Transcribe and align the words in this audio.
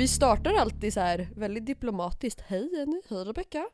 Vi 0.00 0.08
startar 0.08 0.54
alltid 0.54 0.92
så 0.92 1.00
här 1.00 1.28
väldigt 1.36 1.66
diplomatiskt. 1.66 2.40
Hej 2.40 2.68
Jenny, 2.72 3.02
hej 3.08 3.24
Rebecka. 3.24 3.68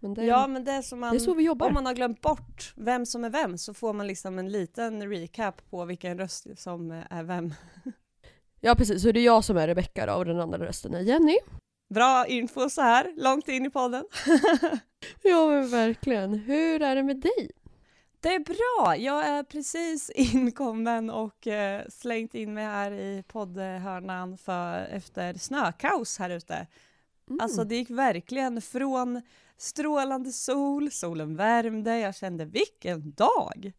Men 0.00 0.14
det, 0.14 0.24
Ja 0.24 0.46
men 0.46 0.64
det 0.64 0.72
är 0.72 0.82
som 0.82 1.00
man, 1.00 1.10
det 1.10 1.16
är 1.16 1.20
så 1.20 1.34
vi 1.34 1.44
jobbar. 1.44 1.66
om 1.68 1.74
man 1.74 1.86
har 1.86 1.94
glömt 1.94 2.20
bort 2.20 2.72
vem 2.76 3.06
som 3.06 3.24
är 3.24 3.30
vem 3.30 3.58
så 3.58 3.74
får 3.74 3.92
man 3.92 4.06
liksom 4.06 4.38
en 4.38 4.48
liten 4.48 5.10
recap 5.10 5.70
på 5.70 5.84
vilken 5.84 6.18
röst 6.18 6.46
som 6.56 6.90
är 7.10 7.22
vem. 7.22 7.54
Ja 8.60 8.74
precis, 8.74 9.02
så 9.02 9.12
det 9.12 9.20
är 9.20 9.24
jag 9.24 9.44
som 9.44 9.56
är 9.56 9.66
Rebecka 9.66 10.06
då 10.06 10.12
och 10.12 10.24
den 10.24 10.40
andra 10.40 10.58
rösten 10.58 10.94
är 10.94 11.00
Jenny. 11.00 11.36
Bra 11.94 12.26
info 12.26 12.70
så 12.70 12.80
här 12.80 13.14
långt 13.16 13.48
in 13.48 13.66
i 13.66 13.70
podden. 13.70 14.04
Ja 15.22 15.48
men 15.48 15.68
verkligen. 15.68 16.34
Hur 16.34 16.82
är 16.82 16.96
det 16.96 17.02
med 17.02 17.16
dig? 17.16 17.50
Det 18.24 18.34
är 18.34 18.40
bra, 18.40 18.96
jag 18.96 19.26
är 19.26 19.42
precis 19.42 20.10
inkommen 20.14 21.10
och 21.10 21.46
eh, 21.46 21.82
slängt 21.88 22.34
in 22.34 22.54
mig 22.54 22.64
här 22.64 22.92
i 22.92 23.24
poddhörnan 23.28 24.38
för, 24.38 24.84
efter 24.84 25.34
snökaos 25.34 26.18
här 26.18 26.30
ute. 26.30 26.66
Mm. 27.28 27.40
Alltså 27.40 27.64
det 27.64 27.76
gick 27.76 27.90
verkligen 27.90 28.62
från 28.62 29.22
strålande 29.56 30.32
sol, 30.32 30.90
solen 30.90 31.36
värmde, 31.36 31.98
jag 31.98 32.16
kände 32.16 32.44
vilken 32.44 33.12
dag! 33.12 33.72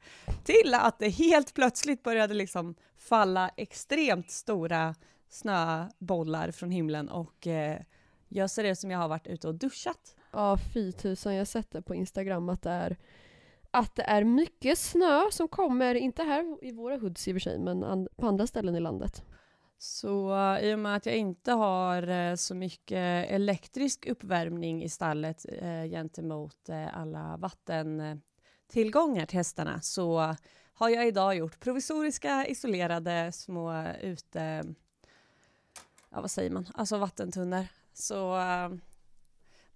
Till 0.44 0.74
att 0.74 1.00
det 1.00 1.10
helt 1.10 1.54
plötsligt 1.54 2.04
började 2.04 2.34
liksom 2.34 2.76
falla 2.98 3.50
extremt 3.58 4.32
stora 4.32 4.96
snöbollar 5.30 6.52
från 6.52 6.72
himlen 6.72 7.10
och 7.10 7.48
eh, 7.48 7.82
jag 8.30 8.50
ser 8.50 8.64
det 8.64 8.76
som 8.76 8.92
jag 8.92 9.00
har 9.00 9.08
varit 9.08 9.28
ute 9.28 9.48
och 9.48 9.56
duschat. 9.56 10.16
Ja 10.32 10.58
fy 10.74 10.92
tusan, 10.92 11.34
jag 11.34 11.40
har 11.40 11.46
sett 11.46 11.72
det 11.72 11.82
på 11.82 11.96
Instagram 11.96 12.50
att 12.50 12.62
det 12.62 12.72
är 12.72 12.98
att 13.76 13.96
det 13.96 14.04
är 14.04 14.24
mycket 14.24 14.80
snö 14.80 15.22
som 15.32 15.48
kommer, 15.48 15.96
inte 15.96 16.24
här 16.24 16.58
i 16.62 16.72
våra 16.72 16.98
hoods 16.98 17.28
i 17.28 17.32
och 17.32 17.36
för 17.36 17.40
sig, 17.40 17.60
men 17.60 17.84
and- 17.84 18.08
på 18.18 18.28
andra 18.28 18.48
ställen 18.48 18.76
i 18.76 18.80
landet. 18.80 19.24
Så 19.78 20.36
eh, 20.36 20.60
i 20.60 20.76
och 20.76 20.80
med 20.80 20.96
att 20.96 21.06
jag 21.06 21.16
inte 21.16 21.52
har 21.52 22.08
eh, 22.08 22.36
så 22.36 22.56
mycket 22.56 23.30
elektrisk 23.30 24.08
uppvärmning 24.08 24.84
i 24.84 24.90
stallet 24.90 25.46
eh, 25.62 25.84
gentemot 25.84 26.70
eh, 26.70 26.98
alla 26.98 27.38
vattentillgångar 27.38 29.26
till 29.26 29.38
hästarna 29.38 29.82
så 29.82 30.36
har 30.74 30.90
jag 30.90 31.08
idag 31.08 31.36
gjort 31.36 31.60
provisoriska 31.60 32.48
isolerade 32.48 33.32
små 33.32 33.88
ute... 34.02 34.64
Ja, 36.10 36.22
vad 36.22 36.32
säger 36.32 36.50
man? 36.52 36.68
Alltså 36.74 36.98
vattentunnor. 36.98 37.68
Så 37.94 38.38
eh, 38.38 38.70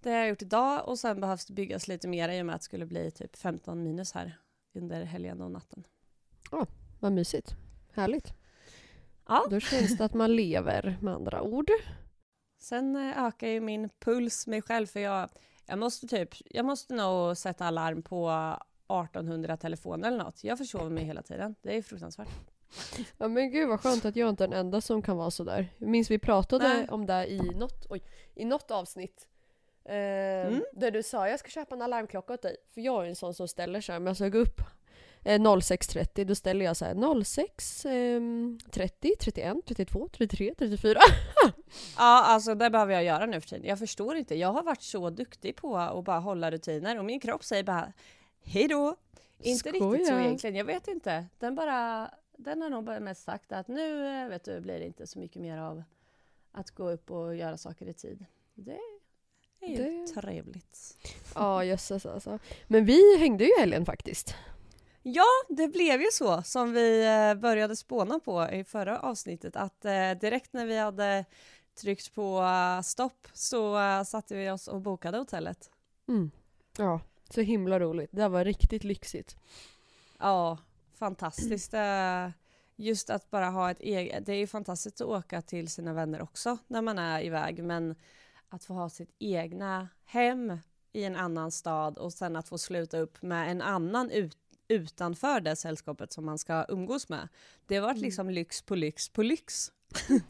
det 0.02 0.10
har 0.10 0.16
jag 0.16 0.28
gjort 0.28 0.42
idag 0.42 0.88
och 0.88 0.98
sen 0.98 1.20
behövs 1.20 1.46
det 1.46 1.52
byggas 1.52 1.88
lite 1.88 2.08
mer 2.08 2.28
i 2.28 2.42
och 2.42 2.46
med 2.46 2.54
att 2.54 2.60
det 2.60 2.64
skulle 2.64 2.86
bli 2.86 3.10
typ 3.10 3.36
15 3.36 3.82
minus 3.82 4.12
här 4.12 4.38
under 4.74 5.04
helgen 5.04 5.40
och 5.40 5.50
natten. 5.50 5.84
Vad 7.00 7.12
mysigt. 7.12 7.54
Härligt. 7.92 8.32
Ja. 9.28 9.46
Då 9.50 9.60
känns 9.60 9.98
det 9.98 10.04
att 10.04 10.14
man 10.14 10.36
lever 10.36 10.98
med 11.00 11.14
andra 11.14 11.42
ord. 11.42 11.70
Sen 12.58 12.96
eh, 12.96 13.24
ökar 13.24 13.46
ju 13.46 13.60
min 13.60 13.88
puls 13.88 14.46
mig 14.46 14.62
själv 14.62 14.86
för 14.86 15.00
jag, 15.00 15.28
jag 15.66 15.78
måste 15.78 16.06
typ, 16.06 16.28
jag 16.44 16.64
måste 16.64 16.94
nog 16.94 17.36
sätta 17.36 17.64
alarm 17.64 18.02
på 18.02 18.30
1800 18.88 19.56
telefoner 19.56 20.08
eller 20.08 20.24
något. 20.24 20.44
Jag 20.44 20.58
försover 20.58 20.90
mig 20.90 21.04
hela 21.04 21.22
tiden. 21.22 21.54
Det 21.62 21.76
är 21.76 21.82
fruktansvärt. 21.82 22.28
Ja 23.18 23.28
men 23.28 23.50
gud 23.50 23.68
vad 23.68 23.80
skönt 23.80 24.04
att 24.04 24.16
jag 24.16 24.28
inte 24.28 24.44
är 24.44 24.48
den 24.48 24.58
enda 24.58 24.80
som 24.80 25.02
kan 25.02 25.16
vara 25.16 25.30
sådär. 25.30 25.68
Jag 25.78 25.88
minns 25.88 26.10
vi 26.10 26.18
pratade 26.18 26.68
Nej. 26.68 26.88
om 26.88 27.06
det 27.06 27.26
i 27.30 27.38
något, 27.38 27.86
oj, 27.90 28.02
i 28.34 28.44
något 28.44 28.70
avsnitt. 28.70 29.26
Eh, 29.84 30.46
Mm. 30.46 30.64
Där 30.72 30.90
du 30.90 31.02
sa 31.02 31.28
jag 31.28 31.38
ska 31.40 31.48
köpa 31.48 31.74
en 31.74 31.82
alarmklocka 31.82 32.32
åt 32.34 32.42
dig. 32.42 32.56
För 32.74 32.80
jag 32.80 33.04
är 33.04 33.08
en 33.08 33.16
sån 33.16 33.34
som 33.34 33.48
ställer 33.48 33.80
sig, 33.80 33.94
men 34.00 34.06
jag 34.06 34.16
ska 34.16 34.28
gå 34.28 34.38
upp 34.38 34.60
eh, 35.24 35.38
06.30 35.38 36.24
då 36.24 36.34
ställer 36.34 36.64
jag 36.64 36.76
så 36.76 36.84
här 36.84 37.24
06, 37.24 37.86
ehm, 37.86 38.58
30, 38.70 39.14
31, 39.20 39.56
32, 39.66 40.08
33, 40.12 40.54
34. 40.58 40.98
Ja, 41.96 42.24
alltså 42.24 42.54
det 42.54 42.70
behöver 42.70 42.92
jag 42.92 43.04
göra 43.04 43.26
nu 43.26 43.40
för 43.40 43.48
tiden. 43.48 43.66
Jag 43.66 43.78
förstår 43.78 44.16
inte. 44.16 44.34
Jag 44.34 44.52
har 44.52 44.62
varit 44.62 44.82
så 44.82 45.10
duktig 45.10 45.56
på 45.56 45.76
att 45.76 46.04
bara 46.04 46.18
hålla 46.18 46.50
rutiner 46.50 46.98
och 46.98 47.04
min 47.04 47.20
kropp 47.20 47.44
säger 47.44 47.62
bara 47.64 47.92
hej 48.42 48.68
då. 48.68 48.96
Inte 49.38 49.68
riktigt 49.68 49.82
så 49.82 50.04
Skoja. 50.04 50.20
egentligen. 50.20 50.56
Jag 50.56 50.64
vet 50.64 50.88
inte. 50.88 51.26
Den 51.38 51.54
bara, 51.54 52.10
den 52.36 52.62
har 52.62 52.70
nog 52.70 52.84
bara 52.84 53.00
mest 53.00 53.22
sagt 53.24 53.52
att 53.52 53.68
nu 53.68 54.06
eh, 54.22 54.28
vet 54.28 54.44
du, 54.44 54.60
blir 54.60 54.78
det 54.78 54.86
inte 54.86 55.06
så 55.06 55.18
mycket 55.18 55.42
mer 55.42 55.58
av 55.58 55.82
att 56.52 56.70
gå 56.70 56.90
upp 56.90 57.10
och 57.10 57.36
göra 57.36 57.56
saker 57.56 57.86
i 57.88 57.92
tid. 57.92 58.24
Det 58.54 58.78
är 59.60 59.68
ju 59.68 59.76
Det- 60.06 60.06
trevligt. 60.20 60.96
Ja 61.34 61.64
jösses 61.64 62.06
alltså. 62.06 62.38
Men 62.66 62.84
vi 62.84 63.18
hängde 63.18 63.44
ju 63.44 63.50
helgen 63.58 63.86
faktiskt. 63.86 64.34
Ja, 65.02 65.24
det 65.48 65.68
blev 65.68 66.00
ju 66.00 66.08
så 66.12 66.42
som 66.42 66.72
vi 66.72 67.06
eh, 67.06 67.34
började 67.40 67.76
spåna 67.76 68.20
på 68.20 68.48
i 68.52 68.64
förra 68.64 68.98
avsnittet 69.00 69.56
att 69.56 69.84
eh, 69.84 70.10
direkt 70.20 70.52
när 70.52 70.66
vi 70.66 70.78
hade 70.78 71.24
tryckt 71.80 72.14
på 72.14 72.40
eh, 72.42 72.82
stopp 72.82 73.28
så 73.32 73.76
satte 74.06 74.34
vi 74.36 74.50
oss 74.50 74.68
och 74.68 74.80
bokade 74.80 75.18
hotellet. 75.18 75.70
Mm. 76.08 76.30
Ja, 76.78 77.00
så 77.30 77.40
himla 77.40 77.80
roligt. 77.80 78.10
Det 78.12 78.28
var 78.28 78.44
riktigt 78.44 78.84
lyxigt. 78.84 79.36
Ja, 80.18 80.58
fantastiskt. 80.98 81.74
Just 82.76 83.10
att 83.10 83.30
bara 83.30 83.46
ha 83.50 83.70
ett 83.70 83.80
eget, 83.80 84.26
det 84.26 84.32
är 84.32 84.36
ju 84.36 84.46
fantastiskt 84.46 85.00
att 85.00 85.06
åka 85.06 85.42
till 85.42 85.68
sina 85.68 85.92
vänner 85.92 86.22
också 86.22 86.58
när 86.66 86.82
man 86.82 86.98
är 86.98 87.22
iväg 87.22 87.64
men 87.64 87.94
att 88.50 88.64
få 88.64 88.74
ha 88.74 88.88
sitt 88.90 89.14
egna 89.18 89.88
hem 90.04 90.58
i 90.92 91.04
en 91.04 91.16
annan 91.16 91.50
stad 91.50 91.98
och 91.98 92.12
sen 92.12 92.36
att 92.36 92.48
få 92.48 92.58
sluta 92.58 92.98
upp 92.98 93.22
med 93.22 93.50
en 93.50 93.62
annan 93.62 94.10
ut, 94.10 94.36
utanför 94.68 95.40
det 95.40 95.56
sällskapet 95.56 96.12
som 96.12 96.24
man 96.24 96.38
ska 96.38 96.64
umgås 96.68 97.08
med. 97.08 97.28
Det 97.66 97.76
har 97.76 97.82
varit 97.82 97.96
Mm. 97.96 98.04
liksom 98.04 98.30
lyx 98.30 98.62
på 98.62 98.74
lyx 98.74 99.08
på 99.08 99.22
lyx. 99.22 99.72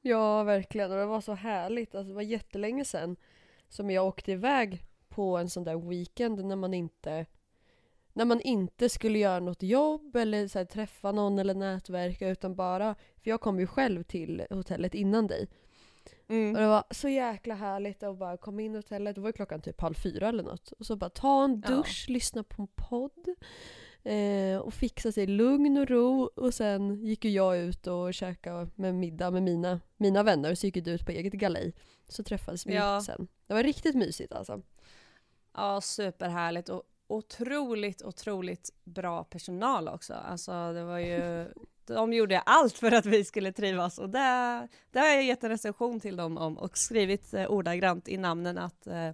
Ja, 0.00 0.42
verkligen. 0.42 0.90
Och 0.92 0.96
det 0.98 1.06
var 1.06 1.20
så 1.20 1.34
härligt. 1.34 1.94
Alltså, 1.94 2.08
det 2.08 2.14
var 2.14 2.22
jättelänge 2.22 2.84
sedan 2.84 3.16
som 3.68 3.90
jag 3.90 4.06
åkte 4.06 4.32
iväg 4.32 4.82
på 5.08 5.36
en 5.36 5.50
sån 5.50 5.64
där 5.64 5.88
weekend 5.88 6.44
när 6.44 6.56
man 6.56 6.74
inte 6.74 7.26
när 8.12 8.24
man 8.24 8.40
inte 8.40 8.88
skulle 8.88 9.18
göra 9.18 9.40
något 9.40 9.62
jobb 9.62 10.16
eller 10.16 10.48
så 10.48 10.58
här, 10.58 10.64
träffa 10.66 11.12
någon 11.12 11.38
eller 11.38 11.54
nätverka 11.54 12.28
utan 12.28 12.54
bara 12.54 12.94
för 12.94 13.30
jag 13.30 13.40
kom 13.40 13.60
ju 13.60 13.66
själv 13.66 14.02
till 14.02 14.46
hotellet 14.50 14.94
innan 14.94 15.26
dig 15.26 15.48
och 16.26 16.32
Mm. 16.34 16.52
det 16.54 16.66
var 16.66 16.84
så 16.90 17.08
jäkla 17.08 17.54
härligt 17.54 18.02
att 18.02 18.18
bara 18.18 18.36
komma 18.36 18.62
in 18.62 18.72
i 18.74 18.76
hotellet, 18.78 19.14
det 19.14 19.20
var 19.20 19.32
klockan 19.32 19.60
typ 19.60 19.80
halv 19.80 19.94
fyra 19.94 20.28
eller 20.28 20.42
något 20.42 20.72
och 20.72 20.86
så 20.86 20.96
bara 20.96 21.10
ta 21.10 21.44
en 21.44 21.62
Ja. 21.64 21.70
dusch, 21.74 22.06
lyssna 22.08 22.42
på 22.42 22.62
en 22.62 22.68
podd 22.74 23.28
eh, 24.02 24.58
och 24.58 24.74
fixa 24.74 25.12
sig 25.12 25.26
lugn 25.26 25.76
och 25.78 25.88
ro 25.90 26.22
och 26.36 26.54
sen 26.54 27.04
gick 27.04 27.24
ju 27.24 27.30
jag 27.30 27.58
ut 27.58 27.86
och 27.86 28.14
käkade 28.14 28.68
med 28.74 28.94
middag 28.94 29.30
med 29.30 29.42
mina, 29.42 29.80
mina 29.96 30.22
vänner 30.22 30.54
så 30.54 30.66
gick 30.66 30.84
du 30.84 30.90
ut 30.90 31.06
på 31.06 31.12
eget 31.12 31.32
galej 31.32 31.74
så 32.08 32.22
träffades 32.22 32.66
vi 32.66 32.74
Ja. 32.74 33.02
sen. 33.06 33.28
Det 33.46 33.54
var 33.54 33.62
riktigt 33.62 33.94
mysigt 33.94 34.32
alltså. 34.32 34.62
Ja, 35.54 35.80
superhärligt 35.80 36.68
och 36.68 36.82
otroligt, 37.06 38.02
otroligt 38.02 38.70
bra 38.84 39.24
personal 39.24 39.88
också. 39.88 40.14
Alltså 40.14 40.72
det 40.72 40.84
var 40.84 40.98
ju, 40.98 41.48
de 41.86 42.12
gjorde 42.12 42.40
allt 42.40 42.78
för 42.78 42.92
att 42.92 43.06
vi 43.06 43.24
skulle 43.24 43.52
trivas 43.52 43.98
och 43.98 44.10
det, 44.10 44.68
det 44.90 44.98
har 44.98 45.06
jag 45.06 45.24
gett 45.24 45.44
en 45.44 45.50
recension 45.50 46.00
till 46.00 46.16
dem 46.16 46.38
om 46.38 46.58
och 46.58 46.78
skrivit 46.78 47.34
eh, 47.34 47.46
ordagrant 47.50 48.08
i 48.08 48.16
namnen 48.16 48.58
att 48.58 48.86
eh, 48.86 49.10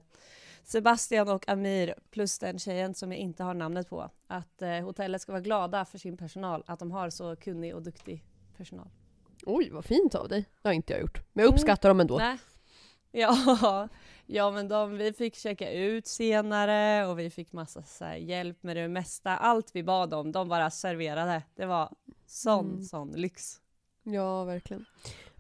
Sebastian 0.65 1.29
och 1.29 1.49
Amir 1.49 1.95
plus 2.11 2.39
den 2.39 2.59
tjejen 2.59 2.95
som 2.95 3.13
jag 3.13 3.21
inte 3.21 3.43
har 3.45 3.55
namnet 3.55 3.89
på, 3.89 4.11
att 4.27 4.63
eh, 4.63 4.71
hotellet 4.71 5.23
ska 5.23 5.33
vara 5.33 5.43
glada 5.43 5.85
för 5.85 5.99
sin 5.99 6.17
personal, 6.17 6.63
att 6.67 6.79
de 6.79 6.91
har 6.91 7.11
så 7.11 7.37
kunnig 7.37 7.75
och 7.75 7.83
duktig 7.83 8.25
personal. 8.57 8.89
Oj 9.47 9.71
vad 9.71 9.85
fint 9.85 10.15
av 10.15 10.29
dig. 10.29 10.45
Det 10.63 10.69
har 10.69 10.73
inte 10.73 10.93
jag 10.93 11.01
gjort. 11.03 11.19
Men 11.33 11.43
jag 11.43 11.49
Mm. 11.49 11.55
uppskattar 11.55 11.89
dem 11.89 12.01
ändå. 12.01 12.19
Nej. 12.19 12.39
Ja, 13.13 13.89
ja 14.27 14.51
men 14.51 14.69
de, 14.69 14.97
vi 14.99 15.13
fick 15.13 15.35
checka 15.37 15.73
ut 15.73 16.07
senare 16.07 17.07
och 17.07 17.19
vi 17.19 17.31
fick 17.31 17.53
massa 17.53 17.83
så 17.83 18.05
hjälp 18.19 18.63
med 18.63 18.77
det 18.77 18.89
mesta. 18.89 19.37
Allt 19.37 19.71
vi 19.75 19.83
bad 19.83 20.15
om, 20.15 20.33
de 20.33 20.49
bara 20.49 20.71
serverade. 20.71 21.43
Det 21.55 21.67
var 21.67 21.95
sån, 22.27 22.67
Mm. 22.71 22.83
sån 22.83 23.13
lyx. 23.13 23.61
Ja, 24.03 24.45
verkligen. 24.45 24.85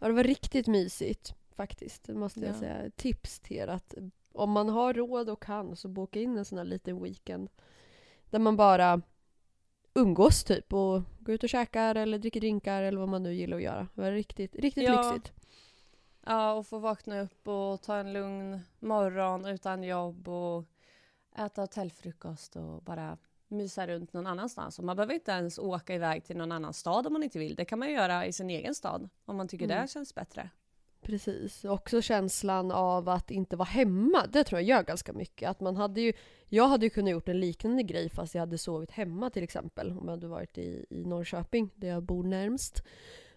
Ja, 0.00 0.06
det 0.06 0.12
var 0.12 0.24
riktigt 0.24 0.66
mysigt 0.66 1.34
faktiskt. 1.56 2.04
Det 2.06 2.14
måste 2.14 2.40
jag 2.40 2.48
Ja. 2.48 2.54
säga. 2.58 2.90
Tips 2.96 3.40
till 3.40 3.56
er 3.56 3.66
att 3.68 3.94
om 4.32 4.50
man 4.50 4.68
har 4.68 4.94
råd 4.94 5.30
och 5.30 5.42
kan 5.42 5.76
så 5.76 5.88
boka 5.88 6.20
in 6.20 6.38
en 6.38 6.44
sån 6.44 6.58
här 6.58 6.64
liten 6.64 7.02
weekend. 7.02 7.48
Där 8.30 8.38
man 8.38 8.56
bara 8.56 9.00
umgås 9.94 10.44
typ 10.44 10.72
och 10.72 11.02
går 11.20 11.34
ut 11.34 11.42
och 11.42 11.48
käkar 11.48 11.94
eller 11.94 12.18
dricker 12.18 12.40
drinkar 12.40 12.82
eller 12.82 12.98
vad 12.98 13.08
man 13.08 13.22
nu 13.22 13.34
gillar 13.34 13.56
att 13.56 13.62
göra. 13.62 13.88
Det 13.94 14.00
var 14.00 14.10
riktigt, 14.10 14.56
riktigt 14.56 14.84
Ja. 14.84 15.12
lyxigt. 15.12 15.32
Ja, 16.26 16.52
och 16.52 16.66
få 16.66 16.78
vakna 16.78 17.20
upp 17.20 17.48
och 17.48 17.82
ta 17.82 17.96
en 17.96 18.12
lugn 18.12 18.60
morgon 18.78 19.46
utan 19.46 19.82
jobb 19.82 20.28
och 20.28 20.64
äta 21.36 21.60
hotellfrukost 21.60 22.56
och 22.56 22.82
bara 22.82 23.18
mysa 23.48 23.86
runt 23.86 24.12
någon 24.12 24.26
annanstans. 24.26 24.78
Och 24.78 24.84
man 24.84 24.96
behöver 24.96 25.14
inte 25.14 25.30
ens 25.30 25.58
åka 25.58 25.94
iväg 25.94 26.24
till 26.24 26.36
någon 26.36 26.52
annan 26.52 26.72
stad 26.72 27.06
om 27.06 27.12
man 27.12 27.22
inte 27.22 27.38
vill. 27.38 27.54
Det 27.54 27.64
kan 27.64 27.78
man 27.78 27.90
göra 27.90 28.26
i 28.26 28.32
sin 28.32 28.50
egen 28.50 28.74
stad 28.74 29.08
om 29.24 29.36
man 29.36 29.48
tycker 29.48 29.64
Mm. 29.64 29.82
det 29.82 29.88
känns 29.88 30.14
bättre. 30.14 30.50
Precis, 31.00 31.64
också 31.64 32.02
känslan 32.02 32.70
av 32.70 33.08
att 33.08 33.30
inte 33.30 33.56
vara 33.56 33.68
hemma. 33.68 34.26
Det 34.26 34.44
tror 34.44 34.60
jag 34.60 34.68
gör 34.68 34.82
ganska 34.82 35.12
mycket. 35.12 35.50
Att 35.50 35.60
man 35.60 35.76
hade 35.76 36.00
ju, 36.00 36.12
jag 36.48 36.68
hade 36.68 36.86
ju 36.86 36.90
kunnat 36.90 37.10
gjort 37.10 37.28
en 37.28 37.40
liknande 37.40 37.82
grej 37.82 38.08
fast 38.10 38.34
jag 38.34 38.40
hade 38.42 38.58
sovit 38.58 38.90
hemma 38.90 39.30
till 39.30 39.42
exempel. 39.42 39.90
Om 39.90 40.00
jag 40.04 40.10
hade 40.10 40.26
varit 40.28 40.58
i, 40.58 40.86
i 40.90 41.04
Norrköping, 41.04 41.70
där 41.74 41.88
jag 41.88 42.02
bor 42.02 42.24
närmst. 42.24 42.82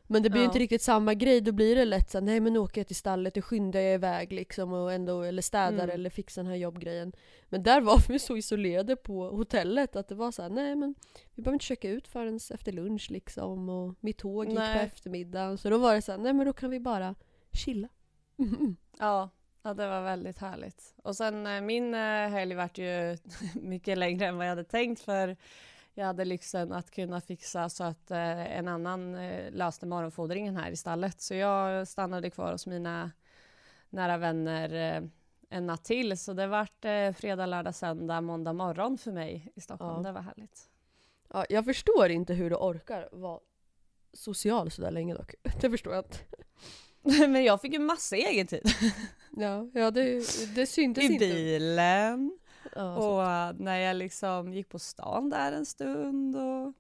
Men 0.08 0.24
det 0.24 0.30
blir 0.30 0.42
Ja. 0.42 0.46
inte 0.46 0.60
riktigt 0.60 0.82
samma 0.82 1.14
grej. 1.14 1.42
Då 1.42 1.52
blir 1.52 1.76
det 1.76 1.86
lätt 1.86 2.12
så 2.12 2.20
nej 2.20 2.40
men 2.40 2.54
nu 2.54 2.60
åker 2.60 2.82
jag 2.82 2.88
till 2.88 2.96
stallet 2.96 3.38
och 3.38 3.46
skyndar 3.46 3.80
jag 3.80 3.94
iväg 3.94 4.32
liksom. 4.34 4.74
Och 4.74 4.94
ändå, 4.94 5.22
eller 5.22 5.42
städar 5.42 5.84
Mm. 5.84 5.90
eller 5.90 6.10
fixar 6.10 6.44
den 6.44 6.50
här 6.52 6.58
jobbgrejen. 6.58 7.14
Men 7.50 7.64
där 7.64 7.82
var 7.82 8.04
vi 8.10 8.20
så 8.20 8.38
isolerade 8.38 8.96
på 8.96 9.30
hotellet 9.30 9.96
att 9.96 10.08
det 10.08 10.16
var 10.16 10.32
så 10.32 10.48
nej 10.50 10.76
men 10.76 10.96
vi 11.36 11.42
behöver 11.42 11.56
inte 11.56 11.66
checka 11.66 11.90
ut 11.90 12.08
förrän 12.08 12.40
efter 12.54 12.72
lunch 12.72 13.08
liksom. 13.12 13.70
Och 13.70 13.96
mitt 14.00 14.18
tåg 14.18 14.46
gick 14.46 14.56
på 14.56 14.62
eftermiddagen. 14.64 15.58
Så 15.58 15.70
då 15.70 15.78
var 15.78 15.96
det 15.96 16.02
så 16.02 16.18
nej 16.18 16.34
men 16.34 16.46
då 16.46 16.54
kan 16.54 16.70
vi 16.70 16.80
bara 16.80 17.16
chilla. 17.54 17.88
Mm. 18.40 18.76
Ja, 19.00 19.30
ja, 19.64 19.74
det 19.74 19.88
var 19.88 20.02
väldigt 20.02 20.38
härligt. 20.38 20.94
Och 21.04 21.16
sen 21.16 21.48
eh, 21.48 21.62
min 21.62 21.94
eh, 21.94 22.00
helg 22.30 22.56
vart 22.56 22.78
ju 22.78 23.18
mycket 23.62 23.98
längre 23.98 24.26
än 24.26 24.38
vad 24.38 24.46
jag 24.46 24.50
hade 24.52 24.64
tänkt 24.64 25.02
för 25.02 25.38
jag 25.98 26.06
hade 26.06 26.26
lyxen 26.26 26.72
att 26.72 26.92
kunna 26.92 27.22
fixa 27.22 27.70
så 27.70 27.84
att 27.84 28.12
eh, 28.12 28.58
en 28.58 28.68
annan 28.68 29.16
eh, 29.16 29.52
löste 29.52 29.86
morgonfodringen 29.86 30.58
här 30.58 30.72
i 30.72 30.76
stallet. 30.76 31.22
Så 31.22 31.34
jag 31.36 31.88
stannade 31.88 32.30
kvar 32.30 32.52
hos 32.52 32.68
mina 32.68 33.12
nära 33.90 34.18
vänner 34.18 34.74
eh, 34.74 35.04
en 35.50 35.66
natt 35.68 35.84
till. 35.84 36.18
Så 36.18 36.34
det 36.34 36.48
vart 36.48 36.86
eh, 36.86 37.12
fredag, 37.12 37.46
lördag, 37.46 37.76
söndag, 37.76 38.22
måndag 38.22 38.54
morgon 38.54 38.98
för 38.98 39.12
mig 39.12 39.52
i 39.56 39.62
Stockholm. 39.62 39.96
Ja. 39.96 40.02
Det 40.02 40.12
var 40.12 40.22
härligt. 40.22 40.70
Ja, 41.34 41.46
jag 41.50 41.66
förstår 41.66 42.10
inte 42.10 42.34
hur 42.34 42.50
du 42.50 42.56
orkar 42.56 43.10
vara 43.12 43.40
social 44.14 44.72
sådär 44.72 44.92
länge 44.92 45.14
dock. 45.14 45.36
Det 45.62 45.70
förstår 45.70 45.94
jag 45.94 46.06
inte. 46.06 46.18
Men 47.28 47.44
jag 47.44 47.62
fick 47.62 47.74
ju 47.74 47.80
massa 47.80 48.16
egen 48.16 48.48
tid. 48.48 48.62
Ja, 49.38 49.70
ja 49.74 49.92
det, 49.92 50.24
det 50.56 50.66
syntes 50.66 51.04
I 51.04 51.08
inte. 51.08 51.28
bilen. 51.28 52.40
Ja. 52.76 52.96
Och 52.96 53.24
eh, 53.32 53.54
när 53.58 53.78
jag 53.78 53.96
liksom 53.96 54.54
gick 54.54 54.70
på 54.70 54.80
stan 54.80 55.30
där 55.30 55.52
en 55.52 55.66
stund 55.66 56.36
och 56.36 56.74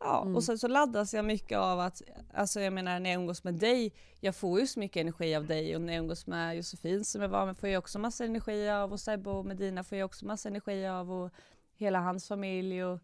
ja, 0.00 0.22
Mm. 0.22 0.36
och 0.36 0.44
sen 0.44 0.58
så 0.58 0.68
laddas 0.68 1.14
jag 1.14 1.24
mycket 1.24 1.58
av 1.58 1.80
att, 1.80 2.02
alltså 2.34 2.60
jag 2.60 2.72
menar 2.72 3.00
när 3.00 3.10
jag 3.10 3.20
umgås 3.20 3.44
med 3.44 3.54
dig, 3.54 3.92
jag 4.20 4.36
får 4.36 4.60
ju 4.60 4.66
så 4.66 4.80
mycket 4.80 5.00
energi 5.00 5.34
av 5.34 5.46
dig 5.46 5.76
och 5.76 5.82
när 5.82 5.92
jag 5.92 6.00
umgås 6.00 6.26
med 6.26 6.56
Josefin 6.56 7.04
som 7.04 7.22
jag 7.22 7.28
var 7.28 7.46
med 7.46 7.56
får 7.56 7.68
jag 7.68 7.78
också 7.78 7.98
massa 7.98 8.24
energi 8.24 8.68
av 8.68 8.92
och 8.92 9.00
Sebbe 9.00 9.30
och 9.30 9.46
Medina 9.46 9.84
får 9.84 9.98
jag 9.98 10.06
också 10.06 10.26
massa 10.26 10.48
energi 10.48 10.86
av 10.86 11.12
och 11.12 11.30
hela 11.74 12.00
hans 12.00 12.28
familj 12.28 12.84
och, 12.84 13.00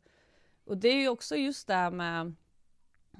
och 0.67 0.77
det 0.77 0.89
är 0.89 1.01
ju 1.01 1.09
också 1.09 1.37
just 1.37 1.67
det 1.67 1.91
med 1.91 2.35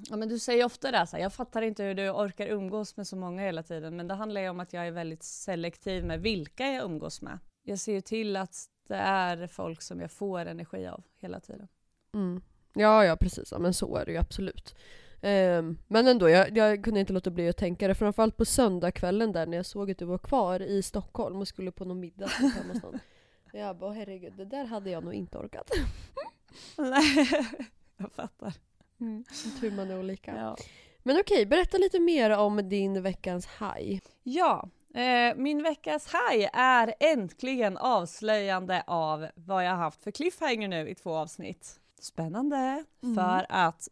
Ja 0.09 0.15
men 0.15 0.29
du 0.29 0.39
säger 0.39 0.65
ofta 0.65 0.91
det 0.91 0.97
här, 0.97 1.05
så 1.05 1.15
här, 1.15 1.23
jag 1.23 1.33
fattar 1.33 1.61
inte 1.61 1.83
hur 1.83 1.95
du 1.95 2.09
orkar 2.09 2.47
umgås 2.47 2.97
med 2.97 3.07
så 3.07 3.15
många 3.15 3.41
hela 3.41 3.63
tiden 3.63 3.95
men 3.97 4.07
det 4.07 4.13
handlar 4.13 4.41
ju 4.41 4.49
om 4.49 4.59
att 4.59 4.73
jag 4.73 4.87
är 4.87 4.91
väldigt 4.91 5.23
selektiv 5.23 6.05
med 6.05 6.21
vilka 6.21 6.67
jag 6.67 6.83
umgås 6.85 7.21
med. 7.21 7.39
Jag 7.63 7.79
ser 7.79 7.93
ju 7.93 8.01
till 8.01 8.35
att 8.35 8.69
det 8.87 8.95
är 8.95 9.47
folk 9.47 9.81
som 9.81 9.99
jag 9.99 10.11
får 10.11 10.45
energi 10.45 10.87
av 10.87 11.03
hela 11.19 11.39
tiden. 11.39 11.67
Mm. 12.13 12.41
Ja, 12.73 13.05
ja 13.05 13.15
precis. 13.15 13.51
Ja, 13.51 13.59
men 13.59 13.73
så 13.73 13.95
är 13.95 14.05
det 14.05 14.11
ju 14.11 14.17
absolut. 14.17 14.75
Ehm, 15.21 15.77
men 15.87 16.07
ändå, 16.07 16.29
jag, 16.29 16.57
jag 16.57 16.83
kunde 16.83 16.99
inte 16.99 17.13
låta 17.13 17.29
bli 17.29 17.49
att 17.49 17.57
tänka 17.57 17.87
det. 17.87 17.95
Framförallt 17.95 18.37
på 18.37 18.45
söndagskvällen 18.45 19.31
där 19.31 19.45
när 19.45 19.57
jag 19.57 19.65
såg 19.65 19.91
att 19.91 19.97
du 19.97 20.05
var 20.05 20.17
kvar 20.17 20.61
i 20.61 20.81
Stockholm 20.81 21.39
och 21.39 21.47
skulle 21.47 21.71
på 21.71 21.85
någon 21.85 21.99
middag. 21.99 22.29
Jag 23.53 23.77
bara, 23.77 23.93
herregud, 23.93 24.33
det 24.37 24.45
där 24.45 24.65
hade 24.65 24.89
jag 24.89 25.03
nog 25.03 25.13
inte 25.13 25.37
orkat. 25.37 25.71
Nej, 26.77 27.27
jag 27.97 28.11
fattar. 28.11 28.53
Tur 29.59 29.71
man 29.71 29.91
är 29.91 29.99
olika. 29.99 30.35
Ja, 30.35 30.57
Men 31.03 31.19
okej, 31.19 31.45
berätta 31.45 31.77
lite 31.77 31.99
mer 31.99 32.29
om 32.29 32.69
din 32.69 33.03
veckans 33.03 33.45
haj. 33.45 34.01
ja 34.23 34.69
min 35.35 35.63
veckas 35.63 36.13
haj 36.13 36.49
är 36.53 36.93
äntligen 36.99 37.77
avslöjande 37.77 38.83
av 38.87 39.27
vad 39.35 39.65
jag 39.65 39.69
har 39.71 39.77
haft 39.77 40.03
för 40.03 40.11
cliffhanger 40.11 40.67
nu 40.67 40.89
i 40.89 40.95
två 40.95 41.15
avsnitt. 41.15 41.79
Spännande, 41.99 42.83
Mm. 43.03 43.15
för 43.15 43.45
att 43.49 43.87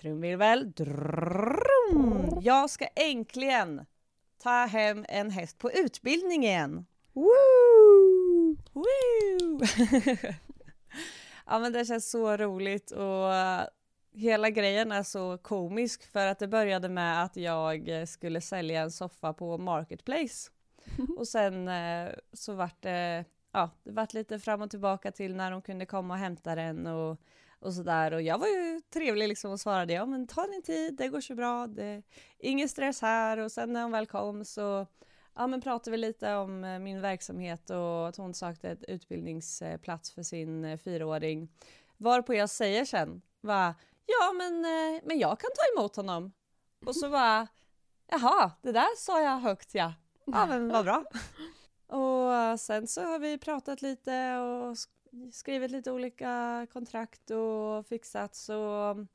trumvirvel, 0.00 0.72
drrrrum, 0.72 2.38
jag 2.40 2.70
ska 2.70 2.86
äntligen 2.86 3.86
ta 4.42 4.50
hem 4.66 5.04
en 5.08 5.30
häst 5.30 5.58
på 5.58 5.72
utbildning 5.72 6.44
igen. 6.44 6.86
Woo! 7.12 8.56
Woo! 8.72 9.60
ja 11.46 11.58
men 11.58 11.72
det 11.72 11.84
känns 11.84 12.10
så 12.10 12.36
roligt 12.36 12.90
och 12.90 13.34
eh, 13.34 13.62
hela 14.18 14.50
grejen 14.50 14.92
är 14.92 15.02
så 15.02 15.38
komisk 15.38 16.02
för 16.02 16.26
att 16.26 16.38
det 16.38 16.48
började 16.48 16.88
med 16.88 17.24
att 17.24 17.36
jag 17.36 17.88
eh, 17.88 18.06
skulle 18.06 18.40
sälja 18.40 18.80
en 18.80 18.90
soffa 18.90 19.32
på 19.32 19.58
Marketplace. 19.58 20.50
Och 21.16 21.28
sen 21.28 21.68
eh, 21.68 22.10
så 22.32 22.54
vart 22.54 22.82
det, 22.82 23.24
ja 23.52 23.70
det 23.84 23.90
vart 23.90 24.12
lite 24.12 24.38
fram 24.38 24.62
och 24.62 24.70
tillbaka 24.70 25.12
till 25.12 25.36
när 25.36 25.50
de 25.50 25.62
kunde 25.62 25.86
komma 25.86 26.14
och 26.14 26.20
hämta 26.20 26.54
den 26.54 26.86
och, 26.86 27.20
och 27.58 27.74
sådär. 27.74 28.12
Och 28.12 28.22
jag 28.22 28.38
var 28.38 28.46
ju 28.46 28.80
trevlig 28.92 29.28
liksom 29.28 29.50
och 29.50 29.60
svarade 29.60 29.92
ja 29.92 30.06
men 30.06 30.26
ta 30.26 30.46
din 30.46 30.62
tid, 30.62 30.96
det 30.96 31.08
går 31.08 31.20
så 31.20 31.34
bra, 31.34 31.66
det, 31.66 32.02
ingen 32.38 32.68
stress 32.68 33.02
här. 33.02 33.38
Och 33.38 33.52
sen 33.52 33.72
när 33.72 33.82
hon 33.82 33.92
väl 33.92 34.06
kom 34.06 34.44
så 34.44 34.86
ja, 35.34 35.46
men 35.46 35.60
pratade 35.60 35.90
vi 35.90 35.96
lite 35.96 36.34
om 36.34 36.64
eh, 36.64 36.78
min 36.78 37.00
verksamhet 37.00 37.70
och 37.70 38.08
att 38.08 38.16
hon 38.16 38.34
sökte 38.34 38.70
ett 38.70 38.84
utbildningsplats 38.88 40.10
för 40.10 40.22
sin 40.22 40.78
fyraåring. 40.78 41.48
Varpå 41.96 42.34
jag 42.34 42.50
säger 42.50 42.84
sen, 42.84 43.22
va, 43.40 43.74
ja 44.08 44.32
men, 44.32 44.64
eh, 44.64 45.00
men 45.04 45.18
jag 45.18 45.40
kan 45.40 45.50
ta 45.54 45.80
emot 45.80 45.96
honom. 45.96 46.32
Och 46.86 46.96
så 46.96 47.10
bara. 47.10 47.48
jaha, 48.06 48.50
det 48.62 48.72
där 48.72 48.96
sa 48.96 49.22
jag 49.22 49.38
högt 49.38 49.74
ja. 49.74 49.94
Ja 50.24 50.46
men 50.46 50.68
vad 50.68 50.84
bra. 50.84 51.04
Och 51.86 52.34
eh, 52.34 52.56
sen 52.56 52.86
så 52.86 53.02
har 53.02 53.18
vi 53.18 53.38
pratat 53.38 53.82
lite 53.82 54.36
och 54.36 54.76
skrivit 55.32 55.70
lite 55.70 55.92
olika 55.92 56.66
kontrakt 56.72 57.30
och 57.30 57.86
fixat 57.86 58.34
så 58.34 58.72
mm, 58.90 59.08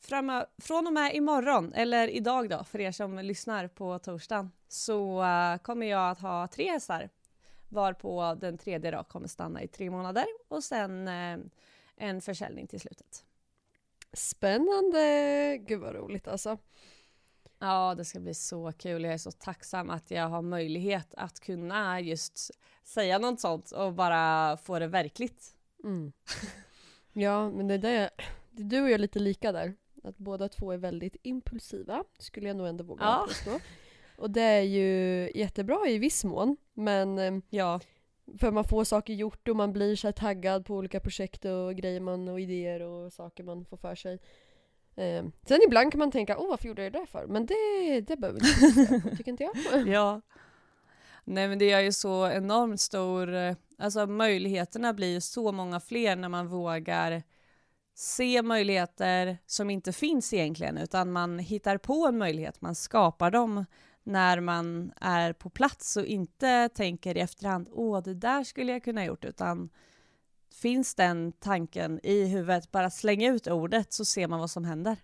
Fram, 0.00 0.42
från 0.58 0.86
och 0.86 0.92
med 0.92 1.14
imorgon, 1.14 1.72
eller 1.72 2.08
idag 2.08 2.50
då, 2.50 2.64
för 2.64 2.80
er 2.80 2.92
som 2.92 3.18
lyssnar 3.18 3.68
på 3.68 3.98
torsdagen, 3.98 4.50
så 4.68 5.22
eh, 5.22 5.58
kommer 5.58 5.86
jag 5.86 6.10
att 6.10 6.20
ha 6.20 6.48
tre 6.48 6.70
hästar. 6.70 7.10
Varpå 7.68 8.36
den 8.40 8.58
tredje 8.58 8.90
då 8.90 9.04
kommer 9.04 9.28
stanna 9.28 9.62
i 9.62 9.68
tre 9.68 9.90
månader 9.90 10.24
och 10.48 10.64
sen 10.64 11.08
en 11.96 12.20
försäljning 12.20 12.66
till 12.66 12.80
slutet. 12.80 13.24
Spännande! 14.14 15.58
Gud 15.60 15.80
vad 15.80 15.94
roligt 15.94 16.28
alltså. 16.28 16.58
Ja, 17.58 17.94
det 17.96 18.04
ska 18.04 18.20
bli 18.20 18.34
så 18.34 18.72
kul. 18.72 19.04
Jag 19.04 19.12
är 19.14 19.18
så 19.18 19.30
tacksam 19.30 19.90
att 19.90 20.10
jag 20.10 20.28
har 20.28 20.42
möjlighet 20.42 21.14
att 21.16 21.40
kunna 21.40 22.00
just 22.00 22.50
säga 22.84 23.18
något 23.18 23.40
sånt 23.40 23.70
och 23.70 23.92
bara 23.92 24.56
få 24.56 24.78
det 24.78 24.86
verkligt. 24.86 25.56
Mm. 25.84 26.12
Ja, 27.12 27.50
men 27.50 27.68
det 27.68 27.78
där, 27.78 28.10
det 28.50 28.62
du 28.62 28.80
och 28.82 28.86
jag 28.88 28.94
är 28.94 28.98
lite 28.98 29.18
lika 29.18 29.52
där. 29.52 29.74
Att 30.04 30.18
båda 30.18 30.48
två 30.48 30.72
är 30.72 30.76
väldigt 30.78 31.16
impulsiva, 31.22 32.04
skulle 32.18 32.48
jag 32.48 32.56
nog 32.56 32.66
ändå 32.66 32.84
våga 32.84 33.04
Ja. 33.04 33.24
påstå. 33.28 33.60
Och 34.18 34.30
det 34.30 34.42
är 34.42 34.62
ju 34.62 35.30
jättebra 35.34 35.88
i 35.88 35.98
viss 35.98 36.24
mån, 36.24 36.56
men 36.74 37.18
eh, 37.18 37.34
Ja, 37.50 37.80
för 38.38 38.50
man 38.50 38.64
får 38.64 38.84
saker 38.84 39.14
gjort 39.14 39.48
och 39.48 39.56
man 39.56 39.72
blir 39.72 39.96
så 39.96 40.06
här 40.06 40.12
taggad 40.12 40.66
på 40.66 40.74
olika 40.76 41.00
projekt 41.00 41.44
och 41.44 41.74
grejer 41.74 42.00
man 42.00 42.28
och 42.28 42.40
idéer 42.40 42.80
och 42.80 43.12
saker 43.12 43.44
man 43.44 43.64
får 43.64 43.76
för 43.76 43.94
sig. 43.94 44.18
Eh, 44.96 45.24
sen 45.46 45.60
ibland 45.66 45.92
kan 45.92 45.98
man 45.98 46.10
tänka, 46.10 46.38
åh 46.38 46.48
varför 46.48 46.68
gjorde 46.68 46.82
jag 46.82 46.92
det 46.92 46.98
där 46.98 47.06
för? 47.06 47.26
Men 47.26 47.46
det, 47.46 48.00
det 48.00 48.16
behöver 48.16 48.40
vi 48.40 48.66
inte 48.66 49.02
på, 49.02 49.16
tycker 49.16 49.30
inte 49.30 49.44
jag. 49.44 49.88
ja. 49.88 50.20
Nej 51.24 51.48
men 51.48 51.58
det 51.58 51.72
är 51.72 51.80
ju 51.80 51.92
så 51.92 52.30
enormt 52.30 52.80
stor, 52.80 53.34
eh, 53.34 53.56
alltså 53.78 54.06
möjligheterna 54.06 54.92
blir 54.92 55.12
ju 55.12 55.20
så 55.20 55.52
många 55.52 55.80
fler 55.80 56.16
när 56.16 56.28
man 56.28 56.48
vågar 56.48 57.22
se 57.94 58.42
möjligheter 58.42 59.38
som 59.46 59.70
inte 59.70 59.92
finns 59.92 60.32
egentligen 60.32 60.78
utan 60.78 61.12
man 61.12 61.38
hittar 61.38 61.78
på 61.78 62.06
en 62.06 62.18
möjlighet, 62.18 62.60
man 62.60 62.74
skapar 62.74 63.30
dem 63.30 63.64
när 64.04 64.40
man 64.40 64.92
är 65.00 65.32
på 65.32 65.50
plats 65.50 65.96
och 65.96 66.04
inte 66.04 66.68
tänker 66.68 67.16
i 67.16 67.20
efterhand 67.20 67.68
åh 67.72 68.02
det 68.02 68.14
där 68.14 68.44
skulle 68.44 68.72
jag 68.72 68.84
kunna 68.84 69.04
gjort 69.04 69.24
utan 69.24 69.70
finns 70.54 70.94
den 70.94 71.32
tanken 71.32 72.00
i 72.02 72.24
huvudet, 72.24 72.72
bara 72.72 72.90
slänga 72.90 73.32
ut 73.32 73.46
ordet 73.46 73.92
så 73.92 74.04
ser 74.04 74.28
man 74.28 74.40
vad 74.40 74.50
som 74.50 74.64
händer. 74.64 74.96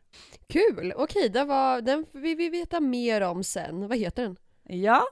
Kul! 0.46 0.92
Okej, 0.96 1.28
det 1.28 1.44
var, 1.44 1.80
den 1.80 2.06
vill 2.12 2.36
vi 2.36 2.48
veta 2.48 2.80
mer 2.80 3.20
om 3.20 3.44
sen. 3.44 3.88
Vad 3.88 3.98
heter 3.98 4.22
den? 4.22 4.36
Ja, 4.62 5.06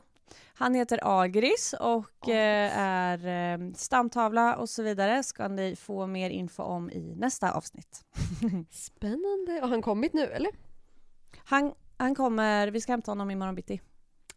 han 0.54 0.75
heter 0.75 1.00
Agris 1.02 1.75
och 1.80 2.28
eh, 2.28 2.78
är 2.78 3.26
eh, 3.26 3.73
stamtavla 3.75 4.57
och 4.57 4.68
så 4.68 4.83
vidare 4.83 5.23
ska 5.23 5.49
ni 5.49 5.76
få 5.76 6.07
mer 6.07 6.30
info 6.30 6.62
om 6.62 6.90
i 6.90 7.14
nästa 7.16 7.52
avsnitt. 7.52 8.04
Spännande. 8.71 9.59
Har 9.61 9.68
han 9.68 9.83
kommit 9.83 10.12
nu 10.12 10.25
eller? 10.25 10.50
Han, 11.45 11.75
han 11.98 12.14
kommer, 12.14 12.68
vi 12.68 12.80
ska 12.80 12.92
hämta 12.92 13.10
honom 13.10 13.30
imorgon 13.30 13.54
bitti. 13.54 13.80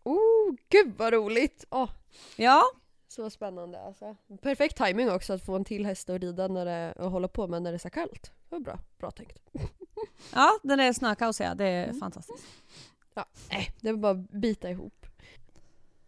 Oh, 0.04 0.56
gud 0.70 0.94
vad 0.98 1.14
roligt! 1.14 1.66
Åh, 1.70 1.90
Ja, 2.36 2.64
så 3.08 3.30
spännande 3.30 3.82
alltså. 3.82 4.16
Perfekt 4.42 4.78
timing 4.78 5.12
också 5.12 5.34
att 5.34 5.46
få 5.46 5.56
en 5.56 5.66
till 5.66 5.86
häst 5.86 6.10
att 6.10 6.22
rida 6.22 6.48
när 6.48 6.66
det, 6.66 6.94
och 7.04 7.12
hålla 7.12 7.28
på 7.28 7.48
med 7.48 7.62
när 7.62 7.72
det 7.72 7.76
är 7.76 7.80
så 7.80 7.90
kallt. 7.90 8.32
Det 8.50 8.56
var 8.56 8.60
bra, 8.60 8.80
bra 9.00 9.12
tänkt. 9.12 9.40
ja 10.34 10.50
den 10.64 10.80
är 10.80 10.94
snökaos 10.94 11.40
ja, 11.40 11.56
det 11.56 11.66
är 11.66 11.84
Mm. 11.88 12.00
fantastiskt. 12.00 12.44
Ja, 13.14 13.26
nej, 13.52 13.72
det 13.82 13.92
var 13.92 14.00
bara 14.00 14.12
att 14.12 14.30
bita 14.32 14.70
ihop. 14.70 15.06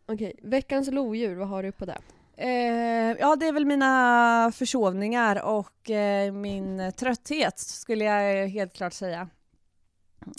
Okej, 0.06 0.36
veckans 0.44 0.92
lodjur, 0.92 1.36
vad 1.36 1.48
har 1.48 1.64
du 1.64 1.72
på 1.72 1.86
det? 1.86 1.98
Eh, 2.38 3.18
ja, 3.20 3.36
det 3.36 3.48
är 3.48 3.54
väl 3.54 3.66
mina 3.66 4.52
försovningar 4.56 5.42
och 5.44 5.90
eh, 5.90 6.32
min 6.32 6.92
trötthet 6.98 7.60
skulle 7.60 8.04
jag 8.06 8.48
helt 8.48 8.74
klart 8.74 8.94
säga. 8.94 9.30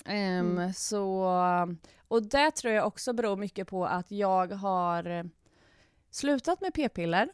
Ehm, 0.04 0.58
Mm. 0.58 0.72
så, 0.72 1.24
och 2.08 2.22
det 2.22 2.50
tror 2.50 2.74
jag 2.74 2.86
också 2.86 3.12
beror 3.12 3.36
mycket 3.36 3.68
på 3.68 3.86
att 3.86 4.10
jag 4.10 4.52
har 4.52 5.30
slutat 6.10 6.60
med 6.60 6.74
p-piller 6.74 7.28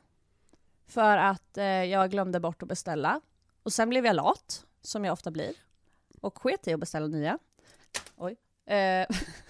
för 0.86 1.16
att 1.16 1.58
eh, 1.58 1.64
jag 1.64 2.10
glömde 2.10 2.40
bort 2.40 2.62
att 2.62 2.68
beställa. 2.68 3.20
Och 3.62 3.72
sen 3.72 3.88
blev 3.88 4.06
jag 4.06 4.16
lat, 4.16 4.66
som 4.82 5.04
jag 5.04 5.12
ofta 5.12 5.30
blir, 5.30 5.52
och 6.20 6.38
sket 6.38 6.68
i 6.68 6.72
att 6.72 6.80
beställa 6.80 7.06
nya. 7.06 7.38
Oj. 8.16 8.36
Eh, 8.74 9.06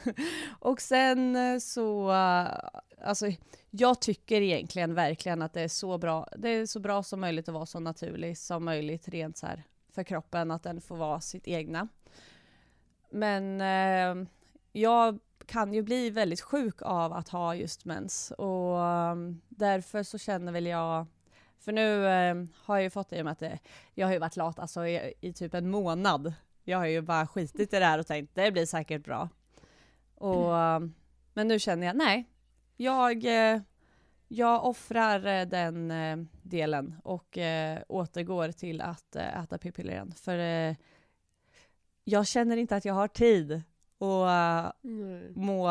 och 0.59 0.81
sen 0.81 1.37
eh, 1.37 1.59
så, 1.59 2.11
alltså 3.03 3.27
jag 3.71 4.01
tycker 4.01 4.41
egentligen 4.41 4.95
verkligen 4.95 5.43
att 5.43 5.53
det 5.53 5.61
är 5.61 5.69
så 5.69 5.99
bra, 5.99 6.29
det 6.37 6.49
är 6.49 6.67
så 6.67 6.81
bra 6.81 7.03
som 7.03 7.21
möjligt 7.21 7.49
att 7.49 7.55
vara 7.55 7.67
så 7.67 7.81
naturlig 7.81 8.39
som 8.39 8.65
möjligt 8.65 9.09
rent 9.09 9.37
så 9.39 9.47
här 9.47 9.63
för 9.93 10.03
kroppen, 10.05 10.51
att 10.51 10.63
den 10.63 10.81
får 10.81 10.97
vara 10.97 11.21
sitt 11.21 11.49
egna. 11.49 11.89
Men 13.11 13.61
eh, 13.61 14.29
jag 14.73 15.19
kan 15.47 15.75
ju 15.75 15.83
bli 15.83 16.11
väldigt 16.11 16.41
sjuk 16.41 16.83
av 16.83 17.13
att 17.13 17.29
ha 17.29 17.55
just 17.55 17.85
mens 17.85 18.31
och 18.31 18.77
um, 18.77 19.41
därför 19.49 20.03
så 20.03 20.19
känner 20.19 20.53
väl 20.53 20.67
jag 20.67 21.07
för 21.59 21.73
nu 21.73 22.07
eh, 22.07 22.35
har 22.55 22.77
jag 22.77 22.83
ju 22.83 22.91
fått 22.91 23.09
det 23.09 23.17
i 23.17 23.21
och 23.21 23.25
med 23.25 23.33
att 23.33 23.39
det, 23.39 23.59
jag 23.95 24.07
har 24.07 24.13
ju 24.13 24.19
varit 24.19 24.37
lat 24.37 24.59
alltså 24.59 24.87
i, 24.87 25.15
i 25.21 25.33
typ 25.33 25.55
en 25.55 25.71
månad. 25.71 26.33
Jag 26.65 26.79
har 26.79 26.87
ju 26.87 27.01
bara 27.01 27.27
skitit 27.27 27.75
i 27.75 27.79
det 27.79 27.85
här 27.85 27.99
och 27.99 28.07
tänkt 28.07 28.35
det 28.35 28.53
blir 28.53 28.67
säkert 28.67 29.05
bra. 29.05 29.29
Och, 30.15 30.57
mm. 30.57 30.95
men 31.35 31.49
nu 31.49 31.59
känner 31.59 31.87
jag 31.87 31.97
nej, 31.97 32.25
jag, 32.77 33.25
eh, 33.25 33.61
jag 34.29 34.65
offrar 34.65 35.27
eh, 35.27 35.47
den 35.47 35.91
eh, 35.91 36.17
delen 36.43 37.01
och 37.05 37.39
eh, 37.39 37.79
återgår 37.89 38.53
till 38.53 38.81
att 38.81 39.17
eh, 39.17 39.43
äta 39.43 39.59
p-piller 39.59 39.93
igen. 39.93 40.13
För 40.17 40.39
eh, 40.39 40.77
jag 42.11 42.27
känner 42.27 42.57
inte 42.57 42.77
att 42.77 42.85
jag 42.85 42.95
har 42.95 43.09
tid 43.09 43.53
att 43.99 44.85
Mm. 44.85 45.33
må 45.37 45.71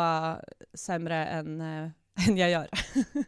sämre 0.73 1.25
än, 1.25 1.61
eh, 1.61 1.89
än 2.29 2.37
jag 2.37 2.49
gör. 2.51 2.69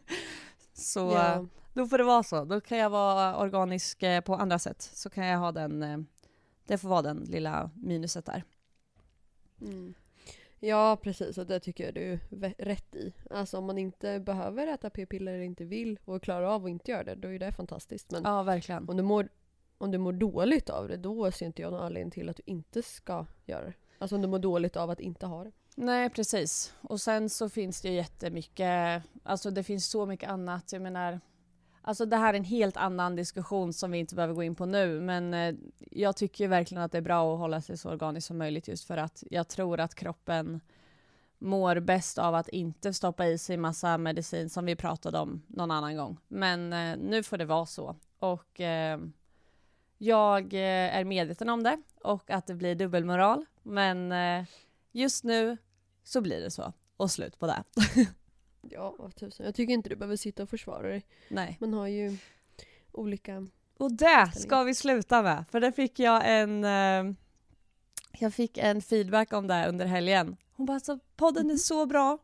så 0.72 1.00
Ja. 1.00 1.46
då 1.74 1.86
får 1.86 1.98
det 1.98 2.04
vara 2.04 2.22
så. 2.22 2.44
Då 2.44 2.60
kan 2.60 2.78
jag 2.78 2.90
vara 2.90 3.36
organisk 3.36 4.02
eh, 4.02 4.20
på 4.20 4.34
andra 4.34 4.58
sätt. 4.58 4.82
Så 4.82 5.10
kan 5.10 5.26
jag 5.26 5.38
ha 5.38 5.52
den, 5.52 5.82
eh, 5.82 5.98
det 6.66 6.78
får 6.78 6.88
vara 6.88 7.02
den 7.02 7.16
lilla 7.16 7.70
minuset 7.74 8.26
där. 8.26 8.44
Mm. 9.60 9.94
Ja 10.60 10.96
precis, 11.02 11.38
och 11.38 11.46
det 11.46 11.60
tycker 11.60 11.84
jag 11.84 11.94
du 11.94 12.12
är 12.46 12.54
rätt 12.58 12.94
i. 12.94 13.12
Alltså 13.30 13.58
om 13.58 13.64
man 13.64 13.78
inte 13.78 14.20
behöver 14.20 14.66
äta 14.66 14.90
p-piller 14.90 15.32
eller 15.32 15.44
inte 15.44 15.64
vill 15.64 15.98
och 16.04 16.22
klarar 16.22 16.46
av 16.46 16.64
att 16.64 16.70
inte 16.70 16.90
göra 16.90 17.04
det, 17.04 17.14
då 17.14 17.28
är 17.28 17.38
det 17.38 17.52
fantastiskt. 17.52 18.10
Men 18.10 18.22
Ja, 18.24 18.42
verkligen. 18.42 18.88
om, 18.88 18.96
du 18.96 19.02
mår, 19.02 19.28
om 19.82 19.90
du 19.90 19.98
mår 19.98 20.12
dåligt 20.12 20.70
av 20.70 20.88
det, 20.88 20.96
då 20.96 21.30
ser 21.30 21.46
inte 21.46 21.62
jag 21.62 21.72
någon 21.72 21.82
anledning 21.82 22.10
till 22.10 22.28
att 22.28 22.36
du 22.36 22.42
inte 22.46 22.82
ska 22.82 23.26
göra 23.46 23.64
det. 23.64 23.72
Alltså 23.98 24.16
om 24.16 24.22
du 24.22 24.28
mår 24.28 24.38
dåligt 24.38 24.76
av 24.76 24.90
att 24.90 25.00
inte 25.00 25.26
ha 25.26 25.44
det. 25.44 25.52
Nej, 25.74 26.10
precis. 26.10 26.74
Och 26.80 27.00
sen 27.00 27.30
så 27.30 27.48
finns 27.48 27.80
det 27.80 27.88
ju 27.88 27.94
jättemycket, 27.94 29.02
alltså 29.22 29.50
det 29.50 29.62
finns 29.62 29.86
så 29.90 30.06
mycket 30.06 30.28
annat. 30.28 30.72
Jag 30.72 30.82
menar, 30.82 31.20
alltså 31.82 32.06
det 32.06 32.16
här 32.16 32.34
är 32.34 32.38
en 32.38 32.44
helt 32.44 32.76
annan 32.76 33.16
diskussion 33.16 33.72
som 33.72 33.90
vi 33.90 33.98
inte 33.98 34.14
behöver 34.14 34.34
gå 34.34 34.42
in 34.42 34.54
på 34.54 34.66
nu, 34.66 35.00
men 35.00 35.34
eh, 35.34 35.54
jag 35.90 36.16
tycker 36.16 36.44
ju 36.44 36.48
verkligen 36.48 36.82
att 36.82 36.92
det 36.92 36.98
är 36.98 37.02
bra 37.02 37.34
att 37.34 37.38
hålla 37.38 37.60
sig 37.60 37.76
så 37.76 37.90
organiskt 37.90 38.28
som 38.28 38.38
möjligt 38.38 38.68
just 38.68 38.84
för 38.84 38.96
att 38.96 39.24
jag 39.30 39.48
tror 39.48 39.80
att 39.80 39.94
kroppen 39.94 40.60
mår 41.38 41.80
bäst 41.80 42.18
av 42.18 42.34
att 42.34 42.48
inte 42.48 42.92
stoppa 42.92 43.26
i 43.26 43.38
sig 43.38 43.56
massa 43.56 43.98
medicin 43.98 44.50
som 44.50 44.64
vi 44.64 44.76
pratade 44.76 45.18
om 45.18 45.42
någon 45.46 45.70
annan 45.70 45.96
gång. 45.96 46.18
Men 46.28 46.72
eh, 46.72 46.96
nu 46.96 47.22
får 47.22 47.38
det 47.38 47.44
vara 47.44 47.66
så. 47.66 47.96
Och 48.18 48.60
eh, 48.60 48.98
jag 50.02 50.54
eh, 50.54 50.96
är 50.96 51.04
medveten 51.04 51.48
om 51.48 51.62
det 51.62 51.82
och 52.02 52.30
att 52.30 52.46
det 52.46 52.54
blir 52.54 52.74
dubbelmoral. 52.74 53.44
Men 53.62 54.12
eh, 54.12 54.44
just 54.92 55.24
nu 55.24 55.56
så 56.04 56.20
blir 56.20 56.40
det 56.40 56.50
så. 56.50 56.72
Och 56.96 57.10
slut 57.10 57.38
på 57.38 57.46
det. 57.46 57.64
Ja, 58.70 58.94
vad 58.98 59.14
tusan. 59.14 59.46
Jag 59.46 59.54
tycker 59.54 59.72
inte 59.72 59.88
du 59.88 59.96
behöver 59.96 60.16
sitta 60.16 60.42
och 60.42 60.50
försvara 60.50 60.88
dig. 60.88 61.06
Nej. 61.28 61.56
Man 61.60 61.72
har 61.74 61.86
ju 61.86 62.16
olika... 62.92 63.46
Och 63.78 63.92
det 63.92 64.32
ska 64.34 64.62
vi 64.62 64.74
sluta 64.74 65.22
med. 65.22 65.44
För 65.50 65.60
det 65.60 65.72
fick 65.72 65.98
jag 65.98 66.22
en... 66.24 66.64
Eh, 66.64 67.14
jag 68.18 68.34
fick 68.34 68.58
en 68.58 68.82
feedback 68.82 69.32
om 69.32 69.46
det 69.46 69.68
under 69.68 69.86
helgen. 69.86 70.36
Hon 70.52 70.66
bara 70.66 70.74
alltså, 70.74 70.98
podden 71.16 71.50
är 71.50 71.56
så 71.56 71.86
bra. 71.86 72.18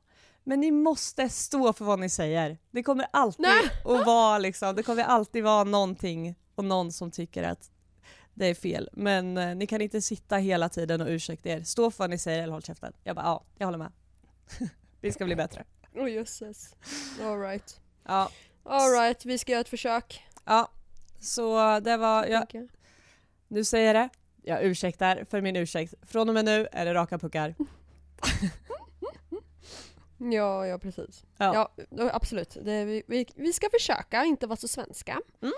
Men 0.45 0.61
ni 0.61 0.71
måste 0.71 1.29
stå 1.29 1.73
för 1.73 1.85
vad 1.85 1.99
ni 1.99 2.09
säger. 2.09 2.59
Det 2.71 2.83
kommer 2.83 3.07
alltid 3.11 3.47
Nej. 3.47 3.99
att 3.99 4.07
vara 4.07 4.39
liksom, 4.39 4.77
det 4.77 4.83
kommer 4.83 5.03
alltid 5.03 5.45
vara 5.45 5.65
någonting 5.65 6.35
och 6.59 6.65
någon 6.65 6.93
som 6.93 7.11
tycker 7.11 7.43
att 7.43 7.71
det 8.35 8.47
är 8.47 8.55
fel. 8.55 8.89
Men 8.93 9.37
eh, 9.39 9.55
ni 9.55 9.67
kan 9.67 9.81
inte 9.81 10.03
sitta 10.03 10.37
hela 10.37 10.69
tiden 10.69 11.01
och 11.01 11.07
ursäkta 11.09 11.49
er. 11.49 11.63
Stå 11.63 11.91
för 11.91 11.99
vad 11.99 12.11
ni 12.11 12.19
säger 12.19 12.43
eller 12.43 12.53
håll 12.53 12.63
käften. 12.63 12.93
Jag 13.05 13.17
bara 13.17 13.27
ja, 13.27 13.45
jag 13.59 13.67
håller 13.67 13.79
med. 13.79 13.93
vi 15.01 15.13
ska 15.13 15.25
bli 15.25 15.37
bättre. 15.37 15.65
Oh, 15.95 16.11
jösses. 16.11 16.75
Alright. 17.23 17.81
Ja, 18.05 18.31
Alright, 18.65 19.25
vi 19.25 19.39
ska 19.39 19.53
göra 19.53 19.61
ett 19.61 19.69
försök. 19.69 20.25
ja. 20.45 20.71
Så 21.21 21.81
det 21.81 21.97
var, 21.97 22.27
jag. 22.27 22.69
nu 23.49 23.65
säger 23.65 23.95
jag 23.95 24.05
det. 24.05 24.09
Jag 24.43 24.63
ursäktar 24.63 25.25
för 25.31 25.41
min 25.41 25.57
ursäkt. 25.57 25.95
Från 26.03 26.29
och 26.29 26.35
med 26.35 26.45
nu 26.45 26.69
är 26.73 26.85
det 26.85 26.95
raka 26.95 27.19
puckar. 27.19 27.55
Ja, 30.19 30.67
ja 30.67 30.79
precis. 30.79 31.25
Ja. 31.37 31.71
Ja, 31.91 32.11
absolut. 32.13 32.57
Det, 32.63 32.85
vi, 32.85 33.03
vi, 33.07 33.27
vi 33.35 33.53
ska 33.53 33.69
försöka 33.81 34.25
inte 34.25 34.47
vara 34.47 34.57
så 34.57 34.69
svenska. 34.69 35.21
Mm. 35.41 35.55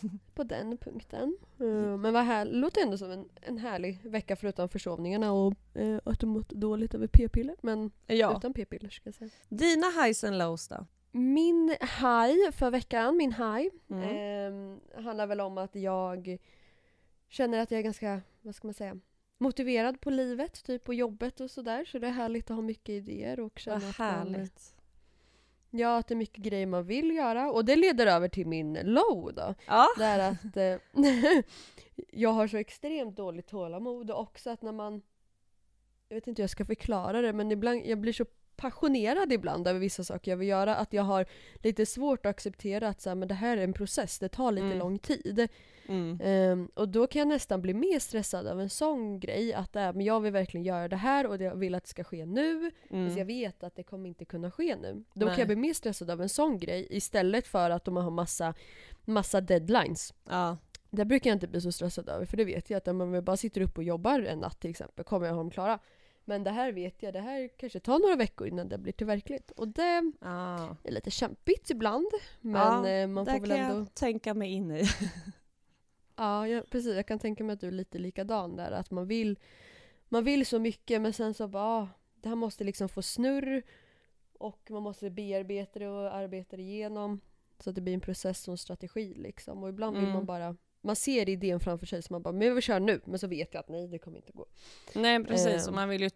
På 0.34 0.44
den 0.44 0.76
punkten. 0.78 1.36
Eh, 1.60 1.66
men 1.96 2.12
vad 2.12 2.24
här, 2.24 2.44
låter 2.44 2.80
ändå 2.82 2.98
som 2.98 3.10
en, 3.10 3.28
en 3.40 3.58
härlig 3.58 4.00
vecka 4.10 4.36
förutom 4.36 4.68
försovningarna 4.68 5.32
och 5.32 5.54
uh, 5.78 5.98
att 6.04 6.20
du 6.20 6.26
mått 6.26 6.48
dåligt 6.48 6.94
över 6.94 7.06
p-piller. 7.06 7.56
Men 7.60 7.90
Ja. 8.06 8.36
utan 8.36 8.52
p-piller 8.54 8.88
ska 8.90 9.08
jag 9.08 9.14
säga. 9.14 9.30
Dina 9.48 9.86
highs 9.86 10.24
and 10.24 10.38
lows 10.38 10.68
då? 10.68 10.86
Min 11.14 11.68
high 11.80 12.50
för 12.52 12.70
veckan, 12.70 13.16
min 13.16 13.32
high, 13.32 13.68
Mm. 13.90 14.02
ehm, 14.16 15.04
handlar 15.04 15.26
väl 15.26 15.40
om 15.40 15.58
att 15.58 15.74
jag 15.74 16.38
känner 17.28 17.58
att 17.58 17.70
jag 17.70 17.78
är 17.78 17.82
ganska, 17.82 18.20
vad 18.42 18.54
ska 18.54 18.66
man 18.68 18.74
säga, 18.74 18.98
motiverad 19.38 20.00
på 20.00 20.10
livet, 20.10 20.64
typ 20.64 20.84
på 20.84 20.94
jobbet 20.94 21.40
och 21.40 21.50
sådär. 21.50 21.84
Så 21.84 21.98
det 21.98 22.06
är 22.06 22.10
härligt 22.10 22.50
att 22.50 22.56
ha 22.56 22.62
mycket 22.62 22.88
idéer 22.88 23.40
och 23.40 23.58
känna 23.58 23.78
Vad 23.78 23.88
att 23.90 23.96
härligt. 23.96 24.74
Ja, 25.74 25.98
att 25.98 26.08
det 26.08 26.14
är 26.14 26.16
mycket 26.16 26.44
grejer 26.44 26.66
man 26.66 26.84
vill 26.84 27.10
göra. 27.10 27.50
Och 27.50 27.64
det 27.64 27.76
leder 27.76 28.06
över 28.06 28.28
till 28.28 28.46
min 28.46 28.78
low 28.82 29.34
då. 29.34 29.54
Ja. 29.66 29.88
Det 29.98 30.04
är 30.04 30.30
att 30.30 30.56
eh, 30.56 31.42
jag 32.10 32.30
har 32.30 32.46
så 32.46 32.56
extremt 32.56 33.16
dåligt 33.16 33.46
tålamod 33.46 34.10
och 34.10 34.20
också 34.20 34.50
att 34.50 34.62
när 34.62 34.72
man... 34.72 35.02
Jag 36.08 36.14
vet 36.14 36.26
inte 36.26 36.42
hur 36.42 36.44
jag 36.44 36.50
ska 36.50 36.64
förklara 36.64 37.20
det 37.20 37.32
men 37.32 37.52
ibland, 37.52 37.82
jag 37.84 37.98
blir 37.98 38.12
så 38.12 38.24
passionerad 38.56 39.32
ibland 39.32 39.66
över 39.68 39.80
vissa 39.80 40.04
saker 40.04 40.30
jag 40.32 40.36
vill 40.36 40.48
göra 40.48 40.76
att 40.76 40.92
jag 40.92 41.02
har 41.02 41.26
lite 41.62 41.86
svårt 41.86 42.26
att 42.26 42.30
acceptera 42.30 42.88
att 42.88 43.00
så 43.00 43.10
här, 43.10 43.14
men 43.14 43.28
det 43.28 43.34
här 43.34 43.56
är 43.56 43.64
en 43.64 43.72
process, 43.72 44.18
det 44.18 44.28
tar 44.28 44.52
lite 44.52 44.66
Mm. 44.66 44.78
lång 44.78 44.98
tid. 44.98 45.48
Mm. 45.88 46.18
Ehm, 46.22 46.68
och 46.74 46.88
då 46.88 47.06
kan 47.06 47.18
jag 47.18 47.28
nästan 47.28 47.62
bli 47.62 47.74
mer 47.74 47.98
stressad 47.98 48.46
av 48.46 48.60
en 48.60 48.70
sån 48.70 49.20
grej, 49.20 49.54
att 49.54 49.76
äh, 49.76 49.92
men 49.92 50.00
jag 50.00 50.20
vill 50.20 50.32
verkligen 50.32 50.64
göra 50.64 50.88
det 50.88 50.96
här 50.96 51.26
och 51.26 51.40
jag 51.42 51.54
vill 51.54 51.74
att 51.74 51.82
det 51.84 51.88
ska 51.88 52.04
ske 52.04 52.26
nu. 52.26 52.70
Mm. 52.90 53.06
Fast 53.08 53.18
jag 53.18 53.24
vet 53.24 53.62
att 53.62 53.76
det 53.76 53.82
kommer 53.82 54.08
inte 54.08 54.24
kunna 54.24 54.50
ske 54.50 54.76
nu. 54.76 55.04
Då 55.14 55.26
Nej. 55.26 55.34
kan 55.34 55.38
jag 55.38 55.48
bli 55.48 55.56
mer 55.56 55.74
stressad 55.74 56.10
av 56.10 56.22
en 56.22 56.28
sån 56.28 56.58
grej 56.58 56.86
istället 56.90 57.46
för 57.46 57.70
att 57.70 57.84
de 57.84 57.96
har 57.96 58.10
massa, 58.10 58.54
massa 59.04 59.40
deadlines. 59.40 60.14
Ja. 60.28 60.56
Det 60.90 61.04
brukar 61.04 61.30
jag 61.30 61.36
inte 61.36 61.48
bli 61.48 61.60
så 61.60 61.72
stressad 61.72 62.08
över 62.08 62.24
för 62.26 62.36
det 62.36 62.44
vet 62.44 62.70
jag 62.70 62.76
att 62.78 62.88
om 62.88 62.96
man 62.96 63.24
bara 63.24 63.36
sitter 63.36 63.60
upp 63.60 63.76
och 63.78 63.84
jobbar 63.84 64.20
en 64.20 64.38
natt 64.38 64.60
till 64.60 64.70
exempel 64.70 65.04
kommer 65.04 65.26
jag 65.26 65.34
ha 65.34 65.40
dem 65.40 65.50
klara. 65.50 65.78
Men 66.24 66.44
det 66.44 66.50
här 66.50 66.72
vet 66.72 67.02
jag, 67.02 67.12
det 67.12 67.20
här 67.20 67.48
kanske 67.56 67.80
tar 67.80 67.98
några 67.98 68.16
veckor 68.16 68.46
innan 68.46 68.68
det 68.68 68.78
blir 68.78 68.92
till 68.92 69.06
verklighet. 69.06 69.50
Och 69.50 69.68
det 69.68 70.12
ja. 70.20 70.76
är 70.84 70.90
lite 70.92 71.10
kämpigt 71.10 71.70
ibland. 71.70 72.06
Men 72.40 72.84
Ja, 72.84 72.88
eh, 72.88 73.06
man 73.08 73.24
Det 73.24 73.32
får 73.32 73.40
väl 73.40 73.50
kan 73.50 73.58
ändå... 73.58 73.78
jag 73.78 73.94
tänka 73.94 74.34
mig 74.34 74.50
in 74.52 74.70
i. 74.70 74.84
Ja, 76.16 76.48
ja, 76.48 76.62
precis. 76.70 76.96
Jag 76.96 77.06
kan 77.06 77.18
tänka 77.18 77.44
mig 77.44 77.54
att 77.54 77.60
du 77.60 77.66
är 77.66 77.70
lite 77.72 77.98
likadan 77.98 78.56
där. 78.56 78.72
Att 78.72 78.90
man 78.90 79.06
vill, 79.06 79.38
man 80.08 80.24
vill 80.24 80.46
så 80.46 80.58
mycket 80.58 81.00
men 81.02 81.12
sen 81.12 81.34
så 81.34 81.48
bara, 81.48 81.64
ah, 81.64 81.88
det 82.14 82.28
här 82.28 82.36
måste 82.36 82.64
liksom 82.64 82.88
få 82.88 83.02
snurr. 83.02 83.62
Och 84.38 84.70
man 84.70 84.82
måste 84.82 85.10
bearbeta 85.10 85.78
det 85.78 85.88
och 85.88 86.14
arbeta 86.14 86.56
det 86.56 86.62
igenom. 86.62 87.20
Så 87.58 87.70
att 87.70 87.74
det 87.76 87.80
blir 87.82 87.94
en 87.94 88.00
process 88.00 88.48
och 88.48 88.52
en 88.52 88.58
strategi 88.58 89.14
liksom. 89.14 89.62
Och 89.62 89.68
ibland 89.68 89.96
vill 89.96 90.04
Mm. 90.04 90.14
man 90.16 90.26
bara, 90.26 90.56
man 90.82 90.96
ser 90.96 91.28
idén 91.28 91.60
framför 91.60 91.86
sig 91.86 92.02
så 92.02 92.12
man 92.12 92.22
bara, 92.22 92.32
men 92.32 92.54
vill 92.54 92.62
köra 92.62 92.78
nu. 92.78 93.00
Men 93.04 93.18
så 93.18 93.26
vet 93.26 93.54
jag 93.54 93.60
att 93.60 93.68
nej, 93.68 93.88
det 93.88 93.98
kommer 93.98 94.16
inte 94.16 94.32
gå. 94.32 94.46
Nej 94.94 95.24
precis, 95.24 95.62
Ehm. 95.62 95.68
och 95.68 95.74
man 95.74 95.88
vill 95.88 96.02
ju 96.02 96.10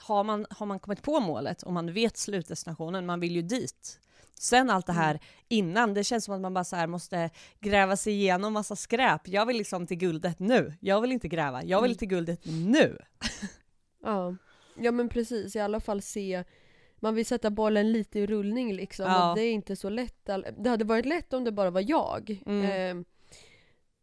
har 0.00 0.24
man, 0.24 0.46
har 0.50 0.66
man 0.66 0.78
kommit 0.80 1.02
på 1.02 1.20
målet 1.20 1.62
och 1.62 1.72
man 1.72 1.92
vet 1.92 2.16
slutdestinationen, 2.16 3.06
man 3.06 3.20
vill 3.20 3.32
ju 3.36 3.42
dit. 3.42 4.00
Sen 4.34 4.70
allt 4.70 4.86
det 4.86 4.92
här 4.92 5.20
innan, 5.48 5.94
det 5.94 6.04
känns 6.04 6.24
som 6.24 6.34
att 6.34 6.40
man 6.40 6.54
bara 6.54 6.64
så 6.64 6.86
måste 6.86 7.30
gräva 7.60 7.96
sig 7.96 8.12
igenom 8.12 8.52
massa 8.52 8.76
skräp. 8.76 9.28
Jag 9.28 9.46
vill 9.46 9.56
liksom 9.56 9.86
till 9.86 9.96
guldet 9.96 10.38
nu. 10.38 10.72
Jag 10.80 11.00
vill 11.00 11.12
inte 11.12 11.28
gräva, 11.28 11.64
jag 11.64 11.82
vill 11.82 11.90
Mm. 11.90 11.98
till 11.98 12.08
guldet 12.08 12.40
nu. 12.44 12.98
Ja. 14.02 14.36
ja 14.76 14.92
men 14.92 15.08
precis, 15.08 15.56
i 15.56 15.60
alla 15.60 15.80
fall 15.80 16.02
se 16.02 16.44
man 17.00 17.14
vill 17.14 17.26
sätta 17.26 17.50
bollen 17.50 17.92
lite 17.92 18.18
i 18.18 18.26
rullning 18.26 18.72
liksom. 18.74 19.06
Ja. 19.06 19.32
Det 19.36 19.42
är 19.42 19.52
inte 19.52 19.76
så 19.76 19.88
lätt. 19.88 20.28
Det 20.58 20.70
hade 20.70 20.84
varit 20.84 21.06
lätt 21.06 21.32
om 21.32 21.44
det 21.44 21.52
bara 21.52 21.70
var 21.70 21.84
jag 21.90 22.42
Mm. 22.46 22.98
eh, 22.98 23.04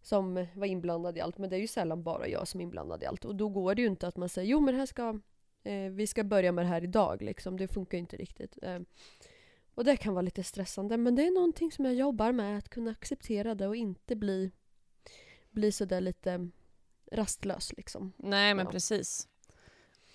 som 0.05 0.47
var 0.55 0.65
inblandad 0.65 1.17
i 1.17 1.21
allt. 1.21 1.37
Men 1.37 1.49
det 1.49 1.55
är 1.55 1.59
ju 1.59 1.67
sällan 1.67 2.03
bara 2.03 2.27
jag 2.27 2.47
som 2.47 2.59
är 2.59 2.63
inblandad 2.63 3.03
i 3.03 3.05
allt. 3.05 3.25
Och 3.25 3.35
då 3.35 3.49
går 3.49 3.75
det 3.75 3.81
ju 3.81 3.87
inte 3.87 4.07
att 4.07 4.17
man 4.17 4.29
säger 4.29 4.49
jo 4.51 4.59
men 4.59 4.75
här 4.75 4.85
ska, 4.85 5.19
eh, 5.63 5.91
vi 5.91 6.07
ska 6.07 6.23
börja 6.23 6.51
med 6.51 6.65
det 6.65 6.69
här 6.69 6.83
idag. 6.83 7.21
Liksom. 7.21 7.57
Det 7.57 7.67
funkar 7.67 7.97
ju 7.97 7.99
inte 7.99 8.17
riktigt. 8.17 8.57
Eh, 8.61 8.79
och 9.75 9.83
det 9.83 9.97
kan 9.97 10.13
vara 10.13 10.21
lite 10.21 10.43
stressande. 10.43 10.97
Men 10.97 11.15
det 11.15 11.27
är 11.27 11.31
någonting 11.31 11.71
som 11.71 11.85
jag 11.85 11.93
jobbar 11.93 12.31
med. 12.31 12.57
Att 12.57 12.69
kunna 12.69 12.91
acceptera 12.91 13.55
det 13.55 13.67
och 13.67 13.75
inte 13.75 14.15
bli, 14.15 14.51
bli 15.51 15.71
sådär 15.71 16.01
lite 16.01 16.49
rastlös 17.11 17.73
liksom. 17.77 18.13
Nej 18.17 18.53
men 18.53 18.65
Ja. 18.65 18.71
precis. 18.71 19.27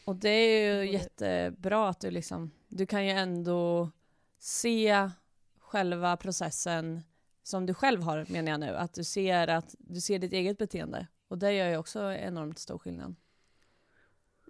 Och 0.05 0.17
det 0.17 0.29
är 0.29 0.75
ju 0.75 0.79
det- 0.81 0.93
jättebra 0.93 1.89
att 1.89 2.01
du 2.01 2.11
liksom, 2.11 2.51
du 2.69 2.87
kan 2.87 3.05
ju 3.05 3.11
ändå 3.11 3.91
se 4.39 5.11
själva 5.59 6.17
processen 6.17 7.03
som 7.43 7.67
du 7.67 7.75
själv 7.75 8.03
har 8.03 8.27
menar 8.29 8.51
jag 8.51 8.61
nu. 8.61 8.77
Att 8.77 8.95
du 8.95 9.05
ser 9.05 9.49
att 9.49 9.75
du 9.79 10.01
ser 10.01 10.19
ditt 10.19 10.33
eget 10.33 10.59
beteende. 10.59 11.07
Och 11.29 11.39
det 11.39 11.53
gör 11.53 11.69
ju 11.69 11.77
också 11.77 12.13
enormt 12.13 12.59
stor 12.59 12.79
skillnad. 12.79 13.15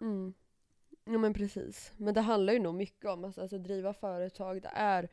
Mm. 0.01 0.35
Ja 1.05 1.19
men 1.19 1.35
precis. 1.35 1.93
Men 1.97 2.15
det 2.15 2.21
handlar 2.21 2.53
ju 2.53 2.59
nog 2.59 2.75
mycket 2.75 3.11
om 3.11 3.25
att 3.25 3.39
alltså, 3.39 3.59
driva 3.59 3.93
företag. 3.93 4.63
Det 4.63 4.71
är, 4.75 5.09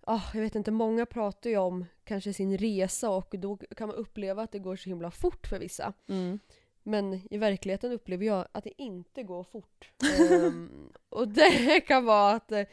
ah, 0.00 0.22
jag 0.34 0.40
vet 0.40 0.54
inte, 0.54 0.70
många 0.70 1.06
pratar 1.06 1.50
ju 1.50 1.56
om 1.56 1.84
kanske 2.04 2.32
sin 2.32 2.58
resa 2.58 3.10
och 3.10 3.34
då 3.38 3.56
kan 3.56 3.88
man 3.88 3.96
uppleva 3.96 4.42
att 4.42 4.52
det 4.52 4.58
går 4.58 4.76
så 4.76 4.88
himla 4.88 5.10
fort 5.10 5.46
för 5.46 5.58
vissa. 5.58 5.92
Mm. 6.08 6.38
Men 6.82 7.20
i 7.30 7.38
verkligheten 7.38 7.92
upplever 7.92 8.26
jag 8.26 8.48
att 8.52 8.64
det 8.64 8.82
inte 8.82 9.22
går 9.22 9.44
fort. 9.44 9.92
Ehm, 10.20 10.92
och 11.08 11.28
det 11.28 11.80
kan 11.80 12.04
vara 12.04 12.34
att 12.34 12.52
eh, 12.52 12.64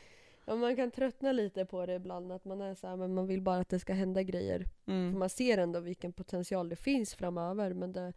ja, 0.45 0.55
man 0.55 0.75
kan 0.75 0.91
tröttna 0.91 1.31
lite 1.31 1.65
på 1.65 1.85
det 1.85 1.93
ibland. 1.95 2.31
Att 2.31 2.45
man 2.45 2.61
är 2.61 2.75
så 2.75 2.87
här, 2.87 2.95
men 2.95 3.13
man 3.13 3.27
vill 3.27 3.41
bara 3.41 3.57
att 3.59 3.69
det 3.69 3.79
ska 3.79 3.93
hända 3.93 4.23
grejer. 4.23 4.65
För 4.85 4.91
Mm. 4.91 5.19
man 5.19 5.29
ser 5.29 5.57
ändå 5.57 5.79
vilken 5.79 6.13
potential 6.13 6.69
det 6.69 6.75
finns 6.75 7.15
framöver. 7.15 7.73
Men 7.73 7.91
det, 7.91 8.13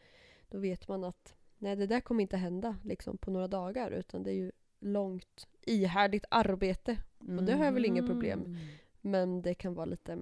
då 0.49 0.59
vet 0.59 0.89
man 0.89 1.05
att 1.05 1.35
nej, 1.59 1.77
det 1.77 1.87
där 1.87 2.01
kommer 2.01 2.23
inte 2.23 2.37
hända 2.37 2.77
liksom, 2.85 3.19
på 3.19 3.31
några 3.31 3.49
dagar. 3.49 3.91
Utan 3.91 4.23
det 4.23 4.31
är 4.31 4.35
ju 4.35 4.53
långt 4.81 5.49
ihärdigt 5.63 6.25
arbete. 6.31 6.97
Och 7.19 7.43
det 7.45 7.53
har 7.53 7.65
jag 7.65 7.73
väl 7.73 7.85
inga 7.85 8.07
problem. 8.07 8.41
Mm. 8.45 8.57
Men 9.01 9.43
det 9.43 9.55
kan 9.55 9.75
vara 9.75 9.87
lite 9.87 10.19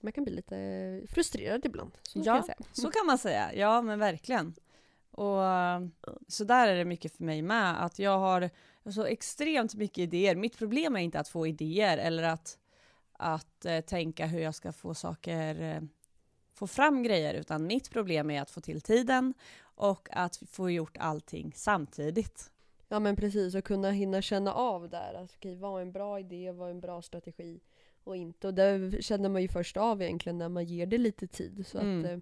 man 0.00 0.12
kan 0.12 0.24
bli 0.24 0.32
lite 0.32 1.02
frustrerad 1.08 1.64
ibland. 1.66 1.90
Så 2.02 2.12
kan 2.24 2.36
Ja. 2.36 2.42
säga. 2.42 2.56
Så 2.72 2.90
kan 2.90 3.06
man 3.06 3.18
säga, 3.18 3.54
ja 3.54 3.82
men 3.82 3.98
verkligen. 3.98 4.54
Och 5.10 5.40
så 6.28 6.44
där 6.44 6.68
är 6.68 6.76
det 6.76 6.84
mycket 6.84 7.12
för 7.16 7.24
mig 7.24 7.42
med, 7.42 7.84
att 7.84 7.98
jag 7.98 8.18
har 8.18 8.50
så 8.92 9.04
extremt 9.04 9.74
mycket 9.74 9.98
idéer. 9.98 10.34
Mitt 10.36 10.58
problem 10.58 10.96
är 10.96 11.00
inte 11.00 11.20
att 11.20 11.28
få 11.28 11.46
idéer 11.46 11.98
eller 11.98 12.22
att, 12.22 12.58
att 13.12 13.64
eh, 13.64 13.80
tänka 13.80 14.26
hur 14.26 14.40
jag 14.40 14.54
ska 14.54 14.72
få 14.72 14.94
saker, 14.94 15.60
eh, 15.62 15.80
få 16.54 16.66
fram 16.66 17.02
grejer, 17.02 17.34
utan 17.34 17.66
mitt 17.66 17.90
problem 17.90 18.30
är 18.30 18.42
att 18.42 18.50
få 18.50 18.60
till 18.60 18.80
tiden 18.80 19.34
och 19.60 20.08
att 20.12 20.36
få 20.36 20.70
gjort 20.70 20.96
allting 21.00 21.52
samtidigt. 21.56 22.50
Ja 22.88 22.98
men 23.00 23.16
precis, 23.16 23.54
och 23.54 23.64
kunna 23.64 23.90
hinna 23.90 24.22
känna 24.22 24.52
av 24.54 24.88
där. 24.88 25.14
Alltså, 25.14 25.36
okej, 25.38 25.54
vad 25.56 25.78
är 25.78 25.82
en 25.82 25.92
bra 25.92 26.20
idé, 26.20 26.52
vad 26.52 26.66
är 26.68 26.70
en 26.70 26.80
bra 26.80 27.02
strategi 27.02 27.60
och 28.04 28.16
inte. 28.16 28.46
Och 28.46 28.54
det 28.54 29.04
känner 29.04 29.28
man 29.28 29.42
ju 29.42 29.48
först 29.48 29.76
av 29.76 30.02
egentligen 30.02 30.38
när 30.38 30.48
man 30.48 30.64
ger 30.64 30.86
det 30.86 30.98
lite 30.98 31.26
tid. 31.26 31.66
Så 31.66 31.78
Mm. 31.78 32.00
att 32.00 32.10
eh, 32.10 32.18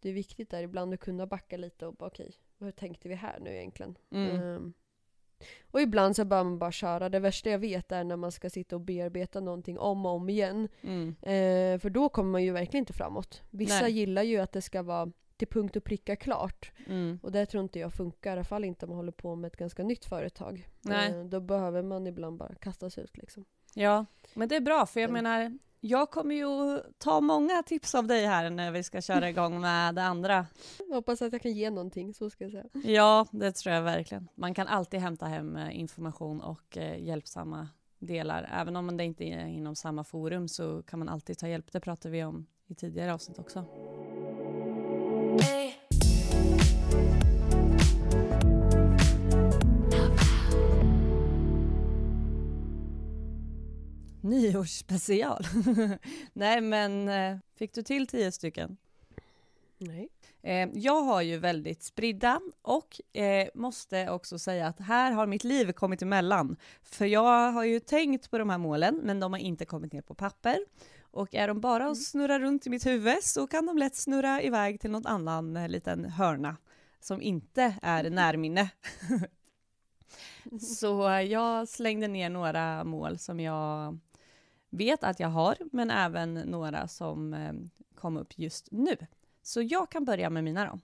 det 0.00 0.08
är 0.08 0.12
viktigt 0.12 0.50
där 0.50 0.62
ibland 0.62 0.94
att 0.94 1.00
kunna 1.00 1.26
backa 1.26 1.56
lite 1.56 1.86
och 1.86 1.94
bara 1.94 2.06
okej, 2.06 2.34
hur 2.58 2.70
tänkte 2.70 3.08
vi 3.08 3.14
här 3.14 3.38
nu 3.40 3.50
egentligen? 3.56 3.98
Mm. 4.10 4.40
Ehm, 4.40 4.72
och 5.70 5.80
ibland 5.80 6.16
så 6.16 6.24
bör 6.24 6.44
man 6.44 6.58
bara 6.58 6.72
köra. 6.72 7.08
Det 7.08 7.18
värsta 7.18 7.50
jag 7.50 7.58
vet 7.58 7.92
är 7.92 8.04
när 8.04 8.16
man 8.16 8.32
ska 8.32 8.50
sitta 8.50 8.76
och 8.76 8.80
bearbeta 8.80 9.40
någonting 9.40 9.78
om 9.78 10.06
och 10.06 10.12
om 10.12 10.28
igen. 10.28 10.68
Mm. 10.82 11.08
Eh, 11.22 11.78
för 11.80 11.90
då 11.90 12.08
kommer 12.08 12.30
man 12.30 12.42
ju 12.44 12.52
verkligen 12.52 12.82
inte 12.82 12.92
framåt. 12.92 13.42
Vissa 13.50 13.80
Nej. 13.80 13.92
gillar 13.92 14.22
ju 14.22 14.38
att 14.38 14.52
det 14.52 14.62
ska 14.62 14.82
vara 14.82 15.12
till 15.36 15.48
punkt 15.48 15.76
och 15.76 15.84
pricka 15.84 16.16
klart. 16.16 16.72
Mm. 16.86 17.18
Och 17.22 17.32
det 17.32 17.46
tror 17.46 17.62
inte 17.62 17.78
jag 17.78 17.92
funkar, 17.92 18.30
i 18.30 18.32
alla 18.32 18.44
fall 18.44 18.64
inte 18.64 18.86
om 18.86 18.90
man 18.90 18.96
håller 18.96 19.12
på 19.12 19.34
med 19.34 19.48
ett 19.48 19.56
ganska 19.56 19.82
nytt 19.84 20.04
företag. 20.04 20.68
Nej. 20.80 21.10
Eh, 21.12 21.24
då 21.24 21.40
behöver 21.40 21.82
man 21.82 22.06
ibland 22.06 22.38
bara 22.38 22.54
kasta 22.54 22.90
sig 22.90 23.04
ut 23.04 23.16
liksom. 23.16 23.44
Ja, 23.74 24.06
men 24.34 24.48
det 24.48 24.56
är 24.56 24.60
bra, 24.60 24.86
för 24.86 25.00
jag 25.00 25.10
Mm. 25.10 25.22
menar, 25.24 25.58
jag 25.84 26.10
kommer 26.10 26.34
ju 26.34 26.80
ta 26.98 27.20
många 27.20 27.62
tips 27.62 27.94
av 27.94 28.06
dig 28.06 28.26
här 28.26 28.50
när 28.50 28.70
vi 28.70 28.82
ska 28.82 29.00
köra 29.00 29.28
igång 29.28 29.60
med 29.60 29.94
det 29.94 30.02
andra. 30.02 30.46
Jag 30.88 30.94
hoppas 30.94 31.22
att 31.22 31.32
jag 31.32 31.42
kan 31.42 31.52
ge 31.52 31.70
någonting, 31.70 32.14
så 32.14 32.30
ska 32.30 32.44
jag 32.44 32.52
säga. 32.52 32.64
Ja, 32.84 33.26
det 33.30 33.52
tror 33.52 33.74
jag 33.74 33.82
verkligen. 33.82 34.28
Man 34.34 34.54
kan 34.54 34.66
alltid 34.66 35.00
hämta 35.00 35.26
hem 35.26 35.56
eh, 35.56 35.80
information 35.80 36.40
och 36.40 36.78
eh, 36.78 37.02
hjälpsamma 37.02 37.68
delar. 37.98 38.50
Även 38.52 38.76
om 38.76 38.96
det 38.96 39.04
inte 39.04 39.24
är 39.24 39.46
inom 39.46 39.76
samma 39.76 40.04
forum 40.04 40.48
så 40.48 40.82
kan 40.82 40.98
man 40.98 41.08
alltid 41.08 41.38
ta 41.38 41.48
hjälp. 41.48 41.72
Det 41.72 41.80
pratade 41.80 42.12
vi 42.12 42.24
om 42.24 42.46
i 42.66 42.74
tidigare 42.74 43.14
avsnitt 43.14 43.38
också. 43.38 43.64
Nyårsspecial. 54.32 55.44
Nej, 56.32 56.60
men 56.60 57.08
eh, 57.08 57.38
fick 57.56 57.74
du 57.74 57.82
till 57.82 58.06
tio 58.06 58.32
stycken? 58.32 58.76
Nej. 59.78 60.08
Eh, 60.42 60.68
jag 60.74 61.02
har 61.02 61.22
ju 61.22 61.38
väldigt 61.38 61.82
spridda 61.82 62.40
och 62.62 63.16
eh, 63.16 63.48
måste 63.54 64.10
också 64.10 64.38
säga 64.38 64.66
att 64.66 64.80
här 64.80 65.12
har 65.12 65.26
mitt 65.26 65.44
liv 65.44 65.72
kommit 65.72 66.02
emellan. 66.02 66.56
För 66.82 67.06
jag 67.06 67.52
har 67.52 67.64
ju 67.64 67.80
tänkt 67.80 68.30
på 68.30 68.38
de 68.38 68.50
här 68.50 68.58
målen, 68.58 69.00
men 69.02 69.20
de 69.20 69.32
har 69.32 69.40
inte 69.40 69.64
kommit 69.64 69.92
ner 69.92 70.02
på 70.02 70.14
papper. 70.14 70.58
Och 71.00 71.34
är 71.34 71.48
de 71.48 71.60
bara 71.60 71.90
att 71.90 72.02
snurra 72.02 72.38
runt 72.38 72.66
i 72.66 72.70
mitt 72.70 72.86
huvud 72.86 73.22
så 73.22 73.46
kan 73.46 73.66
de 73.66 73.78
lätt 73.78 73.96
snurra 73.96 74.42
iväg 74.42 74.80
till 74.80 74.90
någon 74.90 75.06
annan 75.06 75.54
liten 75.54 76.04
hörna 76.04 76.56
som 77.00 77.22
inte 77.22 77.74
är 77.82 78.10
närminne. 78.10 78.70
så 80.60 81.08
eh, 81.08 81.20
jag 81.20 81.68
slängde 81.68 82.08
ner 82.08 82.30
några 82.30 82.84
mål 82.84 83.18
som 83.18 83.40
jag 83.40 83.98
vet 84.72 85.04
att 85.04 85.20
jag 85.20 85.28
har, 85.28 85.56
men 85.72 85.90
även 85.90 86.34
några 86.34 86.88
som 86.88 87.34
eh, 87.34 87.52
kom 87.94 88.16
upp 88.16 88.38
just 88.38 88.68
nu. 88.70 88.96
Så 89.42 89.62
jag 89.62 89.90
kan 89.90 90.04
börja 90.04 90.30
med 90.30 90.44
mina 90.44 90.64
då. 90.66 90.78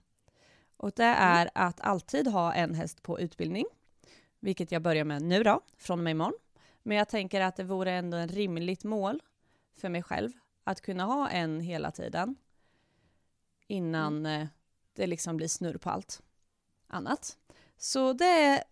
Och 0.77 0.91
det 0.95 1.03
är 1.03 1.49
att 1.53 1.81
alltid 1.81 2.27
ha 2.27 2.53
en 2.53 2.75
häst 2.75 3.03
på 3.03 3.19
utbildning, 3.19 3.65
vilket 4.39 4.71
jag 4.71 4.81
börjar 4.81 5.03
med 5.03 5.21
nu 5.21 5.43
då, 5.43 5.61
från 5.77 5.99
och 5.99 6.03
med 6.03 6.11
imorgon. 6.11 6.33
Men 6.83 6.97
jag 6.97 7.09
tänker 7.09 7.41
att 7.41 7.55
det 7.55 7.63
vore 7.63 7.91
ändå 7.91 8.17
en 8.17 8.27
rimligt 8.27 8.83
mål 8.83 9.21
för 9.75 9.89
mig 9.89 10.03
själv 10.03 10.31
att 10.63 10.81
kunna 10.81 11.03
ha 11.03 11.29
en 11.29 11.59
hela 11.59 11.91
tiden 11.91 12.35
innan 13.67 14.25
eh, 14.25 14.47
det 14.93 15.07
liksom 15.07 15.37
blir 15.37 15.47
snurr 15.47 15.77
på 15.77 15.89
allt 15.89 16.21
annat. 16.87 17.37
Så 17.77 18.13
det 18.13 18.25
är 18.25 18.63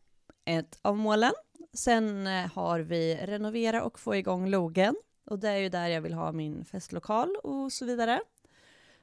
ett 0.46 0.80
av 0.82 0.98
målen. 0.98 1.34
Sen 1.74 2.28
eh, 2.28 2.52
har 2.54 2.80
vi 2.80 3.16
renovera 3.16 3.84
och 3.84 4.00
få 4.00 4.16
igång 4.16 4.48
logen 4.48 4.96
och 5.28 5.40
det 5.40 5.50
är 5.50 5.58
ju 5.58 5.70
där 5.70 5.88
jag 5.88 6.02
vill 6.02 6.14
ha 6.14 6.32
min 6.32 6.66
festlokal 6.66 7.36
och 7.44 7.72
så 7.72 7.86
vidare. 7.86 8.22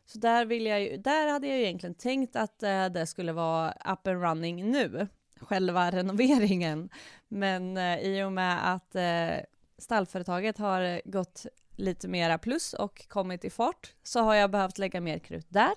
Så 0.06 0.18
där, 0.18 0.44
vill 0.44 0.66
jag 0.66 0.82
ju, 0.82 0.96
där 0.96 1.32
hade 1.32 1.46
jag 1.46 1.56
ju 1.56 1.62
egentligen 1.62 1.94
tänkt 1.94 2.36
att 2.36 2.62
eh, 2.62 2.86
det 2.86 3.06
skulle 3.06 3.32
vara 3.32 3.72
up 3.72 4.06
and 4.06 4.22
running 4.22 4.70
nu, 4.70 5.08
själva 5.40 5.90
renoveringen. 5.92 6.88
Men 7.28 7.76
eh, 7.76 7.98
i 7.98 8.22
och 8.22 8.32
med 8.32 8.74
att 8.74 8.94
eh, 8.94 9.44
stallföretaget 9.78 10.58
har 10.58 11.02
gått 11.04 11.46
lite 11.76 12.08
mera 12.08 12.38
plus 12.38 12.74
och 12.74 13.08
kommit 13.08 13.44
i 13.44 13.50
fart 13.50 13.94
så 14.02 14.20
har 14.20 14.34
jag 14.34 14.50
behövt 14.50 14.78
lägga 14.78 15.00
mer 15.00 15.18
krut 15.18 15.46
där. 15.48 15.74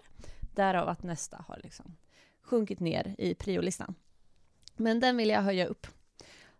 Därav 0.55 0.89
att 0.89 1.03
nästa 1.03 1.45
har 1.47 1.60
liksom 1.63 1.95
sjunkit 2.41 2.79
ner 2.79 3.15
i 3.17 3.36
priolistan. 3.36 3.95
Men 4.75 4.99
den 4.99 5.17
vill 5.17 5.29
jag 5.29 5.41
höja 5.41 5.65
upp. 5.65 5.88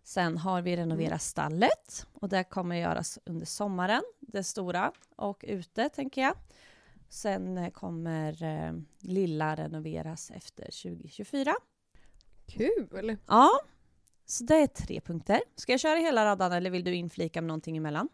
Sen 0.08 0.38
har 0.38 0.62
vi 0.62 0.76
renoverat 0.76 1.22
stallet 1.22 2.06
och 2.12 2.28
det 2.28 2.44
kommer 2.44 2.76
göras 2.76 3.18
under 3.24 3.46
sommaren, 3.46 4.02
det 4.20 4.44
stora, 4.44 4.92
och 5.16 5.44
ute 5.48 5.88
tänker 5.88 6.22
jag. 6.22 6.34
Sen 7.08 7.58
eh, 7.58 7.70
kommer 7.70 8.42
eh, 8.42 8.72
lilla 9.00 9.54
renoveras 9.54 10.30
efter 10.30 10.64
2024. 10.64 11.54
Kul! 12.46 13.16
Ja, 13.26 13.50
så 14.26 14.44
det 14.44 14.54
är 14.54 14.66
tre 14.66 15.00
punkter. 15.00 15.40
Ska 15.54 15.72
jag 15.72 15.80
köra 15.80 15.98
hela 15.98 16.24
radan 16.24 16.52
eller 16.52 16.70
vill 16.70 16.84
du 16.84 16.94
inflika 16.94 17.40
med 17.40 17.48
någonting 17.48 17.76
emellan? 17.76 18.08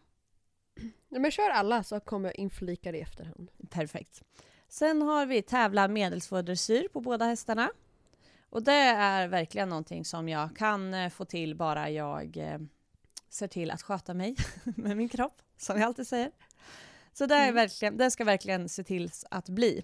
Ja, 1.09 1.19
men 1.19 1.31
kör 1.31 1.49
alla 1.49 1.83
så 1.83 1.99
kommer 1.99 2.29
jag 2.29 2.35
inflika 2.35 2.91
det 2.91 2.97
i 2.97 3.01
efterhand. 3.01 3.51
Perfekt. 3.69 4.23
Sen 4.67 5.01
har 5.01 5.25
vi 5.25 5.41
tävla 5.41 5.87
medelsvår 5.87 6.41
dressyr 6.41 6.87
på 6.87 7.01
båda 7.01 7.25
hästarna. 7.25 7.71
Och 8.49 8.63
det 8.63 8.71
är 8.73 9.27
verkligen 9.27 9.69
någonting 9.69 10.05
som 10.05 10.29
jag 10.29 10.57
kan 10.57 10.93
eh, 10.93 11.09
få 11.09 11.25
till 11.25 11.55
bara 11.55 11.89
jag 11.89 12.37
eh, 12.37 12.59
ser 13.29 13.47
till 13.47 13.71
att 13.71 13.81
sköta 13.81 14.13
mig 14.13 14.35
med 14.63 14.97
min 14.97 15.09
kropp, 15.09 15.41
som 15.57 15.79
jag 15.79 15.87
alltid 15.87 16.07
säger. 16.07 16.31
Så 17.13 17.25
det, 17.25 17.35
är 17.35 17.43
Mm. 17.43 17.55
verkligen, 17.55 17.97
det 17.97 18.11
ska 18.11 18.23
verkligen 18.23 18.69
se 18.69 18.83
till 18.83 19.11
att 19.31 19.49
bli. 19.49 19.83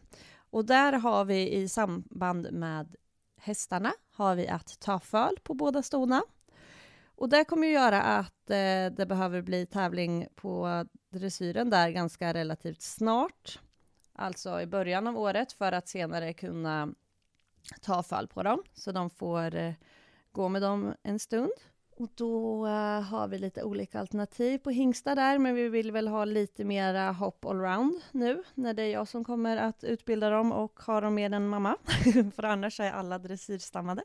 Och 0.50 0.66
där 0.66 0.94
har 0.94 1.26
vi 1.26 1.52
i 1.52 1.70
samband 1.70 2.52
med 2.52 2.96
hästarna 3.38 3.94
har 4.12 4.36
vi 4.36 4.48
att 4.48 4.80
ta 4.80 5.00
föl 5.00 5.38
på 5.44 5.54
båda 5.54 5.84
stona. 5.84 6.24
Och 7.16 7.30
det 7.30 7.44
kommer 7.44 7.68
ju 7.68 7.74
göra 7.74 8.02
att 8.02 8.50
eh, 8.50 8.86
det 8.98 9.06
behöver 9.08 9.42
bli 9.42 9.66
tävling 9.66 10.28
på 10.36 10.86
dressyren 11.10 11.70
där 11.70 11.90
ganska 11.90 12.34
relativt 12.34 12.82
snart. 12.82 13.60
Alltså 14.14 14.62
i 14.62 14.66
början 14.66 15.08
av 15.08 15.18
året 15.18 15.52
för 15.54 15.72
att 15.72 15.88
senare 15.88 16.34
kunna 16.34 16.94
ta 17.82 18.04
fall 18.04 18.28
på 18.28 18.44
dem. 18.44 18.64
Så 18.74 18.92
de 18.92 19.10
får 19.10 19.56
eh, 19.56 19.74
gå 20.32 20.50
med 20.50 20.62
dem 20.62 20.94
en 21.04 21.20
stund. 21.20 21.52
Och 21.96 22.10
då 22.16 22.66
eh, 22.68 23.02
har 23.02 23.28
vi 23.28 23.38
lite 23.38 23.64
olika 23.64 24.00
alternativ 24.00 24.58
på 24.58 24.70
hingstar 24.70 25.16
där, 25.16 25.38
men 25.38 25.56
vi 25.56 25.70
vill 25.70 25.92
väl 25.92 26.08
ha 26.08 26.26
lite 26.26 26.64
mera 26.64 27.12
hopp 27.12 27.46
allround 27.46 28.02
nu 28.12 28.44
när 28.54 28.74
det 28.74 28.84
är 28.84 28.92
jag 28.92 29.08
som 29.08 29.24
kommer 29.24 29.58
att 29.58 29.84
utbilda 29.84 30.30
dem 30.30 30.52
och 30.52 30.80
ha 30.80 31.02
dem 31.02 31.16
med 31.16 31.34
en 31.34 31.48
mamma. 31.48 31.78
För 32.36 32.44
annars 32.44 32.80
är 32.80 32.92
alla 32.92 33.20
dressyrstammade. 33.20 34.04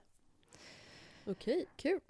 Okej, 1.27 1.66
kul. 1.77 2.01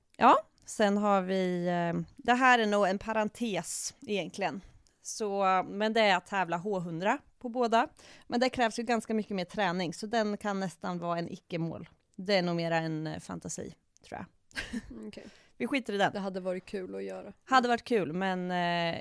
Sen 0.66 0.96
har 0.96 1.22
vi, 1.22 1.66
eh, 1.66 2.02
det 2.16 2.34
här 2.34 2.58
är 2.58 2.66
nog 2.66 2.88
en 2.88 2.98
parentes 2.98 3.94
egentligen. 4.06 4.60
Så, 5.02 5.44
men 5.68 5.92
det 5.92 6.00
är 6.00 6.16
att 6.16 6.26
tävla 6.26 6.58
H100 6.58 7.18
på 7.46 7.50
båda. 7.50 7.88
Men 8.26 8.40
det 8.40 8.48
krävs 8.48 8.78
ju 8.78 8.82
ganska 8.82 9.14
mycket 9.14 9.36
mer 9.36 9.44
träning, 9.44 9.94
så 9.94 10.06
den 10.06 10.36
kan 10.36 10.60
nästan 10.60 10.98
vara 10.98 11.18
en 11.18 11.32
icke-mål. 11.32 11.88
Det 12.16 12.34
är 12.34 12.42
nog 12.42 12.56
mera 12.56 12.76
en 12.76 13.06
eh, 13.06 13.20
fantasi, 13.20 13.74
tror 14.02 14.18
jag. 14.20 14.26
Okej. 15.06 15.26
Vi 15.58 15.66
skiter 15.66 15.92
i 15.92 15.96
den. 15.96 16.12
Det 16.12 16.18
hade 16.18 16.40
varit 16.40 16.66
kul 16.66 16.94
att 16.94 17.02
göra. 17.02 17.32
Hade 17.44 17.68
varit 17.68 17.84
kul, 17.84 18.12
men 18.12 18.50
eh, 18.50 19.00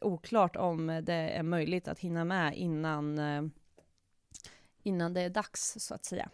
oklart 0.00 0.56
om 0.56 0.86
det 1.02 1.14
är 1.14 1.42
möjligt 1.42 1.88
att 1.88 1.98
hinna 1.98 2.24
med 2.24 2.56
innan, 2.56 3.18
eh, 3.18 3.42
innan 4.82 5.14
det 5.14 5.20
är 5.20 5.30
dags, 5.30 5.76
så 5.78 5.94
att 5.94 6.04
säga. 6.04 6.30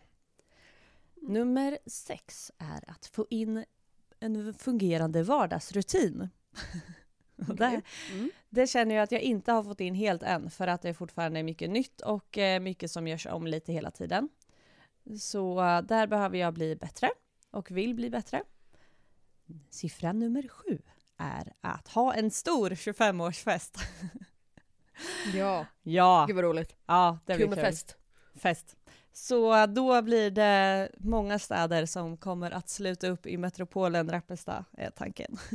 Nummer 1.14 1.78
sex 1.86 2.52
är 2.58 2.90
att 2.90 3.06
få 3.06 3.26
in 3.30 3.64
en 4.20 4.54
fungerande 4.54 5.22
vardagsrutin. 5.22 6.28
Det, 7.36 7.52
Okej. 7.52 7.82
Mm. 8.12 8.30
Det 8.56 8.66
känner 8.66 8.94
jag 8.94 9.02
att 9.02 9.12
jag 9.12 9.20
inte 9.20 9.52
har 9.52 9.62
fått 9.62 9.80
in 9.80 9.94
helt 9.94 10.22
än, 10.22 10.50
för 10.50 10.66
att 10.66 10.82
det 10.82 10.94
fortfarande 10.94 11.40
är 11.40 11.44
mycket 11.44 11.70
nytt 11.70 12.00
och 12.00 12.38
eh, 12.38 12.60
mycket 12.60 12.90
som 12.90 13.08
görs 13.08 13.26
om 13.26 13.46
lite 13.46 13.72
hela 13.72 13.90
tiden. 13.90 14.28
Så 15.20 15.60
eh, 15.60 15.82
där 15.82 16.06
behöver 16.06 16.38
jag 16.38 16.54
bli 16.54 16.76
bättre 16.76 17.10
och 17.50 17.70
vill 17.70 17.94
bli 17.94 18.10
bättre. 18.10 18.42
Siffra 19.70 20.12
nummer 20.12 20.48
sju 20.48 20.78
är 21.16 21.52
att 21.60 21.88
ha 21.88 22.14
en 22.14 22.30
stor 22.30 22.70
25-årsfest. 22.70 23.78
Ja, 25.34 25.66
Ja, 25.82 26.24
gud 26.28 26.36
vad 26.36 26.44
roligt. 26.44 26.76
ja 26.86 27.18
det 27.26 27.34
blir 27.36 27.46
Kul 27.46 27.54
kul. 27.54 27.56
med 27.56 27.64
fest. 27.66 27.96
fest. 28.34 28.76
Så 29.12 29.66
då 29.66 30.02
blir 30.02 30.30
det 30.30 30.88
många 30.98 31.38
städer 31.38 31.86
som 31.86 32.16
kommer 32.16 32.50
att 32.50 32.68
sluta 32.68 33.08
upp 33.08 33.26
i 33.26 33.36
metropolen 33.36 34.10
Rappestad, 34.10 34.64
är 34.72 34.90
tanken. 34.90 35.36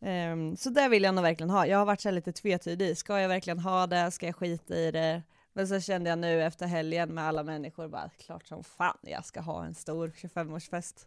Ehm, 0.00 0.56
så 0.56 0.70
det 0.70 0.88
vill 0.88 1.02
jag 1.02 1.14
nog 1.14 1.22
verkligen 1.22 1.50
ha. 1.50 1.66
Jag 1.66 1.78
har 1.78 1.84
varit 1.84 2.00
så 2.00 2.10
lite 2.10 2.32
tvetydig. 2.32 2.96
Ska 2.98 3.20
jag 3.20 3.28
verkligen 3.28 3.58
ha 3.58 3.86
det? 3.86 4.10
Ska 4.10 4.26
jag 4.26 4.36
skita 4.36 4.76
i 4.76 4.90
det? 4.90 5.22
Men 5.52 5.68
så 5.68 5.80
kände 5.80 6.10
jag 6.10 6.18
nu 6.18 6.42
efter 6.42 6.66
helgen 6.66 7.14
med 7.14 7.24
alla 7.24 7.42
människor 7.42 7.88
bara 7.88 8.10
klart 8.18 8.46
som 8.46 8.64
fan 8.64 8.98
jag 9.02 9.24
ska 9.24 9.40
ha 9.40 9.64
en 9.64 9.74
stor 9.74 10.08
25-årsfest. 10.16 11.06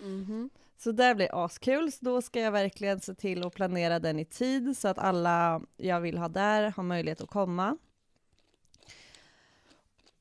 Mhm. 0.00 0.50
Så 0.78 0.92
det 0.92 1.14
blir 1.14 1.44
askul, 1.44 1.92
så 1.92 2.04
då 2.04 2.22
ska 2.22 2.40
jag 2.40 2.52
verkligen 2.52 3.00
se 3.00 3.14
till 3.14 3.46
att 3.46 3.54
planera 3.54 3.98
den 3.98 4.18
i 4.18 4.24
tid 4.24 4.78
så 4.78 4.88
att 4.88 4.98
alla 4.98 5.60
jag 5.76 6.00
vill 6.00 6.18
ha 6.18 6.28
där 6.28 6.70
har 6.76 6.82
möjlighet 6.82 7.20
att 7.20 7.30
komma. 7.30 7.76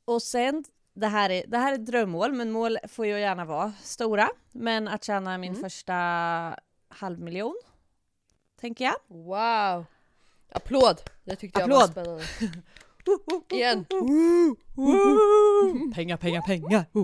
Och 0.06 0.22
sen, 0.22 0.64
det 0.94 1.08
här 1.08 1.30
är, 1.30 1.44
det 1.48 1.58
här 1.58 1.74
är 1.74 1.78
drömmål, 1.78 2.34
men 2.34 2.52
mål 2.52 2.78
får 2.88 3.06
ju 3.06 3.20
gärna 3.20 3.46
vara 3.46 3.74
stora. 3.84 4.30
Men 4.52 4.88
att 4.88 5.04
tjäna 5.04 5.38
min 5.38 5.52
Mm. 5.52 5.62
första 5.64 5.96
halvmiljon, 6.92 7.56
tänker 8.62 8.86
jag. 8.86 8.96
Wow! 9.08 9.86
Applåd! 10.50 11.02
Det 11.24 11.36
tyckte 11.36 11.60
jag 11.60 11.68
var 11.68 11.84
Applåd. 11.84 11.92
spännande. 11.92 12.24
Igen! 13.56 13.86
pengar, 15.96 16.18
pengar, 16.18 16.42
pengar! 16.42 16.86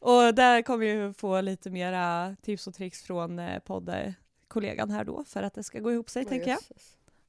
och 0.00 0.34
där 0.34 0.62
kommer 0.62 0.86
jag 0.86 0.96
ju 0.96 1.12
få 1.12 1.40
lite 1.40 1.70
mera 1.70 2.36
tips 2.42 2.66
och 2.66 2.74
tricks 2.74 3.02
från 3.02 3.38
eh, 3.38 3.58
poddkollegan 3.58 4.90
här 4.90 5.04
då 5.04 5.24
för 5.24 5.42
att 5.42 5.54
det 5.54 5.62
ska 5.62 5.80
gå 5.80 5.92
ihop 5.92 6.10
sig, 6.10 6.24
tänker 6.24 6.50
jag. 6.50 6.58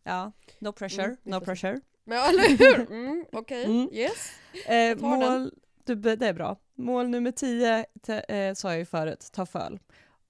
Ja, 0.04 0.32
no 0.60 0.72
pressure, 0.72 1.04
Mm, 1.06 1.18
vi 1.24 1.32
no 1.32 1.40
pressure. 1.42 1.82
Men 2.04 2.30
eller 2.30 2.58
hur? 2.58 2.92
Mm, 2.92 3.26
Okej, 3.32 3.66
Mm. 3.66 3.90
yes. 3.92 4.32
Eh, 4.66 4.98
mål, 4.98 5.52
du, 5.84 5.96
det 5.96 6.28
är 6.28 6.34
bra. 6.34 6.58
Mål 6.80 7.08
nummer 7.10 7.32
10 7.32 7.86
eh, 8.28 8.54
sa 8.54 8.70
jag 8.70 8.80
ju 8.80 8.86
förut, 8.86 9.30
ta 9.34 9.46
föl. 9.46 9.80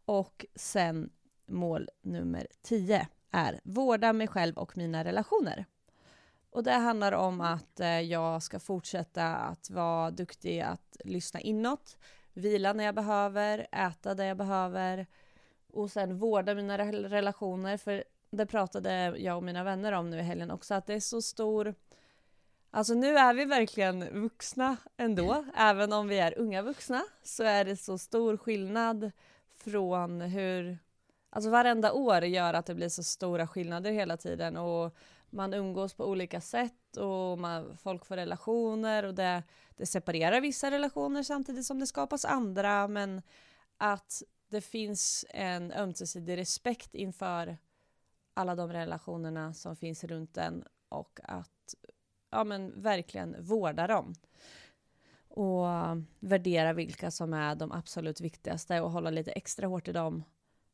Och 0.05 0.45
sen 0.55 1.09
mål 1.47 1.89
nummer 2.01 2.47
10 2.61 3.07
är 3.31 3.59
vårda 3.63 4.13
mig 4.13 4.27
själv 4.27 4.57
och 4.57 4.77
mina 4.77 5.03
relationer. 5.03 5.65
Och 6.49 6.63
det 6.63 6.71
handlar 6.71 7.11
om 7.11 7.41
att 7.41 7.79
eh, 7.79 7.99
jag 8.01 8.43
ska 8.43 8.59
fortsätta 8.59 9.35
att 9.35 9.69
vara 9.69 10.11
duktig 10.11 10.59
att 10.59 10.97
lyssna 11.05 11.39
inåt, 11.39 11.97
vila 12.33 12.73
när 12.73 12.83
jag 12.83 12.95
behöver, 12.95 13.67
äta 13.71 14.13
det 14.13 14.25
jag 14.25 14.37
behöver 14.37 15.07
och 15.73 15.91
sen 15.91 16.17
vårda 16.17 16.55
mina 16.55 16.77
re- 16.77 17.09
relationer. 17.09 17.77
För 17.77 18.03
det 18.31 18.45
pratade 18.45 19.17
jag 19.17 19.37
och 19.37 19.43
mina 19.43 19.63
vänner 19.63 19.91
om 19.91 20.09
nu 20.09 20.19
i 20.19 20.21
helgen 20.23 20.51
också, 20.51 20.73
att 20.73 20.85
det 20.85 20.93
är 20.93 20.99
så 20.99 21.21
stor 21.21 21.75
Alltså 22.71 22.93
nu 22.93 23.17
är 23.17 23.33
vi 23.33 23.45
verkligen 23.45 24.21
vuxna 24.21 24.77
ändå, 24.97 25.45
även 25.55 25.93
om 25.93 26.07
vi 26.07 26.19
är 26.19 26.37
unga 26.37 26.61
vuxna 26.61 27.03
så 27.23 27.43
är 27.43 27.65
det 27.65 27.77
så 27.77 27.97
stor 27.97 28.37
skillnad 28.37 29.11
från 29.57 30.21
hur, 30.21 30.77
alltså 31.29 31.49
varenda 31.49 31.93
år 31.93 32.23
gör 32.23 32.53
att 32.53 32.65
det 32.65 32.75
blir 32.75 32.89
så 32.89 33.03
stora 33.03 33.47
skillnader 33.47 33.91
hela 33.91 34.17
tiden. 34.17 34.57
Och 34.57 34.95
man 35.29 35.53
umgås 35.53 35.93
på 35.93 36.05
olika 36.05 36.41
sätt 36.41 36.97
och 36.97 37.39
man, 37.39 37.77
folk 37.77 38.05
får 38.05 38.15
relationer 38.15 39.03
och 39.03 39.13
det, 39.13 39.43
det 39.75 39.85
separerar 39.85 40.41
vissa 40.41 40.71
relationer 40.71 41.23
samtidigt 41.23 41.65
som 41.65 41.79
det 41.79 41.87
skapas 41.87 42.25
andra. 42.25 42.87
Men 42.87 43.21
att 43.77 44.23
det 44.49 44.61
finns 44.61 45.25
en 45.29 45.71
ömsesidig 45.71 46.37
respekt 46.37 46.95
inför 46.95 47.57
alla 48.33 48.55
de 48.55 48.73
relationerna 48.73 49.53
som 49.53 49.75
finns 49.75 50.03
runt 50.03 50.37
en 50.37 50.63
och 50.89 51.19
att 51.23 51.56
ja, 52.29 52.43
men 52.43 52.81
verkligen 52.81 53.35
vårda 53.43 53.87
dem. 53.87 54.13
Och 55.29 55.65
värdera 56.19 56.73
vilka 56.73 57.11
som 57.11 57.33
är 57.33 57.55
de 57.55 57.71
absolut 57.71 58.21
viktigaste 58.21 58.81
och 58.81 58.91
hålla 58.91 59.09
lite 59.09 59.31
extra 59.31 59.67
hårt 59.67 59.87
i 59.87 59.91
dem. 59.91 60.23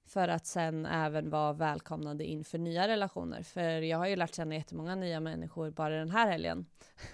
För 0.05 0.27
att 0.27 0.45
sen 0.45 0.85
även 0.85 1.29
vara 1.29 1.53
välkomnande 1.53 2.25
inför 2.25 2.57
nya 2.57 2.87
relationer. 2.87 3.43
För 3.43 3.81
jag 3.81 3.97
har 3.97 4.07
ju 4.07 4.15
lärt 4.15 4.35
känna 4.35 4.55
jättemånga 4.55 4.95
nya 4.95 5.19
människor 5.19 5.71
bara 5.71 5.95
den 5.99 6.09
här 6.11 6.31
helgen. 6.31 6.65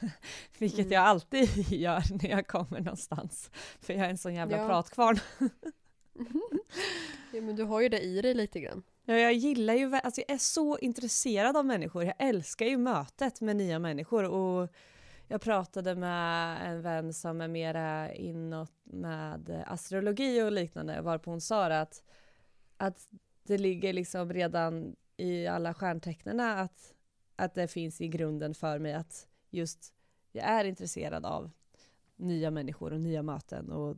Vilket 0.60 0.80
Mm. 0.80 0.92
jag 0.92 1.04
alltid 1.04 1.50
gör 1.72 2.04
när 2.24 2.30
jag 2.30 2.48
kommer 2.48 2.80
någonstans. 2.80 3.50
För 3.82 3.94
jag 3.94 4.06
är 4.06 4.10
en 4.10 4.18
sån 4.18 4.34
jävla 4.36 4.58
Ja. 4.58 4.68
pratkvarn. 4.68 5.20
Ja, 7.34 7.42
men 7.42 7.56
du 7.56 7.64
har 7.64 7.82
ju 7.82 7.90
det 7.90 8.00
i 8.02 8.22
dig 8.22 8.34
lite 8.34 8.60
grann. 8.60 8.84
Ja, 9.10 9.18
jag 9.18 9.34
gillar 9.34 9.74
ju, 9.74 9.96
alltså 9.96 10.22
jag 10.22 10.36
är 10.36 10.38
så 10.38 10.78
intresserad 10.78 11.58
av 11.58 11.66
människor. 11.66 12.04
Jag 12.04 12.14
älskar 12.20 12.66
ju 12.66 12.78
mötet 12.78 13.42
med 13.42 13.56
nya 13.56 13.80
människor 13.80 14.24
och 14.24 14.70
jag 15.28 15.42
pratade 15.42 15.96
med 15.96 16.58
en 16.70 16.82
vän 16.82 17.14
som 17.14 17.42
är 17.42 17.48
mera 17.48 18.14
inåt 18.14 18.72
med 18.84 19.64
astrologi 19.68 20.42
och 20.42 20.52
liknande 20.52 21.02
varpå 21.02 21.32
hon 21.32 21.42
sa 21.42 21.66
att, 21.66 22.04
att 22.78 23.08
det 23.44 23.58
ligger 23.58 23.94
liksom 23.94 24.34
redan 24.34 24.96
i 25.18 25.48
alla 25.48 25.74
stjärntecknen 25.74 26.40
att, 26.40 26.94
att 27.36 27.54
det 27.54 27.68
finns 27.68 28.02
i 28.02 28.08
grunden 28.08 28.54
för 28.54 28.80
mig 28.80 28.94
att 28.94 29.28
just 29.50 29.94
jag 30.32 30.46
är 30.46 30.66
intresserad 30.66 31.26
av 31.26 31.52
nya 32.16 32.52
människor 32.52 32.94
och 32.94 33.02
nya 33.02 33.24
möten 33.24 33.72
och 33.72 33.98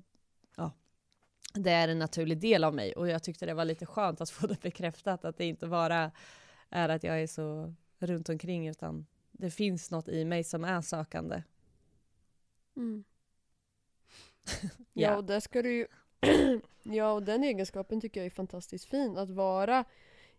det 1.54 1.72
är 1.72 1.88
en 1.88 2.00
naturlig 2.00 2.38
del 2.38 2.64
av 2.64 2.76
mig 2.76 2.94
och 2.94 3.08
jag 3.08 3.24
tyckte 3.24 3.46
det 3.46 3.54
var 3.54 3.66
lite 3.66 3.86
skönt 3.86 4.22
att 4.22 4.30
få 4.30 4.48
det 4.48 4.62
bekräftat 4.62 5.26
att 5.26 5.38
det 5.38 5.46
inte 5.46 5.68
bara 5.68 6.12
är 6.70 6.90
att 6.90 7.04
jag 7.04 7.22
är 7.22 7.28
så 7.28 7.74
runt 8.00 8.30
omkring 8.30 8.68
utan 8.68 9.06
det 9.32 9.52
finns 9.52 9.92
något 9.92 10.08
i 10.08 10.26
mig 10.26 10.44
som 10.44 10.64
är 10.64 10.82
sökande. 10.82 11.44
Mm. 12.76 13.04
Ja. 14.94 15.18
Och 15.18 15.24
det 15.24 15.42
ska 15.42 15.62
du 15.62 15.72
ju... 15.74 15.88
ja, 16.84 17.12
och 17.12 17.24
den 17.24 17.44
egenskapen 17.44 18.02
tycker 18.02 18.20
jag 18.20 18.26
är 18.26 18.30
fantastiskt 18.30 18.86
fin. 18.86 19.18
Att 19.18 19.30
vara 19.30 19.86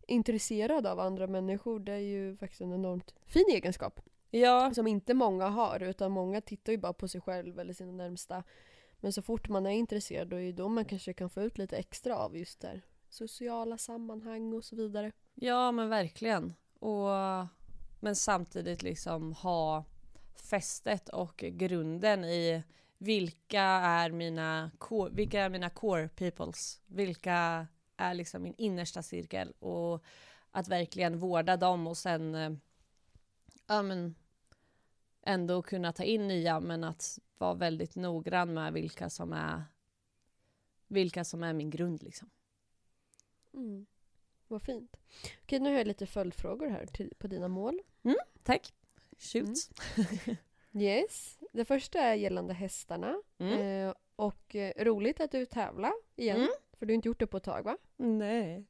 intresserad 0.06 0.86
av 0.86 1.00
andra 1.00 1.26
människor, 1.26 1.80
det 1.80 1.92
är 1.92 1.98
ju 1.98 2.36
faktiskt 2.36 2.60
en 2.60 2.72
enormt 2.72 3.14
fin 3.26 3.46
egenskap. 3.50 4.00
Ja, 4.30 4.74
Som 4.74 4.86
inte 4.86 5.14
många 5.14 5.48
har, 5.48 5.82
utan 5.82 6.12
många 6.12 6.40
tittar 6.40 6.72
ju 6.72 6.78
bara 6.78 6.92
på 6.92 7.08
sig 7.08 7.20
själv 7.20 7.58
eller 7.58 7.72
sina 7.72 7.92
närmsta. 7.92 8.44
Men 9.02 9.12
så 9.12 9.22
fort 9.22 9.48
man 9.48 9.66
är 9.66 9.70
intresserad, 9.70 10.28
då 10.28 10.36
är 10.36 10.40
ju 10.40 10.52
då 10.52 10.68
man 10.68 10.84
kanske 10.84 11.12
kan 11.12 11.30
få 11.30 11.42
ut 11.42 11.58
lite 11.58 11.76
extra 11.76 12.16
av 12.16 12.36
just 12.36 12.60
där 12.60 12.82
sociala 13.08 13.78
sammanhang 13.78 14.52
och 14.52 14.64
så 14.64 14.76
vidare. 14.76 15.12
ja 15.34 15.72
men 15.72 15.88
verkligen. 15.88 16.54
Och, 16.78 17.08
men 18.00 18.16
samtidigt 18.16 18.82
liksom 18.82 19.32
ha 19.32 19.84
fästet 20.34 21.08
och 21.08 21.36
grunden 21.36 22.24
i 22.24 22.62
vilka 22.98 23.62
är 23.62 24.10
mina 24.10 24.70
core, 24.78 25.10
vilka 25.12 25.40
är 25.40 25.48
mina 25.48 25.70
core 25.70 26.08
peoples? 26.08 26.80
Vilka 26.86 27.66
är 27.96 28.14
liksom 28.14 28.42
min 28.42 28.54
innersta 28.58 29.02
cirkel? 29.02 29.52
Och 29.58 30.04
att 30.50 30.68
verkligen 30.68 31.18
vårda 31.18 31.56
dem 31.56 31.86
och 31.86 31.96
sen 31.96 32.34
eh, 32.34 32.52
ja, 33.66 33.82
men 33.82 34.14
ändå 35.22 35.62
kunna 35.62 35.92
ta 35.92 36.04
in 36.04 36.28
nya 36.28 36.60
men 36.60 36.84
att 36.84 37.18
vara 37.38 37.54
väldigt 37.54 37.96
noggrann 37.96 38.54
med 38.54 38.72
vilka 38.72 39.10
som 39.10 39.32
är 39.32 39.64
vilka 40.86 41.24
som 41.24 41.42
är 41.42 41.52
min 41.52 41.70
grund 41.70 42.02
liksom. 42.02 42.30
Mm. 43.54 43.86
Vad 44.48 44.62
fint. 44.62 44.96
Okej, 45.42 45.60
nu 45.60 45.70
har 45.70 45.78
jag 45.78 45.86
lite 45.86 46.06
följdfrågor 46.06 46.68
här 46.68 46.86
till, 46.86 47.12
på 47.18 47.26
dina 47.26 47.48
mål. 47.48 47.80
Tack. 48.42 48.74
Shoot. 49.18 49.48
Mm. 49.96 50.36
Yes. 50.74 51.38
Det 51.52 51.64
första 51.64 52.00
är 52.00 52.14
gällande 52.14 52.54
hästarna. 52.54 53.22
Mm. 53.38 53.60
Eh, 53.60 53.94
och 54.16 54.56
eh, 54.56 54.84
roligt 54.84 55.20
att 55.20 55.30
du 55.30 55.46
tävlar 55.46 55.92
igen. 56.16 56.36
Mm. 56.36 56.48
För 56.72 56.86
du 56.86 56.92
har 56.92 56.94
inte 56.94 57.08
gjort 57.08 57.20
det 57.20 57.26
på 57.26 57.36
ett 57.36 57.42
tag 57.42 57.62
va? 57.62 57.76
Nej. 57.96 58.66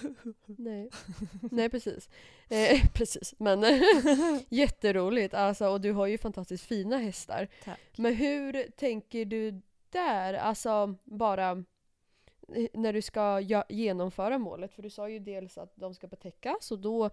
Nej. 0.46 0.90
Nej 1.50 1.68
precis. 1.68 2.08
Eh, 2.48 2.86
precis. 2.94 3.34
Men 3.38 3.64
jätteroligt. 4.48 5.34
Alltså, 5.34 5.68
och 5.68 5.80
du 5.80 5.92
har 5.92 6.06
ju 6.06 6.18
fantastiskt 6.18 6.64
fina 6.64 6.98
hästar. 6.98 7.48
Tack. 7.64 7.80
Men 7.96 8.14
hur 8.14 8.70
tänker 8.70 9.24
du 9.24 9.60
där? 9.90 10.34
Alltså 10.34 10.94
bara 11.04 11.64
eh, 12.54 12.66
när 12.72 12.92
du 12.92 13.02
ska 13.02 13.40
genomföra 13.68 14.38
målet. 14.38 14.72
För 14.72 14.82
du 14.82 14.90
sa 14.90 15.08
ju 15.08 15.18
dels 15.18 15.58
att 15.58 15.72
de 15.76 15.94
ska 15.94 16.06
betäckas 16.06 16.70
och 16.70 16.78
då 16.78 17.10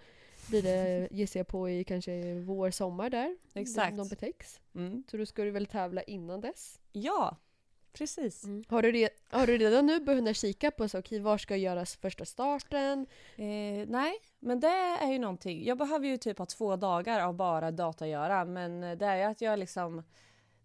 blir 0.50 0.62
det, 0.62 1.08
gissar 1.12 1.40
jag 1.40 1.48
på, 1.48 1.70
i 1.70 1.84
kanske 1.84 2.34
vår, 2.34 2.72
sommar 2.72 3.10
där. 3.10 3.38
Exakt. 3.54 3.98
De 3.98 4.08
betäcks. 4.08 4.62
Mm. 4.76 5.04
Så 5.12 5.18
då 5.18 5.26
ska 5.26 5.44
du 5.44 5.52
väl 5.52 5.66
tävla 5.66 6.04
innan 6.04 6.42
dess? 6.42 6.80
Ja, 6.92 7.38
precis. 8.00 8.44
Har, 8.68 8.82
du 8.82 8.92
re- 8.92 9.10
har 9.30 9.48
du 9.48 9.58
redan 9.58 9.86
nu 9.86 10.00
börjat 10.00 10.38
kika 10.38 10.72
på 10.72 10.90
så, 10.90 11.00
okej, 11.00 11.20
var 11.20 11.38
ska 11.38 11.56
göras 11.56 11.96
första 11.96 12.26
starten? 12.26 13.06
Eh, 13.36 13.88
nej, 13.88 14.14
men 14.40 14.60
det 14.60 14.98
är 15.02 15.12
ju 15.12 15.20
någonting. 15.20 15.66
Jag 15.66 15.78
behöver 15.78 16.08
ju 16.08 16.18
typ 16.18 16.38
ha 16.38 16.46
två 16.46 16.76
dagar 16.76 17.20
av 17.20 17.34
bara 17.34 17.72
data 17.72 18.06
att 18.06 18.12
göra, 18.12 18.46
men 18.46 18.82
det 18.82 19.06
är 19.06 19.16
ju 19.16 19.24
att 19.24 19.42
jag 19.42 19.60
liksom 19.60 20.04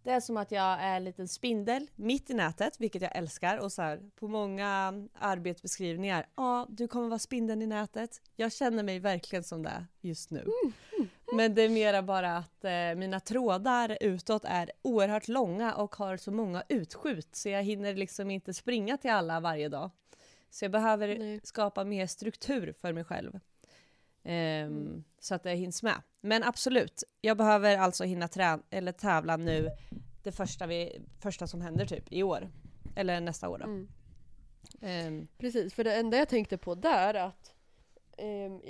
det 0.03 0.11
är 0.11 0.21
som 0.21 0.37
att 0.37 0.53
jag 0.53 0.81
är 0.83 0.97
en 0.97 1.05
liten 1.05 1.29
spindel 1.29 1.91
mitt 1.95 2.31
i 2.31 2.35
nätet, 2.35 2.81
vilket 2.81 3.03
jag 3.03 3.17
älskar. 3.17 3.59
Och 3.59 3.73
så 3.73 3.83
här, 3.83 4.01
på 4.17 4.29
många 4.29 4.93
arbetsbeskrivningar, 5.19 6.27
ja, 6.37 6.67
du 6.71 6.89
kommer 6.89 7.09
vara 7.09 7.19
spindeln 7.19 7.63
i 7.63 7.67
nätet. 7.67 8.21
Jag 8.37 8.53
känner 8.53 8.83
mig 8.83 8.99
verkligen 8.99 9.45
som 9.45 9.63
det 9.63 9.87
just 10.01 10.31
nu. 10.31 10.45
Men 11.37 11.55
det 11.55 11.63
är 11.63 11.69
mera 11.69 12.03
bara 12.03 12.37
att 12.37 12.65
eh, 12.65 12.95
mina 12.97 13.21
trådar 13.21 13.99
utåt 14.01 14.45
är 14.45 14.73
oerhört 14.83 15.29
långa 15.29 15.75
och 15.75 15.97
har 15.97 16.17
så 16.17 16.31
många 16.31 16.63
utskjut, 16.69 17.37
så 17.37 17.49
jag 17.49 17.63
hinner 17.63 17.95
liksom 17.95 18.31
inte 18.31 18.55
springa 18.55 18.97
till 18.97 19.11
alla 19.11 19.41
varje 19.41 19.69
dag. 19.69 19.91
Så 20.51 20.65
jag 20.65 20.73
behöver 20.73 21.19
Nej. 21.19 21.41
skapa 21.45 21.85
mer 21.85 22.07
struktur 22.07 22.75
för 22.81 22.93
mig 22.93 23.05
själv. 23.05 23.41
Ehm, 24.23 24.73
Mm. 24.73 25.05
Så 25.21 25.35
att 25.35 25.43
det 25.43 25.55
hinns 25.55 25.83
med. 25.83 26.03
Men 26.21 26.45
absolut, 26.45 27.05
jag 27.21 27.37
behöver 27.37 27.77
alltså 27.79 28.05
hinna 28.05 28.27
trä- 28.29 28.63
eller 28.71 28.93
tävla 28.93 29.37
nu 29.37 29.71
det 30.23 30.33
första, 30.33 30.67
vi, 30.67 31.01
första 31.23 31.47
som 31.47 31.61
händer 31.61 31.87
typ 31.87 32.13
i 32.13 32.23
år. 32.23 32.51
Eller 32.97 33.21
nästa 33.21 33.49
år 33.49 33.59
då. 33.59 33.65
Mm. 33.65 33.89
Ehm, 34.81 35.29
Precis, 35.39 35.75
för 35.75 35.85
det 35.85 35.95
enda 35.95 36.17
jag 36.17 36.29
tänkte 36.29 36.59
på 36.59 36.75
där 36.75 37.15
att 37.15 37.53
ehm, 38.19 38.61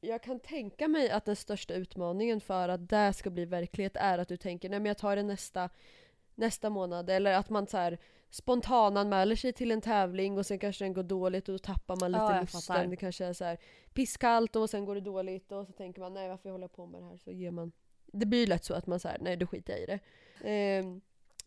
jag, 0.00 0.22
kan 0.22 0.40
tänka 0.40 0.88
mig 0.88 1.10
att 1.10 1.24
den 1.24 1.36
största 1.36 1.74
utmaningen 1.74 2.40
för 2.40 2.68
att 2.68 2.88
det 2.88 3.12
ska 3.12 3.30
bli 3.30 3.44
verklighet 3.44 3.96
är 3.96 4.18
att 4.18 4.28
du 4.28 4.36
tänker 4.36 4.68
nej 4.68 4.80
men 4.80 4.86
jag 4.86 4.98
tar 4.98 5.16
det 5.16 5.22
nästa, 5.22 5.70
nästa 6.34 6.70
månad 6.70 7.10
eller 7.10 7.32
att 7.32 7.50
man 7.50 7.66
så 7.66 7.76
här 7.76 7.98
spontananmäler 8.30 9.36
sig 9.36 9.52
till 9.52 9.70
en 9.70 9.80
tävling 9.80 10.38
och 10.38 10.46
sen 10.46 10.58
kanske 10.58 10.84
den 10.84 10.92
går 10.92 11.02
dåligt 11.02 11.48
och 11.48 11.52
då 11.52 11.58
tappar 11.58 11.96
man 12.00 12.12
lite 12.12 12.22
Ja, 12.22 12.40
lusten. 12.40 12.90
Det 12.90 12.96
kanske 12.96 13.24
är 13.24 13.32
så 13.32 13.44
här 13.44 13.58
pisskallt 13.94 14.56
och 14.56 14.70
sen 14.70 14.84
går 14.84 14.94
det 14.94 15.00
dåligt 15.00 15.52
och 15.52 15.66
så 15.66 15.72
tänker 15.72 16.00
man 16.00 16.14
nej 16.14 16.28
varför 16.28 16.50
håller 16.50 16.64
jag 16.64 16.72
på 16.72 16.86
med 16.86 17.02
det 17.02 17.06
här 17.06 17.16
så 17.16 17.30
ger 17.30 17.50
man 17.50 17.72
Det 18.06 18.26
blir 18.26 18.40
ju 18.40 18.46
lätt 18.46 18.64
så 18.64 18.74
att 18.74 18.86
man 18.86 19.00
säger 19.00 19.18
nej 19.20 19.36
då 19.36 19.46
skiter 19.46 19.72
jag 19.72 19.82
i 19.82 19.86
det. 19.86 20.00
Ehm, 20.44 21.00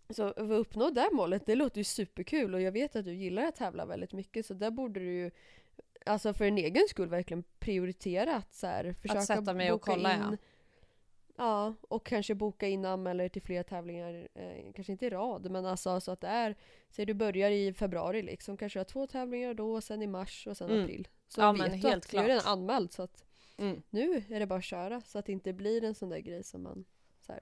så 0.10 0.24
att 0.24 0.38
uppnå 0.38 0.90
det 0.90 1.10
målet, 1.12 1.46
det 1.46 1.56
låter 1.56 1.78
ju 1.78 1.84
superkul 1.84 2.54
och 2.54 2.62
jag 2.62 2.72
vet 2.72 2.96
att 2.96 3.06
du 3.06 3.14
gillar 3.14 3.44
att 3.44 3.56
tävla 3.56 3.86
väldigt 3.86 4.14
mycket 4.14 4.46
så 4.46 4.54
där 4.54 4.72
borde 4.72 5.00
du 5.00 5.14
ju 5.14 5.32
Alltså 6.06 6.34
för 6.34 6.46
en 6.46 6.58
egen 6.58 6.88
skull 6.88 7.10
verkligen 7.10 7.44
prioritera 7.60 8.36
att 8.36 8.54
så 8.54 8.68
här, 8.68 8.94
försöka 9.02 9.22
sätta 9.22 9.54
mig 9.54 9.72
och 9.72 9.82
kolla, 9.82 10.10
ja. 10.18 10.28
in, 10.28 10.38
ja. 11.38 11.76
och 11.82 12.06
kanske 12.06 12.36
boka 12.36 12.68
in 12.68 12.86
anmäler 12.86 13.30
till 13.30 13.42
fler 13.42 13.64
tävlingar, 13.64 14.28
eh, 14.34 14.72
kanske 14.76 14.92
inte 14.92 15.06
i 15.06 15.10
rad 15.10 15.52
men 15.52 15.66
alltså 15.66 16.00
så 16.00 16.12
att 16.12 16.22
det 16.22 16.28
är 16.28 16.56
Säg 16.90 17.06
du 17.06 17.14
börjar 17.14 17.52
i 17.52 17.74
februari 17.74 18.22
liksom, 18.22 18.58
kanske 18.58 18.80
du 18.80 18.80
har 18.80 18.86
två 18.86 19.08
tävlingar 19.08 19.54
då 19.54 19.74
och 19.74 19.84
sen 19.84 20.02
i 20.02 20.08
mars 20.08 20.48
och 20.48 20.58
sen 20.58 20.70
Mm. 20.70 20.84
april. 20.84 21.08
Så 21.28 21.42
Ja, 21.42 21.52
vet 21.52 21.62
men 21.62 21.72
du 21.72 21.88
helt 21.88 22.06
att 22.06 22.12
du 22.12 22.18
är 22.18 22.24
redan 22.24 22.40
klart. 22.42 22.52
anmäld 22.52 22.92
så 22.92 23.02
att 23.04 23.24
mm. 23.58 23.82
nu 23.90 24.24
är 24.30 24.40
det 24.40 24.46
bara 24.48 24.60
att 24.60 24.66
köra 24.66 25.02
så 25.02 25.20
att 25.20 25.26
det 25.26 25.32
inte 25.32 25.54
blir 25.54 25.84
en 25.84 25.96
sån 25.96 26.10
där 26.10 26.20
grej 26.20 26.44
som 26.44 26.64
man 26.64 26.86
så 27.22 27.32
här, 27.34 27.42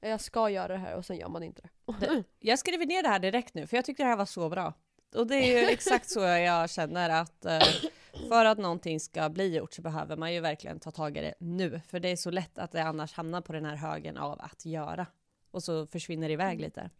jag 0.00 0.20
ska 0.20 0.50
göra 0.50 0.68
det 0.68 0.76
här 0.78 0.96
och 0.96 1.04
sen 1.04 1.16
gör 1.16 1.28
man 1.28 1.42
inte 1.42 1.62
det. 1.62 1.92
Det- 2.00 2.24
Jag 2.40 2.58
skriver 2.58 2.86
ner 2.86 3.02
det 3.02 3.08
här 3.08 3.18
direkt 3.18 3.54
nu, 3.54 3.66
för 3.66 3.76
jag 3.76 3.84
tyckte 3.84 4.02
det 4.02 4.08
här 4.08 4.16
var 4.16 4.24
så 4.26 4.48
bra. 4.48 4.72
Och 5.14 5.26
det 5.26 5.36
är 5.36 5.60
ju 5.60 5.66
exakt 5.68 6.10
så 6.10 6.20
jag 6.20 6.70
känner 6.70 7.10
att 7.10 7.44
eh, 7.44 7.60
för 8.28 8.44
att 8.44 8.58
någonting 8.58 9.00
ska 9.00 9.28
bli 9.28 9.56
gjort 9.56 9.72
så 9.74 9.82
behöver 9.82 10.16
man 10.16 10.34
ju 10.34 10.40
verkligen 10.40 10.80
ta 10.80 10.90
tag 10.90 11.16
i 11.16 11.20
det 11.20 11.34
nu. 11.40 11.80
För 11.86 12.00
det 12.00 12.08
är 12.08 12.16
så 12.16 12.30
lätt 12.30 12.58
att 12.58 12.72
det 12.72 12.82
annars 12.82 13.12
hamnar 13.12 13.40
på 13.40 13.52
den 13.52 13.64
här 13.64 13.76
högen 13.76 14.16
av 14.16 14.40
att 14.40 14.66
göra. 14.66 15.06
Och 15.50 15.62
så 15.62 15.86
försvinner 15.86 16.28
det 16.28 16.32
iväg 16.32 16.52
Mm. 16.58 16.64
lite. 16.64 16.90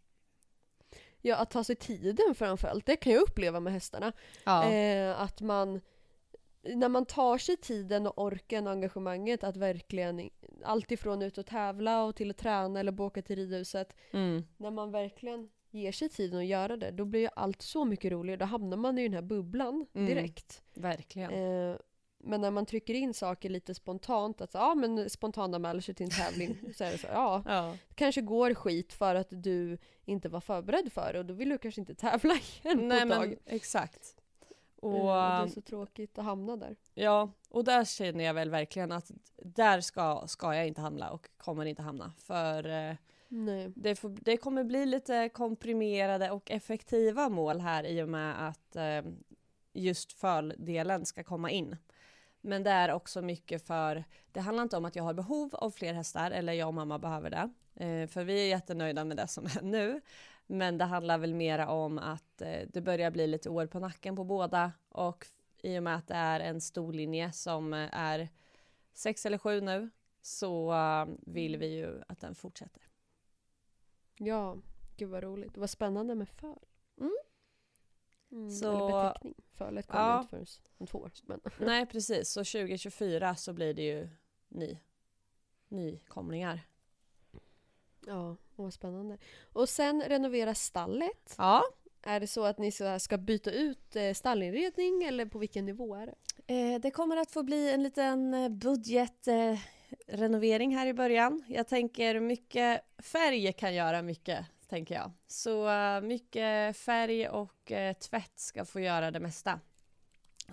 Ja, 1.21 1.35
att 1.35 1.51
ta 1.51 1.63
sig 1.63 1.75
tiden 1.75 2.35
framförallt, 2.35 2.85
det 2.85 2.95
kan 2.95 3.13
jag 3.13 3.21
uppleva 3.21 3.59
med 3.59 3.73
hästarna. 3.73 4.13
Ja, 4.43 4.71
Eh, 4.71 5.21
att 5.21 5.41
man, 5.41 5.81
när 6.61 6.89
man 6.89 7.05
tar 7.05 7.37
sig 7.37 7.57
tiden 7.57 8.07
och 8.07 8.17
orken 8.23 8.67
och 8.67 8.73
engagemanget 8.73 9.43
att 9.43 9.57
verkligen, 9.57 10.29
alltifrån 10.63 11.21
ut 11.21 11.37
och 11.37 11.45
tävla 11.45 12.03
och 12.03 12.15
till 12.15 12.29
att 12.29 12.37
träna 12.37 12.79
eller 12.79 13.01
åka 13.01 13.21
till 13.21 13.35
ridhuset, 13.35 13.95
mm. 14.11 14.43
när 14.57 14.71
man 14.71 14.91
verkligen 14.91 15.49
ger 15.71 15.91
sig 15.91 16.09
tiden 16.09 16.39
att 16.39 16.45
göra 16.45 16.77
det, 16.77 16.91
då 16.91 17.05
blir 17.05 17.19
ju 17.21 17.29
allt 17.35 17.61
så 17.61 17.85
mycket 17.85 18.11
roligare. 18.11 18.37
Då 18.39 18.45
hamnar 18.45 18.77
man 18.77 18.97
i 18.97 19.03
den 19.03 19.13
här 19.13 19.21
bubblan 19.21 19.85
Mm. 19.93 20.07
direkt. 20.07 20.61
verkligen. 20.73 21.31
Eh, 21.33 21.75
men 22.23 22.41
när 22.41 22.51
man 22.51 22.65
trycker 22.65 22.93
in 22.93 23.13
saker 23.13 23.49
lite 23.49 23.73
spontant, 23.75 24.41
att 24.41 24.53
ja 24.53 24.75
men 24.75 25.09
spontananmäler 25.09 25.81
sig 25.81 25.95
till 25.95 26.03
en 26.03 26.09
tävling, 26.11 26.57
så 26.75 26.83
är 26.83 26.91
det 26.91 26.97
så 26.97 27.07
ja, 27.07 27.43
Ja. 27.45 27.75
det 27.89 27.95
kanske 27.95 28.21
går 28.21 28.53
skit 28.53 28.93
för 28.93 29.15
att 29.15 29.27
du 29.29 29.77
inte 30.05 30.29
var 30.29 30.41
förberedd 30.41 30.91
för 30.91 31.13
det 31.13 31.19
och 31.19 31.25
då 31.25 31.33
vill 31.33 31.49
du 31.49 31.57
kanske 31.57 31.81
inte 31.81 31.95
tävla 31.95 32.33
igen 32.63 32.87
Nej 32.87 33.01
på 33.01 33.05
ett 33.13 33.19
tag. 33.19 33.27
men 33.29 33.37
exakt. 33.45 34.15
Eh, 34.81 34.87
Och, 34.87 34.93
och 34.93 35.05
det 35.05 35.11
är 35.21 35.47
så 35.47 35.61
tråkigt 35.61 36.17
att 36.19 36.25
hamna 36.25 36.57
där. 36.57 36.75
ja, 36.93 37.31
och 37.49 37.63
där 37.63 37.85
känner 37.85 38.23
jag 38.23 38.33
väl 38.33 38.49
verkligen 38.49 38.91
att 38.91 39.11
där 39.43 39.81
ska, 39.81 40.23
ska 40.27 40.55
jag 40.55 40.67
inte 40.67 40.81
hamna 40.81 41.11
och 41.11 41.29
kommer 41.37 41.65
inte 41.65 41.81
hamna. 41.81 42.13
För 42.17 42.67
eh, 42.89 42.95
Nej. 43.31 43.71
det, 43.75 43.95
får, 43.95 44.09
det 44.09 44.37
kommer 44.37 44.63
bli 44.63 44.85
lite 44.85 45.29
komprimerade 45.29 46.31
och 46.31 46.51
effektiva 46.51 47.29
mål 47.29 47.59
här 47.59 47.83
i 47.83 48.01
och 48.03 48.09
med 48.09 48.47
att 48.47 48.75
eh, 48.75 49.01
just 49.73 50.11
földelen 50.13 51.05
ska 51.05 51.23
komma 51.23 51.51
in. 51.51 51.77
Men 52.41 52.63
det 52.63 52.69
är 52.69 52.91
också 52.91 53.21
mycket 53.21 53.67
för, 53.67 54.03
det 54.31 54.39
handlar 54.39 54.63
inte 54.63 54.77
om 54.77 54.85
att 54.85 54.95
jag 54.95 55.03
har 55.03 55.13
behov 55.13 55.55
av 55.55 55.71
fler 55.71 55.93
hästar 55.93 56.31
eller 56.31 56.53
jag 56.53 56.67
och 56.67 56.73
mamma 56.73 56.99
behöver 56.99 57.29
det. 57.29 57.49
Eh, 57.85 58.07
för 58.07 58.23
vi 58.23 58.41
är 58.41 58.47
jättenöjda 58.47 59.05
med 59.05 59.17
det 59.17 59.27
som 59.27 59.45
är 59.45 59.61
nu. 59.61 60.01
Men 60.47 60.77
det 60.77 60.85
handlar 60.85 61.17
väl 61.17 61.33
mera 61.33 61.69
om 61.69 61.97
att 61.97 62.41
eh, 62.41 62.67
det 62.67 62.81
börjar 62.81 63.11
bli 63.11 63.27
lite 63.27 63.49
år 63.49 63.67
på 63.67 63.79
nacken 63.79 64.15
på 64.15 64.23
båda 64.23 64.71
och 64.89 65.27
i 65.61 65.79
och 65.79 65.83
med 65.83 65.95
att 65.95 66.07
det 66.07 66.13
är 66.13 66.39
en 66.39 66.61
stor 66.61 66.93
linje 66.93 67.31
som 67.31 67.73
eh, 67.73 67.89
är 67.91 68.29
sex 68.93 69.25
eller 69.25 69.37
sju 69.37 69.61
nu 69.61 69.89
så 70.21 70.73
eh, 70.73 71.05
vill 71.21 71.57
vi 71.57 71.67
ju 71.67 72.01
att 72.07 72.19
den 72.19 72.35
fortsätter. 72.35 72.88
Ja, 74.21 74.57
gud 74.97 75.09
vad 75.09 75.23
roligt. 75.23 75.57
Vad 75.57 75.69
spännande 75.69 76.15
med 76.15 76.29
föl. 76.29 76.59
Mm. 76.99 77.13
Mm, 78.31 78.51
Så- 78.51 78.71
Eller 78.87 79.03
beteckning. 79.09 79.35
Fölet 79.53 79.87
kommer 79.87 80.03
Ja. 80.09 80.17
inte 80.21 80.29
förrän 80.29 80.45
om 80.77 80.87
två 80.87 80.97
år. 80.99 81.11
Men. 81.23 81.39
Nej 81.59 81.85
precis, 81.85 82.29
så 82.29 82.39
2024 82.43 83.35
så 83.35 83.53
blir 83.53 83.73
det 83.73 83.81
ju 83.83 84.09
ny, 84.49 84.77
nykomlingar. 85.67 86.61
Ja, 88.05 88.35
vad 88.55 88.73
spännande. 88.73 89.17
Och 89.53 89.69
sen 89.69 90.01
renovera 90.01 90.55
stallet. 90.55 91.35
Ja, 91.37 91.63
Är 92.01 92.19
det 92.19 92.27
så 92.27 92.43
att 92.43 92.57
ni 92.57 92.71
ska 92.99 93.17
byta 93.17 93.51
ut 93.51 93.95
eh, 93.95 94.13
stallinredning 94.13 95.03
eller 95.03 95.25
på 95.25 95.39
vilken 95.39 95.65
nivå 95.65 95.95
är 95.95 96.05
det? 96.05 96.15
eh, 96.73 96.79
det 96.79 96.91
kommer 96.91 97.17
att 97.17 97.31
få 97.31 97.43
bli 97.43 97.69
en 97.73 97.83
liten 97.83 98.33
eh, 98.33 98.49
budget, 98.49 99.27
eh, 99.27 99.59
renovering 100.07 100.75
här 100.75 100.87
i 100.87 100.93
början. 100.93 101.43
Jag 101.47 101.67
tänker 101.67 102.19
mycket 102.19 102.81
färg 102.97 103.53
kan 103.53 103.73
göra 103.73 104.01
mycket, 104.01 104.45
tänker 104.67 104.95
jag. 104.95 105.11
Så 105.27 105.69
eh, 105.69 106.01
mycket 106.01 106.77
färg 106.77 107.29
och 107.29 107.71
eh, 107.71 107.93
tvätt 107.93 108.39
ska 108.39 108.65
få 108.65 108.79
göra 108.79 109.11
det 109.11 109.19
mesta. 109.19 109.59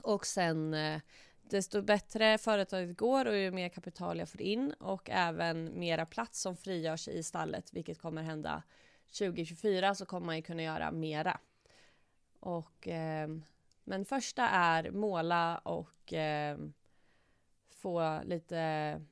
Och 0.03 0.27
sen 0.27 0.75
eh, 0.75 1.01
desto 1.42 1.83
bättre 1.83 2.38
företaget 2.38 2.96
går 2.96 3.27
och 3.27 3.37
ju 3.37 3.51
mer 3.51 3.68
kapital 3.68 4.18
jag 4.18 4.29
får 4.29 4.40
in 4.40 4.72
och 4.72 5.11
även 5.11 5.79
mera 5.79 6.07
plats 6.07 6.40
som 6.40 6.57
frigörs 6.57 7.09
i 7.09 7.22
stallet, 7.22 7.72
vilket 7.72 7.99
kommer 7.99 8.22
hända 8.22 8.62
2024 9.18 9.94
så 9.94 10.07
kommer 10.07 10.27
man 10.27 10.37
ju 10.37 10.42
kunna 10.42 10.62
göra 10.62 10.92
mera. 10.92 11.40
Och, 12.40 12.88
eh, 12.88 13.29
men 13.85 14.05
första 14.05 14.49
är 14.49 14.90
måla 14.90 15.59
och 15.59 16.12
eh, 16.12 16.59
få 17.70 18.20
lite, 18.25 19.03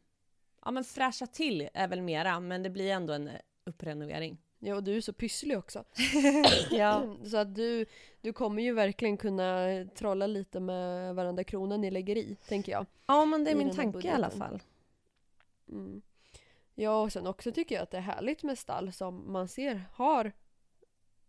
ja 0.65 0.71
men 0.71 0.85
fräscha 0.85 1.27
till 1.27 1.69
är 1.75 1.89
väl 1.89 2.03
mera, 2.03 2.41
men 2.41 2.63
det 2.63 2.71
blir 2.71 2.91
ändå 2.91 3.13
en 3.13 3.31
upprenovering. 3.65 4.39
Ja, 4.59 4.75
och 4.75 4.85
du 4.85 4.97
är 4.97 5.01
så 5.01 5.13
pysslig 5.13 5.59
också. 5.59 5.85
ja. 6.71 7.17
Så 7.25 7.37
att 7.37 7.55
du, 7.55 7.87
du 8.21 8.33
kommer 8.33 8.63
ju 8.63 8.73
verkligen 8.73 9.17
kunna 9.17 9.69
trolla 9.95 10.27
lite 10.27 10.61
med 10.61 11.15
varenda 11.15 11.45
krona 11.45 11.77
ni 11.77 11.91
lägger 11.91 12.17
i, 12.17 12.37
tänker 12.49 12.73
jag. 12.73 12.87
Ja, 13.07 13.25
men 13.25 13.45
det 13.45 13.51
är 13.51 13.55
I 13.55 13.59
min 13.59 13.75
tanke 13.75 14.07
i 14.09 14.11
alla 14.11 14.29
budgeten. 14.29 14.39
fall. 14.39 14.63
Mm. 15.69 16.03
Ja, 16.75 17.03
och 17.03 17.13
sen 17.13 17.27
också 17.27 17.53
tycker 17.53 17.75
jag 17.75 17.83
att 17.83 17.91
det 17.91 17.97
är 17.97 18.01
härligt 18.01 18.43
med 18.43 18.59
stall 18.59 18.93
som 18.93 19.33
man 19.33 19.49
ser 19.49 19.83
har, 19.93 20.33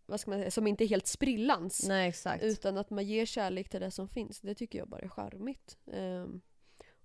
vad 0.06 0.20
ska 0.20 0.30
man 0.30 0.40
säga, 0.40 0.50
som 0.50 0.66
inte 0.66 0.84
är 0.84 0.88
helt 0.88 1.06
sprillans. 1.06 1.84
Nej. 1.88 2.14
Utan 2.40 2.78
att 2.78 2.90
man 2.90 3.06
ger 3.06 3.26
kärlek 3.26 3.68
till 3.68 3.80
det 3.80 3.90
som 3.90 4.08
finns. 4.08 4.40
Det 4.40 4.54
tycker 4.54 4.78
jag 4.78 4.88
bara 4.88 5.00
är 5.00 5.08
charmigt. 5.08 5.78
Ehm, 5.92 6.40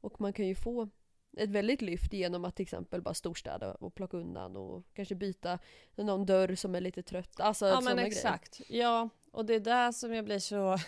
och 0.02 0.22
man 0.22 0.34
kan 0.34 0.48
ju 0.48 0.56
få 0.56 0.89
ett 1.38 1.50
väldigt 1.50 1.82
lyft 1.82 2.13
genom 2.13 2.46
att 2.46 2.56
till 2.56 2.63
exempel 2.63 3.02
bara 3.02 3.13
storstäda 3.13 3.74
och 3.74 3.96
plocka 3.96 4.17
undan 4.17 4.56
och 4.56 4.86
kanske 4.94 5.15
byta 5.15 5.60
någon 5.96 6.26
dörr 6.26 6.56
som 6.56 6.76
är 6.76 6.82
lite 6.82 7.04
trött. 7.04 7.39
Alltså 7.39 7.67
ja, 7.67 7.82
men 7.82 7.96
grejer. 7.96 8.08
exakt. 8.08 8.62
Ja, 8.67 9.10
och 9.32 9.46
det 9.46 9.54
är 9.56 9.60
där 9.60 9.91
som 9.91 10.13
jag 10.13 10.26
blir 10.26 10.39
så... 10.39 10.78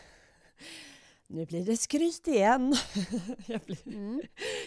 Nu 1.28 1.46
blir 1.46 1.66
det 1.66 1.78
skryt 1.78 2.28
igen. 2.28 2.76
jag, 3.48 3.62
blir, 3.62 3.88
Mm. 3.88 4.22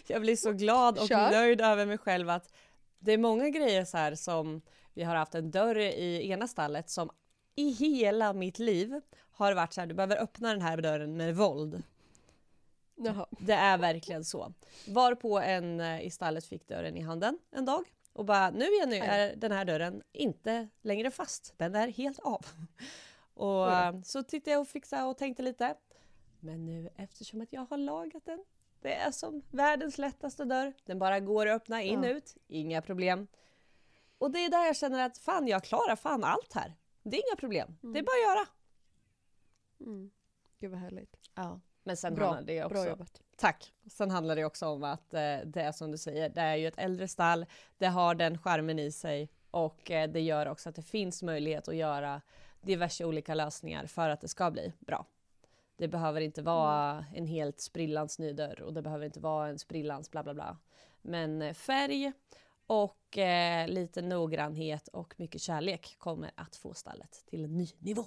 jag 0.06 0.20
blir 0.20 0.36
så 0.36 0.52
glad 0.52 0.98
och 0.98 1.08
Kör. 1.08 1.30
nöjd 1.30 1.60
över 1.60 1.86
mig 1.86 1.98
själv 1.98 2.30
att 2.30 2.52
det 2.98 3.12
är 3.12 3.18
många 3.18 3.48
grejer 3.50 3.84
så 3.84 3.96
här 3.96 4.14
som 4.14 4.62
vi 4.94 5.02
har 5.02 5.14
haft 5.14 5.34
en 5.34 5.50
dörr 5.50 5.78
i 5.78 6.30
ena 6.30 6.48
stallet 6.48 6.90
som 6.90 7.10
i 7.54 7.70
hela 7.70 8.32
mitt 8.32 8.58
liv 8.58 9.00
har 9.30 9.54
varit 9.54 9.72
så 9.72 9.80
här, 9.80 9.86
du 9.88 9.94
behöver 9.94 10.22
öppna 10.22 10.48
den 10.48 10.62
här 10.62 10.76
dörren 10.76 11.16
med 11.16 11.36
våld. 11.36 11.82
Jaha. 12.96 13.26
Det 13.30 13.52
är 13.52 13.78
verkligen 13.78 14.24
så. 14.24 14.52
Varpå 14.88 15.38
en 15.38 15.80
eh, 15.80 16.00
i 16.06 16.10
stallet 16.10 16.44
fick 16.46 16.68
dörren 16.68 16.96
i 16.96 17.00
handen 17.00 17.38
en 17.50 17.64
dag 17.64 17.84
och 18.12 18.24
bara 18.24 18.50
nu 18.50 18.64
Jenny 18.80 18.96
är 18.96 19.36
den 19.36 19.52
här 19.52 19.64
dörren 19.64 20.02
inte 20.12 20.68
längre 20.82 21.10
fast. 21.10 21.54
Den 21.56 21.74
är 21.74 21.88
helt 21.88 22.18
av. 22.18 22.46
Och 23.34 23.72
eh, 23.72 24.00
så 24.02 24.22
tittade 24.22 24.50
jag 24.50 24.60
och 24.60 24.68
fixade 24.68 25.02
och 25.02 25.18
tänkte 25.18 25.42
lite. 25.42 25.74
Men 26.40 26.66
nu 26.66 26.90
eftersom 26.96 27.40
att 27.40 27.52
jag 27.52 27.60
har 27.70 27.76
lagat 27.78 28.24
den. 28.24 28.44
Det 28.80 28.94
är 28.94 29.10
som 29.10 29.42
världens 29.50 29.98
lättaste 29.98 30.44
dörr. 30.44 30.72
Den 30.84 30.98
bara 30.98 31.20
går 31.20 31.46
att 31.46 31.56
öppna 31.62 31.82
in 31.82 32.02
Ja. 32.02 32.08
ut. 32.10 32.36
Inga 32.48 32.82
problem. 32.82 33.26
Och 34.18 34.30
det 34.30 34.44
är 34.44 34.50
där 34.50 34.66
jag 34.66 34.76
känner 34.76 35.06
att 35.06 35.18
fan 35.18 35.48
jag 35.48 35.64
klarar 35.64 35.96
fan 35.96 36.24
allt 36.24 36.52
här. 36.52 36.74
Det 37.02 37.16
är 37.16 37.22
inga 37.30 37.36
problem. 37.36 37.78
Det 37.80 37.86
är 37.86 37.90
Mm. 37.90 38.04
bara 38.04 38.30
att 38.32 38.36
göra. 38.36 38.46
Mm. 39.80 40.10
Gud 40.60 40.70
vad 40.70 40.80
härligt. 40.80 41.16
Ja. 41.34 41.60
Men 41.86 41.96
sen 41.96 42.14
Bra, 42.14 42.24
handlar 42.24 42.54
det 42.54 42.64
också 42.64 42.74
Bra 42.74 42.88
jobbat. 42.88 43.22
Tack. 43.36 43.72
Sen 43.86 44.10
handlar 44.10 44.36
det 44.36 44.44
också 44.44 44.66
om 44.66 44.84
att 44.84 45.14
eh, 45.14 45.20
det 45.44 45.62
är 45.62 45.72
som 45.72 45.90
du 45.90 45.98
säger, 45.98 46.28
det 46.28 46.40
är 46.40 46.56
ju 46.56 46.68
ett 46.68 46.78
äldre 46.78 47.08
stall, 47.08 47.46
det 47.78 47.86
har 47.86 48.14
den 48.14 48.38
skärmen 48.38 48.78
i 48.78 48.92
sig 48.92 49.28
och 49.50 49.90
eh, 49.90 50.10
det 50.10 50.20
gör 50.20 50.48
också 50.48 50.68
att 50.68 50.74
det 50.74 50.82
finns 50.82 51.22
möjlighet 51.22 51.68
att 51.68 51.76
göra 51.76 52.20
diverse 52.60 53.04
olika 53.04 53.34
lösningar 53.34 53.86
för 53.86 54.08
att 54.08 54.20
det 54.20 54.28
ska 54.28 54.50
bli 54.50 54.72
bra. 54.78 55.06
Det 55.76 55.88
behöver 55.88 56.20
inte 56.20 56.42
vara 56.42 57.04
en 57.14 57.26
helt 57.26 57.60
sprillans 57.60 58.18
ny 58.18 58.32
dörr 58.32 58.62
och 58.62 58.72
det 58.72 58.82
behöver 58.82 59.04
inte 59.06 59.20
vara 59.20 59.48
en 59.48 59.58
sprillans 59.58 60.10
bla 60.10 60.22
bla 60.22 60.34
bla. 60.34 60.56
Men 61.02 61.42
eh, 61.42 61.54
färg 61.54 62.12
och 62.66 63.18
eh, 63.18 63.68
lite 63.68 64.02
noggrannhet 64.02 64.88
och 64.88 65.14
mycket 65.16 65.40
kärlek 65.40 65.94
kommer 65.98 66.30
att 66.34 66.56
få 66.56 66.74
stallet 66.74 67.24
till 67.26 67.44
en 67.44 67.56
ny 67.56 67.68
nivå. 67.78 68.04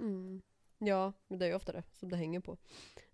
Mm. 0.00 0.42
Ja, 0.78 1.12
men 1.28 1.38
det 1.38 1.44
är 1.44 1.48
ju 1.48 1.54
ofta 1.54 1.72
det 1.72 1.82
som 1.92 2.08
det 2.08 2.16
hänger 2.16 2.40
på. 2.40 2.56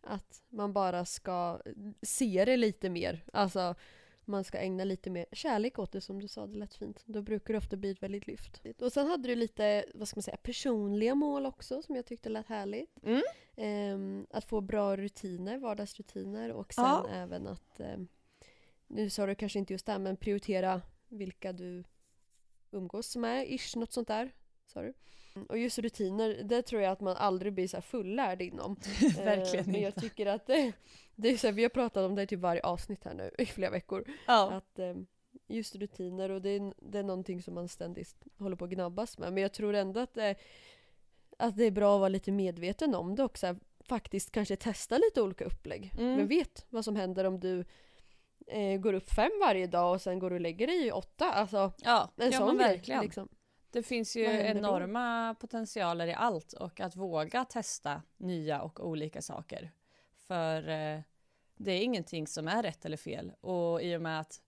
Att 0.00 0.42
man 0.48 0.72
bara 0.72 1.04
ska 1.04 1.60
se 2.02 2.44
det 2.44 2.56
lite 2.56 2.90
mer. 2.90 3.24
Alltså, 3.32 3.74
man 4.24 4.44
ska 4.44 4.58
ägna 4.58 4.84
lite 4.84 5.10
mer 5.10 5.26
kärlek 5.32 5.78
åt 5.78 5.92
det 5.92 6.00
som 6.00 6.20
du 6.20 6.28
sa, 6.28 6.46
det 6.46 6.58
lät 6.58 6.74
fint. 6.74 7.02
Då 7.06 7.22
brukar 7.22 7.54
det 7.54 7.58
ofta 7.58 7.76
bli 7.76 7.90
ett 7.90 8.02
väldigt 8.02 8.26
lyft. 8.26 8.62
Och 8.82 8.92
sen 8.92 9.06
hade 9.06 9.28
du 9.28 9.34
lite, 9.34 9.84
vad 9.94 10.08
ska 10.08 10.16
man 10.16 10.22
säga, 10.22 10.36
personliga 10.36 11.14
mål 11.14 11.46
också 11.46 11.82
som 11.82 11.96
jag 11.96 12.06
tyckte 12.06 12.28
lät 12.28 12.46
härligt. 12.46 13.02
Mm. 13.04 13.22
Ehm, 13.56 14.26
att 14.30 14.44
få 14.44 14.60
bra 14.60 14.96
rutiner, 14.96 15.58
vardagsrutiner 15.58 16.52
och 16.52 16.74
sen 16.74 16.84
Ja. 16.84 17.06
även 17.10 17.46
att, 17.46 17.80
ehm, 17.80 18.08
nu 18.86 19.10
sa 19.10 19.26
du 19.26 19.34
kanske 19.34 19.58
inte 19.58 19.72
just 19.72 19.86
det, 19.86 19.98
men 19.98 20.16
prioritera 20.16 20.82
vilka 21.08 21.52
du 21.52 21.84
umgås 22.70 23.16
med, 23.16 23.52
ish, 23.52 23.76
något 23.76 23.92
sånt 23.92 24.08
där. 24.08 24.34
Sa 24.66 24.82
du? 24.82 24.94
Och 25.48 25.58
just 25.58 25.78
rutiner, 25.78 26.42
det 26.44 26.62
tror 26.62 26.82
jag 26.82 26.92
att 26.92 27.00
man 27.00 27.16
aldrig 27.16 27.52
blir 27.52 27.68
så 27.68 27.76
här 27.76 27.82
fullärd 27.82 28.42
inom. 28.42 28.76
Eh, 29.18 29.24
Verkligen 29.24 29.72
Men 29.72 29.80
jag 29.80 29.94
tycker 29.94 30.26
att 30.26 30.46
det, 30.46 30.72
det 31.14 31.28
är 31.28 31.36
så 31.36 31.46
här, 31.46 31.54
vi 31.54 31.62
har 31.62 31.68
pratat 31.70 32.04
om 32.06 32.14
det 32.14 32.22
i 32.22 32.26
typ 32.26 32.40
varje 32.40 32.62
avsnitt 32.62 33.04
här 33.04 33.14
nu 33.14 33.30
i 33.38 33.46
flera 33.46 33.70
veckor. 33.70 34.04
Ja. 34.26 34.50
Att 34.52 34.78
eh, 34.78 34.94
just 35.46 35.76
rutiner 35.76 36.30
och 36.30 36.42
det 36.42 36.50
är, 36.50 36.74
det 36.78 36.98
är 36.98 37.02
någonting 37.02 37.42
som 37.42 37.54
man 37.54 37.68
ständigt 37.68 38.16
håller 38.38 38.56
på 38.56 38.64
att 38.64 38.70
gnabbas 38.70 39.18
med. 39.18 39.32
Men 39.32 39.42
jag 39.42 39.52
tror 39.52 39.74
ändå 39.74 40.00
att 40.00 40.14
det, 40.14 40.34
att 41.38 41.56
det 41.56 41.64
är 41.64 41.70
bra 41.70 41.94
att 41.94 42.00
vara 42.00 42.08
lite 42.08 42.32
medveten 42.32 42.94
om 42.94 43.16
det 43.16 43.24
och 43.24 43.38
så 43.38 43.46
här, 43.46 43.56
faktiskt 43.80 44.30
kanske 44.30 44.56
testa 44.56 44.98
lite 44.98 45.22
olika 45.22 45.44
upplägg. 45.44 45.92
Mm. 45.98 46.14
Men 46.14 46.26
vet 46.28 46.66
vad 46.70 46.84
som 46.84 46.96
händer 46.96 47.24
om 47.24 47.40
du 47.40 47.64
eh, 48.46 48.80
går 48.80 48.92
upp 48.92 49.10
fem 49.10 49.30
varje 49.40 49.66
dag 49.66 49.94
och 49.94 50.00
sen 50.00 50.18
går 50.18 50.30
du 50.30 50.36
och 50.36 50.40
lägger 50.42 50.66
dig 50.66 50.86
i 50.86 50.92
åtta. 50.92 51.32
Alltså 51.32 51.72
Ja, 51.84 52.10
en 52.16 52.30
ja 52.30 52.38
sån 52.38 52.46
men 52.46 52.56
grej. 52.56 52.68
verkligen. 52.68 53.02
Liksom. 53.02 53.28
Det 53.74 53.82
finns 53.82 54.16
ju 54.16 54.26
händer 54.26 54.54
då? 54.54 54.58
enorma 54.58 55.34
potentialer 55.40 56.06
i 56.06 56.14
allt 56.14 56.52
och 56.52 56.80
att 56.80 56.96
våga 56.96 57.44
testa 57.44 58.02
nya 58.16 58.62
och 58.62 58.86
olika 58.88 59.22
saker. 59.22 59.72
För 60.26 60.68
eh, 60.68 61.00
det 61.56 61.72
är 61.72 61.82
ingenting 61.82 62.26
som 62.26 62.48
är 62.48 62.62
rätt 62.62 62.84
eller 62.84 62.96
fel 62.96 63.32
och 63.40 63.82
i 63.82 63.96
och 63.96 64.02
med 64.02 64.20
att 64.20 64.42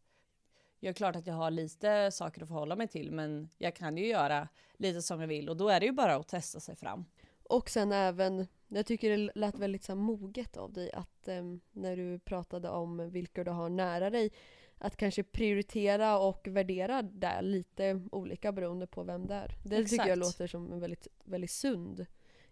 jag 0.80 0.90
är 0.90 0.94
klart 0.94 1.16
att 1.16 1.26
jag 1.26 1.34
har 1.34 1.50
lite 1.50 2.10
saker 2.10 2.42
att 2.42 2.48
förhålla 2.48 2.76
mig 2.76 2.88
till 2.88 3.12
men 3.12 3.48
jag 3.58 3.74
kan 3.76 3.96
ju 3.96 4.06
göra 4.06 4.48
lite 4.76 5.02
som 5.02 5.20
jag 5.20 5.28
vill 5.28 5.48
och 5.48 5.56
då 5.56 5.68
är 5.68 5.80
det 5.80 5.86
ju 5.86 5.92
bara 5.92 6.16
att 6.16 6.28
testa 6.28 6.60
sig 6.60 6.76
fram. 6.76 7.04
Och 7.42 7.70
sen 7.70 7.92
även, 7.92 8.46
jag 8.68 8.86
tycker 8.86 9.16
det 9.16 9.30
lät 9.34 9.58
väldigt 9.58 9.84
så 9.84 9.94
moget 9.94 10.56
av 10.56 10.72
dig 10.72 10.92
att 10.92 11.28
em, 11.28 11.60
när 11.72 11.96
du 11.96 12.18
pratade 12.18 12.68
om 12.68 13.10
vilka 13.10 13.44
du 13.44 13.50
har 13.50 13.68
nära 13.68 14.10
dig 14.10 14.30
att 14.78 14.96
kanske 14.96 15.22
prioritera 15.22 16.18
och 16.18 16.48
värdera 16.50 17.02
det 17.02 17.42
lite 17.42 18.00
olika 18.12 18.52
beroende 18.52 18.86
på 18.86 19.02
vem 19.02 19.26
det 19.26 19.34
är. 19.34 19.54
Det 19.64 19.84
tycker 19.84 19.96
jag 19.96 20.08
Exakt. 20.08 20.18
låter 20.18 20.46
som 20.46 20.72
en 20.72 20.80
väldigt, 20.80 21.06
väldigt 21.24 21.50
sund 21.50 22.06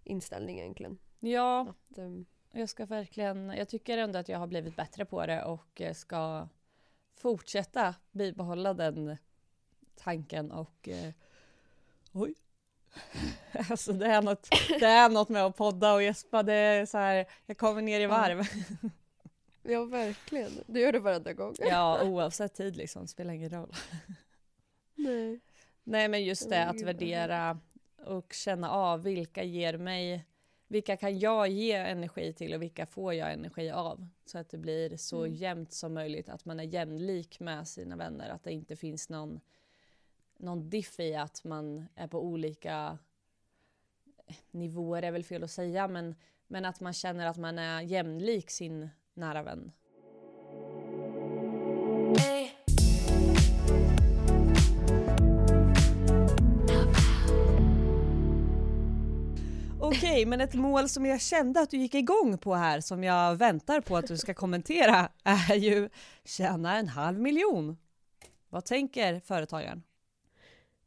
inställning 0.04 0.58
egentligen. 0.58 0.98
Ja, 1.20 1.74
Att, 1.90 1.98
em, 1.98 2.26
jag 2.52 2.68
ska 2.68 2.87
verkligen, 2.87 3.48
jag 3.48 3.68
tycker 3.68 3.98
ändå 3.98 4.18
att 4.18 4.28
jag 4.28 4.38
har 4.38 4.46
blivit 4.46 4.76
bättre 4.76 5.04
på 5.04 5.26
det 5.26 5.44
och 5.44 5.80
eh, 5.80 5.94
ska 5.94 6.48
fortsätta 7.16 7.94
bibehålla 8.12 8.74
den 8.74 9.16
tanken 9.96 10.50
och 10.52 10.88
eh, 10.88 11.12
oj. 12.12 12.34
Alltså 13.70 13.92
det 13.92 14.06
är, 14.06 14.22
något, 14.22 14.48
det 14.80 14.87
är 14.87 15.08
något 15.08 15.28
med 15.28 15.44
att 15.44 15.56
podda 15.56 15.94
och 15.94 16.02
gäspa, 16.02 16.42
det 16.42 16.54
är 16.54 16.87
så 16.87 16.98
här, 16.98 17.26
jag 17.46 17.58
kommer 17.58 17.82
ner 17.82 18.00
i 18.00 18.06
varv. 18.06 18.42
ja 19.64 19.85
verkligen, 19.85 20.50
det 20.66 20.81
gör 20.81 20.92
det 20.92 20.98
varenda 21.00 21.33
gång. 21.33 21.55
Ja, 21.59 22.03
oavsett 22.05 22.55
tid 22.55 22.77
liksom, 22.77 23.07
spelar 23.07 23.35
ingen 23.35 23.50
roll. 23.50 23.72
Nej. 24.95 25.41
Nej 25.84 26.09
men 26.09 26.24
just 26.24 26.51
det 26.51 26.64
att 26.66 26.82
värdera 26.82 27.61
och 28.07 28.32
känna 28.32 28.70
av 28.70 29.03
vilka 29.03 29.43
ger 29.43 29.78
mig, 29.78 30.24
vilka 30.68 30.97
kan 30.97 31.18
jag 31.18 31.49
ge 31.49 31.72
energi 31.72 32.32
till 32.32 32.55
och 32.55 32.62
vilka 32.62 32.86
får 32.86 33.14
jag 33.14 33.32
energi 33.32 33.70
av? 33.70 34.09
Så 34.26 34.38
att 34.38 34.49
det 34.51 34.59
blir 34.59 34.97
så 34.97 35.24
Mm. 35.24 35.34
jämnt 35.34 35.72
som 35.72 35.95
möjligt, 35.95 36.28
att 36.28 36.45
man 36.45 36.61
är 36.61 36.64
jämlik 36.64 37.41
med 37.41 37.68
sina 37.68 37.97
vänner, 37.97 38.30
att 38.30 38.45
det 38.45 38.53
inte 38.53 38.76
finns 38.76 39.09
någon, 39.09 39.41
någon 40.38 40.70
diff 40.70 41.01
i 41.01 41.14
att 41.14 41.45
man 41.45 41.86
är 41.95 42.07
på 42.07 42.22
olika 42.24 42.99
nivåer 44.51 45.03
är 45.03 45.11
väl 45.11 45.24
fel 45.24 45.45
att 45.45 45.51
säga, 45.51 45.88
men, 45.88 46.14
men 46.47 46.64
att 46.64 46.80
man 46.80 46.93
känner 46.93 47.26
att 47.26 47.36
man 47.36 47.59
är 47.59 47.80
jämlik 47.82 48.51
sin 48.51 48.88
nära 49.14 49.42
vän. 49.42 49.72
Okej, 59.80 60.26
men 60.26 60.40
ett 60.40 60.54
mål 60.54 60.88
som 60.88 61.06
jag 61.06 61.20
kände 61.20 61.60
att 61.60 61.70
du 61.70 61.76
gick 61.76 61.94
igång 61.94 62.38
på 62.38 62.54
här, 62.54 62.80
som 62.80 63.04
jag 63.04 63.36
väntar 63.36 63.80
på 63.80 63.96
att 63.96 64.06
du 64.06 64.16
ska 64.16 64.34
kommentera, 64.34 65.08
är 65.24 65.54
ju 65.54 65.88
tjäna 66.24 66.76
en 66.76 66.88
halv 66.88 67.20
miljon. 67.20 67.76
Vad 68.48 68.64
tänker 68.64 69.20
företagaren? 69.20 69.82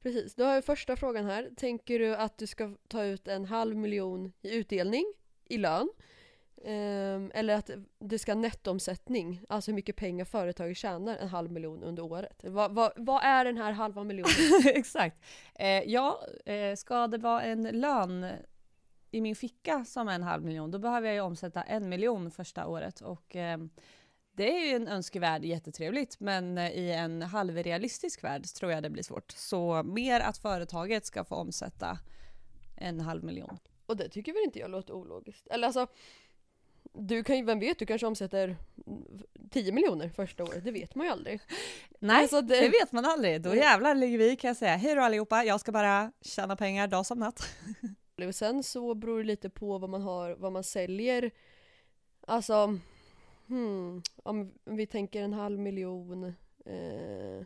Precis, 0.03 0.36
då 0.36 0.43
har 0.43 0.53
jag 0.53 0.65
första 0.65 0.95
frågan 0.95 1.25
här. 1.25 1.49
Tänker 1.57 1.99
du 1.99 2.15
att 2.15 2.38
du 2.38 2.47
ska 2.47 2.75
ta 2.88 3.03
ut 3.03 3.28
en 3.28 3.45
halv 3.45 3.75
miljon 3.75 4.34
i 4.41 4.55
utdelning, 4.55 5.13
i 5.45 5.57
lön? 5.57 5.89
Ehm, 6.66 7.32
eller 7.34 7.55
att 7.55 7.70
det 7.99 8.20
ska 8.20 8.36
nettoomsättning, 8.36 9.41
alltså 9.49 9.72
hur 9.72 9.76
mycket 9.76 9.95
pengar 9.95 10.26
företaget 10.26 10.78
tjänar 10.78 11.18
en 11.18 11.28
halv 11.28 11.51
miljon 11.51 11.84
under 11.84 12.03
året. 12.03 12.43
Vad, 12.43 12.76
vad, 12.76 12.91
vad 12.95 13.24
är 13.24 13.45
den 13.45 13.58
här 13.58 13.72
halva 13.72 14.03
miljonen? 14.03 14.34
Exakt. 14.66 15.18
Eh, 15.55 15.84
ja, 15.84 16.22
eh, 16.45 16.76
ska 16.76 17.08
det 17.08 17.18
vara 17.18 17.41
en 17.41 17.64
lön 17.64 18.28
i 19.12 19.22
min 19.22 19.36
ficka 19.36 19.86
som 19.86 20.08
är 20.08 20.16
en 20.16 20.24
halv 20.24 20.43
miljon, 20.43 20.72
då 20.72 20.80
behöver 20.80 21.08
jag 21.08 21.16
ju 21.16 21.22
omsätta 21.22 21.62
en 21.62 21.89
miljon 21.89 22.32
första 22.32 22.68
året 22.68 23.01
och 23.01 23.36
eh, 23.36 23.58
det 24.32 24.58
är 24.58 24.68
ju 24.70 24.76
en 24.76 24.88
önskevärld 24.88 25.45
jättetrevligt, 25.45 26.20
men 26.20 26.58
eh, 26.58 26.72
i 26.72 26.91
en 26.91 27.22
halvrealistisk 27.22 28.24
värld 28.24 28.45
tror 28.45 28.72
jag 28.72 28.84
det 28.84 28.89
blir 28.89 29.03
svårt. 29.03 29.32
Så 29.32 29.84
mer 29.84 30.20
att 30.20 30.38
företaget 30.38 31.05
ska 31.05 31.24
få 31.24 31.36
omsätta 31.36 31.99
en 32.78 32.99
halv 32.99 33.24
miljon. 33.24 33.58
Och 33.86 33.97
det 33.97 34.10
tycker 34.10 34.34
väl 34.34 34.43
inte 34.45 34.60
jag 34.60 34.72
låter 34.72 34.93
ologiskt. 34.93 35.47
Eller 35.47 35.68
alltså, 35.68 35.88
du 36.94 37.24
kan 37.24 37.38
ju, 37.38 37.44
vem 37.44 37.60
vet, 37.60 37.80
du 37.80 37.86
kanske 37.86 38.08
omsätter 38.08 38.56
10 39.50 39.72
miljoner 39.72 40.10
första 40.10 40.44
året, 40.44 40.64
det 40.64 40.72
vet 40.72 40.96
man 40.96 41.06
ju 41.06 41.12
aldrig. 41.12 41.40
Nej, 42.00 42.22
Alltså, 42.22 42.42
det... 42.42 42.60
det- 42.62 42.70
vet 42.70 42.92
man 42.92 43.06
aldrig. 43.06 43.42
Då 43.42 43.56
jävlar 43.56 43.96
ligger 43.96 44.18
vi 44.18 44.36
kan 44.36 44.48
jag 44.48 44.58
säga. 44.58 44.76
Hej 44.76 44.96
då 44.96 45.02
allihopa, 45.02 45.44
jag 45.44 45.60
ska 45.60 45.72
bara 45.72 46.12
tjäna 46.22 46.56
pengar 46.56 46.88
dag 46.88 47.06
som 47.06 47.20
natt. 47.20 47.48
Och 48.28 48.36
sen 48.36 48.64
så 48.64 48.94
beror 48.96 49.18
det 49.18 49.24
lite 49.24 49.50
på 49.50 49.78
vad 49.78 49.90
man 49.90 50.02
har, 50.02 50.36
vad 50.36 50.52
man 50.52 50.64
säljer. 50.64 51.32
Alltså, 52.28 52.80
hmm, 53.48 54.02
om 54.24 54.54
vi 54.66 54.88
tänker 54.88 55.22
en 55.24 55.34
halv 55.34 55.60
miljon 55.60 56.24
eh, 56.66 57.46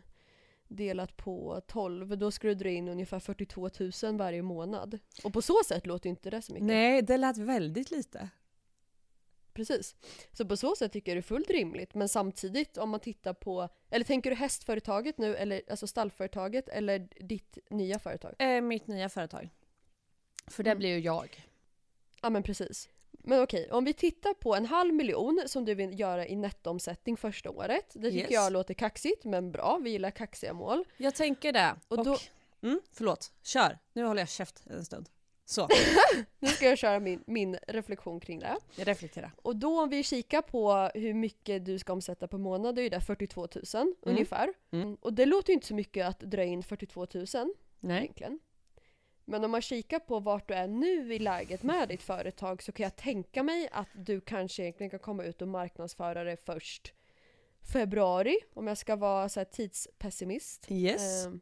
delat 0.68 1.16
på 1.16 1.60
12, 1.66 2.18
då 2.18 2.30
skulle 2.30 2.54
du 2.54 2.58
dra 2.58 2.68
in 2.68 2.88
ungefär 2.88 3.18
42 3.18 3.70
000 4.02 4.18
varje 4.18 4.42
månad. 4.42 4.98
Och 5.24 5.32
på 5.32 5.42
så 5.42 5.60
sätt 5.68 5.86
låter 5.86 6.10
inte 6.10 6.30
det 6.30 6.42
så 6.42 6.52
mycket. 6.52 6.66
Nej, 6.66 7.02
det 7.02 7.16
lät 7.16 7.38
väldigt 7.38 7.90
lite. 7.90 8.28
Precis. 9.54 9.94
Så 10.32 10.46
på 10.46 10.56
så 10.56 10.76
sätt 10.76 10.92
tycker 10.92 11.10
jag 11.12 11.16
det 11.16 11.20
är 11.20 11.22
fullt 11.22 11.50
rimligt. 11.50 11.94
Men 11.94 12.08
samtidigt 12.08 12.78
om 12.78 12.90
man 12.90 13.00
tittar 13.00 13.32
på, 13.34 13.68
eller 13.90 14.04
tänker 14.04 14.30
du 14.30 14.36
hästföretaget 14.36 15.18
nu, 15.18 15.36
eller 15.36 15.62
alltså 15.70 15.86
stallföretaget, 15.86 16.68
eller 16.68 17.08
ditt 17.20 17.58
nya 17.70 17.98
företag? 17.98 18.34
Eh, 18.38 18.60
mitt 18.60 18.86
nya 18.86 19.08
företag. 19.08 19.48
För 20.46 20.62
det 20.62 20.70
Mm. 20.70 20.78
blir 20.78 20.88
ju 20.88 20.98
jag. 20.98 21.46
Ja 22.22 22.30
men 22.30 22.42
precis. 22.42 22.88
Men 23.10 23.42
okej, 23.42 23.70
om 23.70 23.84
vi 23.84 23.92
tittar 23.92 24.34
på 24.34 24.54
en 24.54 24.66
halv 24.66 24.94
miljon 24.94 25.42
som 25.46 25.64
du 25.64 25.74
vill 25.74 26.00
göra 26.00 26.26
i 26.26 26.36
nettoomsättning 26.36 27.16
första 27.16 27.50
året. 27.50 27.86
Det 27.94 28.10
tycker 28.10 28.18
Yes. 28.22 28.30
jag 28.30 28.52
låter 28.52 28.74
kaxigt, 28.74 29.24
men 29.24 29.52
bra. 29.52 29.78
Vi 29.82 29.90
gillar 29.90 30.10
kaxiga 30.10 30.52
mål. 30.52 30.84
Jag 30.96 31.14
tänker 31.14 31.52
det. 31.52 31.76
Och 31.88 31.98
Och 31.98 32.04
då- 32.04 32.18
mm, 32.62 32.80
förlåt, 32.92 33.32
kör. 33.42 33.78
Nu 33.92 34.04
håller 34.04 34.20
jag 34.22 34.28
käft 34.28 34.62
en 34.70 34.84
stund. 34.84 35.08
Så, 35.44 35.68
Nu 36.38 36.48
ska 36.48 36.66
jag 36.66 36.78
köra 36.78 37.00
min, 37.00 37.24
min 37.26 37.58
reflektion 37.68 38.20
kring 38.20 38.38
det. 38.38 38.56
jag 38.76 38.88
reflekterar. 38.88 39.32
Och 39.42 39.56
då 39.56 39.82
om 39.82 39.88
vi 39.88 40.02
kikar 40.02 40.42
på 40.42 40.90
hur 40.94 41.14
mycket 41.14 41.64
du 41.64 41.78
ska 41.78 41.92
omsätta 41.92 42.28
per 42.28 42.38
månad, 42.38 42.74
det 42.74 42.80
är 42.80 42.82
ju 42.82 42.88
där 42.88 43.00
42 43.00 43.48
000 43.74 43.94
ungefär. 44.00 44.52
Mm. 44.70 44.94
Och 44.94 45.12
det 45.12 45.26
låter 45.26 45.50
ju 45.50 45.54
inte 45.54 45.66
så 45.66 45.74
mycket 45.74 46.06
att 46.06 46.20
dra 46.20 46.44
in 46.44 46.62
42 46.62 47.06
000 47.14 47.26
Nej. 47.80 48.02
egentligen. 48.02 48.38
Men 49.24 49.44
om 49.44 49.50
man 49.50 49.62
kikar 49.62 49.98
på 49.98 50.20
vart 50.20 50.48
du 50.48 50.54
är 50.54 50.68
nu 50.68 51.14
i 51.14 51.18
läget 51.18 51.62
med 51.62 51.88
ditt 51.88 52.02
företag 52.02 52.62
så 52.62 52.72
kan 52.72 52.84
jag 52.84 52.96
tänka 52.96 53.42
mig 53.42 53.68
att 53.72 53.88
du 53.94 54.20
kanske 54.20 54.62
egentligen 54.62 54.90
kan 54.90 54.98
komma 54.98 55.24
ut 55.24 55.42
och 55.42 55.48
marknadsföra 55.48 56.24
det 56.24 56.36
först 56.36 56.94
februari, 57.72 58.38
om 58.54 58.66
jag 58.66 58.78
ska 58.78 58.96
vara 58.96 59.28
så 59.28 59.44
tidspessimist. 59.44 60.66
Yes. 60.70 61.26
Ehm, 61.26 61.40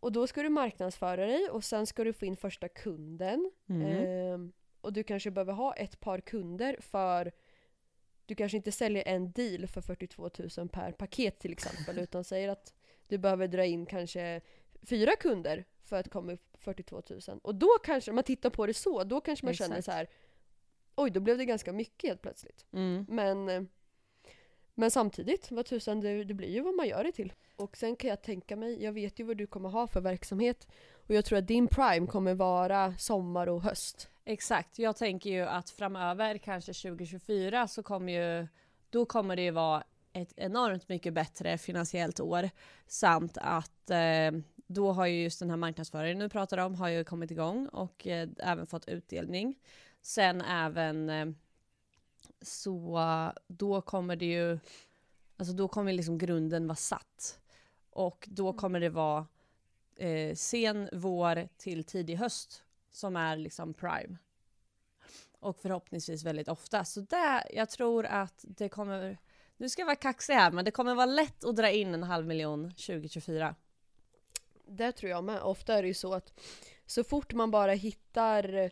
och 0.00 0.12
då 0.12 0.26
ska 0.26 0.42
du 0.42 0.48
marknadsföra 0.48 1.26
dig 1.26 1.50
och 1.50 1.64
sen 1.64 1.86
ska 1.86 2.04
du 2.04 2.12
få 2.12 2.24
in 2.24 2.36
första 2.36 2.68
kunden. 2.68 3.50
Mm. 3.68 3.86
Ehm, 3.86 4.52
och 4.80 4.92
du 4.92 5.02
kanske 5.02 5.30
behöver 5.30 5.52
ha 5.52 5.74
ett 5.74 6.00
par 6.00 6.20
kunder 6.20 6.76
för 6.80 7.32
du 8.26 8.34
kanske 8.34 8.56
inte 8.56 8.72
säljer 8.72 9.08
en 9.08 9.32
deal 9.32 9.66
för 9.66 9.80
42 9.80 10.30
000 10.58 10.68
per 10.68 10.92
paket 10.92 11.38
till 11.38 11.52
exempel 11.52 11.98
utan 12.08 12.24
säger 12.24 12.48
att 12.48 12.74
du 13.06 13.18
behöver 13.18 13.48
dra 13.48 13.64
in 13.64 13.86
kanske 13.86 14.40
fyra 14.82 15.16
kunder 15.16 15.64
för 15.84 15.96
att 15.96 16.10
komma 16.10 16.32
upp 16.32 16.56
42 16.58 17.02
000. 17.28 17.40
Och 17.42 17.54
då 17.54 17.68
kanske, 17.84 18.10
om 18.10 18.14
man 18.14 18.24
tittar 18.24 18.50
på 18.50 18.66
det 18.66 18.74
så, 18.74 19.04
då 19.04 19.20
kanske 19.20 19.46
man 19.46 19.54
känner 19.54 19.78
Exakt. 19.78 19.84
så 19.84 19.92
här. 19.92 20.08
Oj, 20.94 21.10
då 21.10 21.20
blev 21.20 21.38
det 21.38 21.44
ganska 21.44 21.72
mycket 21.72 22.08
helt 22.08 22.22
plötsligt. 22.22 22.66
Mm. 22.72 23.06
Men, 23.08 23.48
eh, 23.48 23.62
men 24.80 24.90
samtidigt, 24.90 25.50
vad 25.50 25.66
tusan, 25.66 26.00
det, 26.00 26.24
det 26.24 26.34
blir 26.34 26.48
ju 26.48 26.60
vad 26.60 26.74
man 26.74 26.88
gör 26.88 27.04
det 27.04 27.12
till. 27.12 27.32
Och 27.56 27.76
sen 27.76 27.96
kan 27.96 28.10
jag 28.10 28.22
tänka 28.22 28.56
mig, 28.56 28.82
jag 28.82 28.92
vet 28.92 29.20
ju 29.20 29.24
vad 29.24 29.36
du 29.36 29.46
kommer 29.46 29.68
ha 29.68 29.86
för 29.86 30.00
verksamhet. 30.00 30.68
Och 30.92 31.14
jag 31.14 31.24
tror 31.24 31.38
att 31.38 31.46
din 31.46 31.68
prime 31.68 32.06
kommer 32.06 32.34
vara 32.34 32.94
sommar 32.98 33.46
och 33.46 33.62
höst. 33.62 34.08
Exakt, 34.24 34.78
jag 34.78 34.96
tänker 34.96 35.30
ju 35.30 35.42
att 35.42 35.70
framöver, 35.70 36.38
kanske 36.38 36.72
2024, 36.72 37.68
så 37.68 37.82
kommer 37.82 38.12
ju, 38.12 38.46
då 38.90 39.04
kommer 39.06 39.36
det 39.36 39.42
ju 39.42 39.50
vara 39.50 39.84
ett 40.12 40.32
enormt 40.36 40.88
mycket 40.88 41.14
bättre 41.14 41.58
finansiellt 41.58 42.20
år. 42.20 42.50
Samt 42.86 43.38
att 43.40 43.90
eh, 43.90 44.30
då 44.66 44.92
har 44.92 45.06
ju 45.06 45.22
just 45.22 45.38
den 45.38 45.50
här 45.50 45.56
marknadsföringen 45.56 46.18
du 46.18 46.28
pratar 46.28 46.58
om 46.58 46.74
har 46.74 46.88
ju 46.88 47.04
kommit 47.04 47.30
igång 47.30 47.66
och 47.66 48.06
eh, 48.06 48.28
även 48.38 48.66
fått 48.66 48.88
utdelning. 48.88 49.58
Sen 50.02 50.40
även 50.40 51.10
eh, 51.10 51.26
så 52.42 53.32
då 53.46 53.80
kommer 53.80 54.16
det 54.16 54.26
ju, 54.26 54.58
alltså 55.36 55.54
då 55.54 55.68
kommer 55.68 55.92
liksom 55.92 56.18
grunden 56.18 56.66
vara 56.66 56.76
satt. 56.76 57.40
Och 57.90 58.28
då 58.30 58.52
kommer 58.52 58.80
det 58.80 58.88
vara 58.88 59.26
eh, 59.96 60.34
sen 60.34 60.88
vår 60.92 61.48
till 61.56 61.84
tidig 61.84 62.16
höst 62.16 62.62
som 62.90 63.16
är 63.16 63.36
liksom 63.36 63.74
prime. 63.74 64.16
Och 65.40 65.56
förhoppningsvis 65.56 66.24
väldigt 66.24 66.48
ofta. 66.48 66.84
Så 66.84 67.00
där, 67.00 67.42
jag 67.54 67.70
tror 67.70 68.06
att 68.06 68.44
det 68.48 68.68
kommer, 68.68 69.18
nu 69.56 69.68
ska 69.68 69.82
jag 69.82 69.86
vara 69.86 69.96
kaxig 69.96 70.34
här, 70.34 70.50
men 70.50 70.64
det 70.64 70.70
kommer 70.70 70.94
vara 70.94 71.06
lätt 71.06 71.44
att 71.44 71.56
dra 71.56 71.70
in 71.70 71.94
en 71.94 72.02
halv 72.02 72.26
miljon 72.26 72.70
2024. 72.70 73.54
Det 74.66 74.92
tror 74.92 75.10
jag 75.10 75.24
med. 75.24 75.42
Ofta 75.42 75.74
är 75.74 75.82
det 75.82 75.88
ju 75.88 75.94
så 75.94 76.14
att 76.14 76.40
så 76.86 77.04
fort 77.04 77.32
man 77.32 77.50
bara 77.50 77.72
hittar 77.72 78.70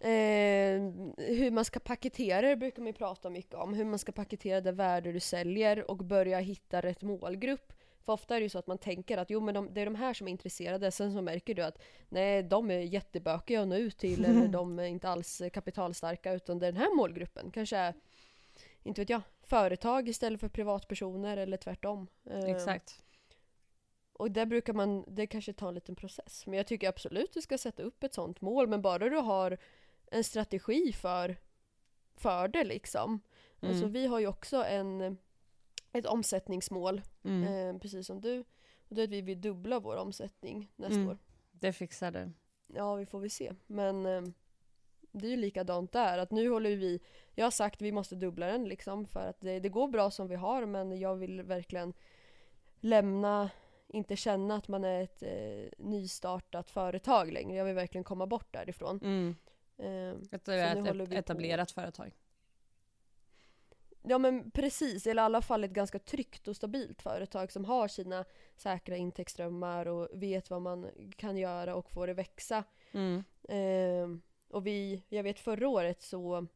eh, 0.00 0.80
hur 1.16 1.50
man 1.50 1.64
ska 1.64 1.80
paketera 1.80 2.48
det 2.48 2.56
brukar 2.56 2.82
man 2.82 2.86
ju 2.86 2.92
prata 2.92 3.30
mycket 3.30 3.54
om. 3.54 3.74
Hur 3.74 3.84
man 3.84 3.98
ska 3.98 4.12
paketera 4.12 4.60
det 4.60 4.72
värde 4.72 5.12
du 5.12 5.20
säljer 5.20 5.90
och 5.90 5.96
börja 5.96 6.38
hitta 6.38 6.80
rätt 6.80 7.02
målgrupp. 7.02 7.72
För 8.04 8.12
ofta 8.12 8.36
är 8.36 8.40
det 8.40 8.44
ju 8.44 8.48
så 8.48 8.58
att 8.58 8.66
man 8.66 8.78
tänker 8.78 9.18
att 9.18 9.30
jo 9.30 9.40
men 9.40 9.54
de, 9.54 9.74
det 9.74 9.80
är 9.80 9.84
de 9.84 9.94
här 9.94 10.14
som 10.14 10.28
är 10.28 10.32
intresserade. 10.32 10.90
Sen 10.90 11.12
så 11.12 11.22
märker 11.22 11.54
du 11.54 11.62
att 11.62 11.82
nej 12.08 12.42
de 12.42 12.70
är 12.70 12.78
jättebökiga 12.78 13.62
att 13.62 13.68
nå 13.68 13.76
ut 13.76 13.98
till 13.98 14.24
eller 14.30 14.48
de 14.48 14.78
är 14.78 14.84
inte 14.84 15.08
alls 15.08 15.42
kapitalstarka 15.52 16.32
utan 16.32 16.58
det 16.58 16.66
är 16.66 16.72
den 16.72 16.80
här 16.80 16.96
målgruppen. 16.96 17.50
Kanske 17.50 17.76
är, 17.76 17.94
inte 18.82 19.00
vet 19.00 19.10
jag, 19.10 19.20
företag 19.42 20.08
istället 20.08 20.40
för 20.40 20.48
privatpersoner 20.48 21.36
eller 21.36 21.56
tvärtom. 21.56 22.06
Eh, 22.30 22.44
Exakt. 22.44 23.02
och 24.12 24.30
där 24.30 24.46
brukar 24.46 24.72
man, 24.72 25.04
det 25.08 25.26
kanske 25.26 25.52
tar 25.52 25.68
en 25.68 25.74
liten 25.74 25.96
process. 25.96 26.46
Men 26.46 26.56
jag 26.56 26.66
tycker 26.66 26.88
absolut 26.88 27.32
du 27.32 27.42
ska 27.42 27.58
sätta 27.58 27.82
upp 27.82 28.04
ett 28.04 28.14
sånt 28.14 28.40
mål. 28.40 28.68
Men 28.68 28.82
bara 28.82 29.08
du 29.08 29.16
har 29.16 29.58
en 30.14 30.24
strategi 30.24 30.92
för, 30.92 31.36
för 32.16 32.48
det 32.48 32.64
liksom. 32.64 33.20
Mm. 33.60 33.70
Alltså 33.74 33.86
vi 33.88 34.06
har 34.06 34.18
ju 34.18 34.26
också 34.26 34.64
en, 34.64 35.16
ett 35.92 36.06
omsättningsmål, 36.06 37.02
Mm. 37.24 37.44
eh, 37.74 37.80
precis 37.80 38.06
som 38.06 38.20
du. 38.20 38.40
Och 38.88 38.94
det 38.94 39.02
är 39.02 39.04
att 39.04 39.10
vi 39.10 39.20
vill 39.20 39.40
dubbla 39.40 39.78
vår 39.80 39.96
omsättning 39.96 40.72
nästa 40.76 40.94
Mm. 40.96 41.08
år. 41.08 41.18
Det 41.52 41.72
fixar 41.72 42.10
du. 42.10 42.30
Ja, 42.66 42.94
vi 42.94 43.06
får 43.06 43.20
väl 43.20 43.30
se. 43.30 43.52
Men 43.66 44.06
eh, 44.06 44.22
det 45.12 45.26
är 45.26 45.30
ju 45.30 45.36
likadant 45.36 45.92
där. 45.92 46.18
Att 46.18 46.30
nu 46.30 46.48
håller 46.50 46.76
vi, 46.76 47.00
jag 47.34 47.46
har 47.46 47.50
sagt 47.50 47.74
att 47.76 47.82
vi 47.82 47.92
måste 47.92 48.14
dubbla 48.16 48.46
den 48.46 48.64
liksom. 48.68 49.06
För 49.06 49.26
att 49.28 49.40
det, 49.40 49.60
det 49.60 49.68
går 49.68 49.88
bra 49.88 50.10
som 50.10 50.28
vi 50.28 50.34
har 50.34 50.66
men 50.66 50.98
jag 50.98 51.16
vill 51.16 51.42
verkligen 51.42 51.94
lämna, 52.80 53.50
inte 53.88 54.16
känna 54.16 54.56
att 54.56 54.68
man 54.68 54.84
är 54.84 55.02
ett 55.02 55.22
eh, 55.22 55.84
nystartat 55.86 56.70
företag 56.70 57.32
längre. 57.32 57.56
Jag 57.56 57.64
vill 57.64 57.74
verkligen 57.74 58.04
komma 58.04 58.26
bort 58.26 58.52
därifrån. 58.52 59.00
Mm. 59.02 59.36
Att 60.32 60.44
det 60.44 60.54
är 60.54 60.76
ett 60.76 60.96
vi 60.96 61.06
på- 61.06 61.14
etablerat 61.14 61.70
företag. 61.70 62.14
Ja 64.06 64.18
men 64.18 64.50
precis, 64.50 65.06
eller 65.06 65.22
i 65.22 65.24
alla 65.24 65.42
fall 65.42 65.64
ett 65.64 65.70
ganska 65.70 65.98
tryggt 65.98 66.48
och 66.48 66.56
stabilt 66.56 67.02
företag 67.02 67.52
som 67.52 67.64
har 67.64 67.88
sina 67.88 68.24
säkra 68.56 68.96
intäktsströmmar 68.96 69.86
och 69.86 70.08
vet 70.12 70.50
vad 70.50 70.62
man 70.62 70.90
kan 71.16 71.36
göra 71.36 71.74
och 71.74 71.90
får 71.90 72.06
det 72.06 72.14
växa. 72.14 72.64
Mm. 72.92 73.24
Eh, 73.48 74.18
och 74.48 74.66
vi, 74.66 75.02
jag 75.08 75.22
vet 75.22 75.40
förra 75.40 75.68
året 75.68 76.02
så 76.02 76.46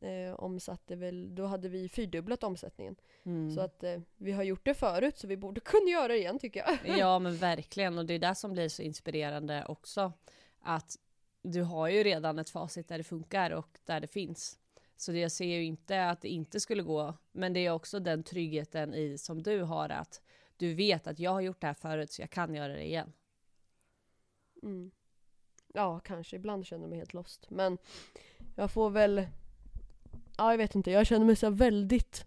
eh, 0.00 0.34
omsatte 0.34 0.96
väl, 0.96 1.34
då 1.34 1.46
hade 1.46 1.68
vi 1.68 1.88
fyrdubblat 1.88 2.42
omsättningen. 2.42 2.96
Mm. 3.22 3.50
Så 3.50 3.60
att 3.60 3.82
eh, 3.82 4.00
vi 4.16 4.32
har 4.32 4.42
gjort 4.42 4.64
det 4.64 4.74
förut 4.74 5.18
så 5.18 5.26
vi 5.26 5.36
borde 5.36 5.60
kunna 5.64 5.90
göra 5.90 6.08
det 6.08 6.18
igen 6.18 6.38
tycker 6.38 6.60
jag. 6.66 6.98
Ja 6.98 7.18
men 7.18 7.36
verkligen 7.36 7.98
och 7.98 8.06
det 8.06 8.14
är 8.14 8.18
det 8.18 8.34
som 8.34 8.52
blir 8.52 8.68
så 8.68 8.82
inspirerande 8.82 9.64
också. 9.68 10.12
Att 10.60 10.96
du 11.42 11.62
har 11.62 11.88
ju 11.88 12.02
redan 12.02 12.38
ett 12.38 12.50
facit 12.50 12.88
där 12.88 12.98
det 12.98 13.04
funkar 13.04 13.50
och 13.50 13.78
där 13.84 14.00
det 14.00 14.06
finns. 14.06 14.58
Så 14.96 15.12
jag 15.12 15.32
ser 15.32 15.44
ju 15.44 15.64
inte 15.64 16.08
att 16.08 16.20
det 16.20 16.28
inte 16.28 16.60
skulle 16.60 16.82
gå, 16.82 17.14
men 17.32 17.52
det 17.52 17.66
är 17.66 17.70
också 17.70 18.00
den 18.00 18.22
tryggheten 18.22 18.94
i 18.94 19.18
som 19.18 19.42
du 19.42 19.62
har 19.62 19.88
att 19.88 20.22
du 20.56 20.74
vet 20.74 21.06
att 21.06 21.18
jag 21.18 21.30
har 21.30 21.40
gjort 21.40 21.60
det 21.60 21.66
här 21.66 21.74
förut 21.74 22.10
så 22.10 22.22
jag 22.22 22.30
kan 22.30 22.54
göra 22.54 22.72
det 22.72 22.86
igen. 22.86 23.12
Mm. 24.62 24.90
Ja, 25.74 26.00
kanske. 26.00 26.36
Ibland 26.36 26.66
känner 26.66 26.82
jag 26.82 26.90
mig 26.90 26.98
helt 26.98 27.14
lost. 27.14 27.50
Men 27.50 27.78
jag 28.56 28.70
får 28.70 28.90
väl... 28.90 29.26
Ja, 30.36 30.50
jag 30.50 30.58
vet 30.58 30.74
inte. 30.74 30.90
Jag 30.90 31.06
känner 31.06 31.26
mig 31.26 31.36
så 31.36 31.50
väldigt... 31.50 32.26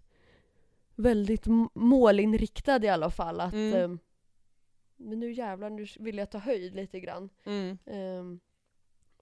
Väldigt 0.94 1.46
målinriktad 1.74 2.84
i 2.84 2.88
alla 2.88 3.10
fall. 3.10 3.40
Att... 3.40 3.52
Mm. 3.52 3.74
ehm, 3.74 3.98
men 4.96 5.20
nu 5.20 5.32
jävlar, 5.32 5.70
nu 5.70 5.86
vill 5.98 6.18
jag 6.18 6.30
ta 6.30 6.38
höjd 6.38 6.74
lite 6.74 7.00
grann. 7.00 7.30
Mm. 7.44 7.78
Um, 7.84 8.40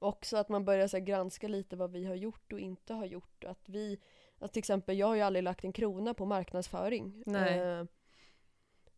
också 0.05 0.37
att 0.37 0.49
man 0.49 0.65
börjar 0.65 0.89
så 0.89 0.97
här, 0.97 1.05
granska 1.05 1.49
lite 1.49 1.77
vad 1.77 1.93
vi 1.93 2.05
har 2.05 2.15
gjort 2.15 2.53
och 2.53 2.61
inte 2.61 2.95
har 2.95 3.07
gjort. 3.07 3.45
Att 3.45 3.69
vi, 3.69 3.99
att 4.39 4.53
till 4.53 4.61
exempel, 4.61 4.99
jag 4.99 5.07
har 5.07 5.15
ju 5.15 5.21
aldrig 5.21 5.43
lagt 5.43 5.65
en 5.65 5.73
krona 5.73 6.15
på 6.15 6.27
marknadsföring. 6.27 7.23
Eh, 7.49 7.85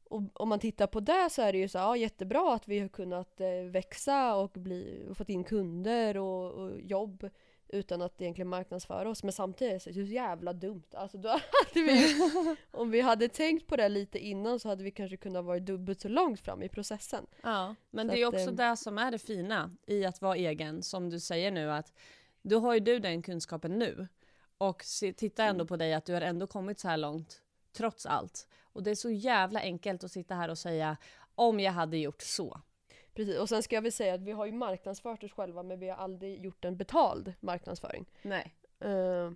och 0.08 0.22
om 0.40 0.48
man 0.48 0.58
tittar 0.58 0.86
på 0.86 1.00
det 1.00 1.28
så 1.30 1.42
är 1.42 1.52
det 1.52 1.58
ju 1.58 1.68
så 1.68 1.78
här, 1.78 1.84
ja, 1.86 1.96
jättebra 1.96 2.54
att 2.54 2.68
vi 2.68 2.80
har 2.80 2.88
kunnat 2.88 3.40
eh, 3.40 3.62
växa 3.70 4.36
och 4.36 4.50
bli, 4.50 5.06
och 5.08 5.16
fått 5.16 5.28
in 5.28 5.44
kunder 5.44 6.16
och, 6.16 6.52
och 6.52 6.80
jobb 6.80 7.30
utan 7.68 8.02
att 8.02 8.20
egentligen 8.20 8.48
marknadsföra 8.48 9.08
oss. 9.10 9.22
Men 9.22 9.32
samtidigt 9.32 9.86
är 9.86 9.92
det 9.92 9.94
så 9.94 10.00
jävla 10.12 10.52
dumt. 10.52 10.82
Alltså 10.94 11.18
då 11.18 11.28
hade 11.28 11.40
vi, 11.74 12.16
om 12.70 12.90
vi 12.90 13.00
hade 13.00 13.28
tänkt 13.28 13.66
på 13.66 13.76
det 13.76 13.88
lite 13.88 14.18
innan 14.18 14.60
så 14.60 14.68
hade 14.68 14.84
vi 14.84 14.90
kanske 14.90 15.16
kunnat 15.16 15.44
vara 15.44 15.58
dubbelt 15.58 16.00
så 16.00 16.08
långt 16.08 16.40
fram 16.40 16.62
i 16.62 16.68
processen. 16.68 17.26
Ja, 17.42 17.74
men 17.90 18.08
Så 18.08 18.14
det 18.14 18.22
är 18.22 18.26
att, 18.26 18.34
också 18.34 18.50
eh, 18.50 18.70
det 18.70 18.76
som 18.76 18.98
är 18.98 19.10
det 19.10 19.18
fina 19.18 19.70
i 19.86 20.04
att 20.04 20.22
vara 20.22 20.36
egen, 20.36 20.82
som 20.82 21.10
du 21.10 21.20
säger 21.20 21.50
nu 21.50 21.70
att 21.72 21.92
då 22.42 22.58
har 22.60 22.74
ju 22.74 22.80
du 22.80 22.98
den 22.98 23.22
kunskapen 23.22 23.78
nu 23.78 24.08
och 24.58 24.84
se, 24.84 25.12
titta 25.12 25.44
ändå 25.44 25.60
Mm. 25.62 25.66
på 25.66 25.76
dig 25.76 25.94
att 25.94 26.04
du 26.04 26.14
har 26.14 26.20
ändå 26.20 26.46
kommit 26.46 26.78
så 26.78 26.88
här 26.88 26.96
långt 26.96 27.42
trots 27.72 28.06
allt. 28.06 28.48
Och 28.72 28.82
det 28.82 28.90
är 28.90 28.94
så 28.94 29.10
jävla 29.10 29.60
enkelt 29.60 30.04
att 30.04 30.12
sitta 30.12 30.34
här 30.34 30.48
och 30.48 30.58
säga 30.58 30.96
om 31.34 31.60
jag 31.60 31.72
hade 31.72 31.96
gjort 31.96 32.22
så. 32.22 32.60
Precis, 33.16 33.38
och 33.38 33.48
sen 33.48 33.62
ska 33.62 33.74
jag 33.74 33.82
väl 33.82 33.92
säga 33.92 34.14
att 34.14 34.20
vi 34.22 34.32
har 34.32 34.46
ju 34.46 34.52
marknadsfört 34.52 35.24
oss 35.24 35.32
själva 35.32 35.62
men 35.62 35.78
vi 35.80 35.88
har 35.88 35.96
aldrig 35.96 36.40
gjort 36.44 36.64
en 36.64 36.76
betald 36.76 37.32
marknadsföring. 37.40 38.06
Nej. 38.22 38.54
Eh, 38.80 39.30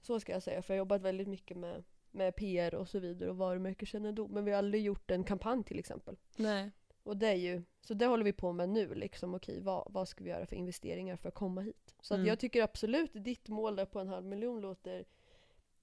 så 0.00 0.20
ska 0.20 0.32
jag 0.32 0.42
säga, 0.42 0.62
för 0.62 0.74
jag 0.74 0.76
har 0.76 0.84
jobbat 0.84 1.02
väldigt 1.02 1.28
mycket 1.28 1.56
med, 1.56 1.84
med 2.10 2.36
PR 2.36 2.74
och 2.74 2.88
så 2.88 2.98
vidare 2.98 3.30
och 3.30 3.36
varumärkeskännedom. 3.36 4.30
Men 4.30 4.44
vi 4.44 4.50
har 4.50 4.58
aldrig 4.58 4.82
gjort 4.82 5.10
en 5.10 5.24
kampanj 5.24 5.64
till 5.64 5.78
exempel. 5.78 6.16
Nej. 6.36 6.70
Och 7.02 7.16
det 7.16 7.26
är 7.28 7.34
ju, 7.34 7.62
så 7.80 7.94
det 7.94 8.06
håller 8.06 8.24
vi 8.24 8.32
på 8.32 8.52
med 8.52 8.68
nu 8.68 8.94
liksom. 8.94 9.34
Okej, 9.34 9.60
vad, 9.60 9.86
vad 9.90 10.08
ska 10.08 10.24
vi 10.24 10.30
göra 10.30 10.46
för 10.46 10.56
investeringar 10.56 11.16
för 11.16 11.28
att 11.28 11.34
komma 11.34 11.60
hit? 11.60 11.94
Så 12.00 12.14
att 12.14 12.18
Mm. 12.18 12.28
jag 12.28 12.38
tycker 12.38 12.62
absolut 12.62 13.10
ditt 13.14 13.48
mål 13.48 13.76
där 13.76 13.86
på 13.86 14.00
en 14.00 14.08
halv 14.08 14.26
miljon 14.26 14.60
låter 14.60 15.04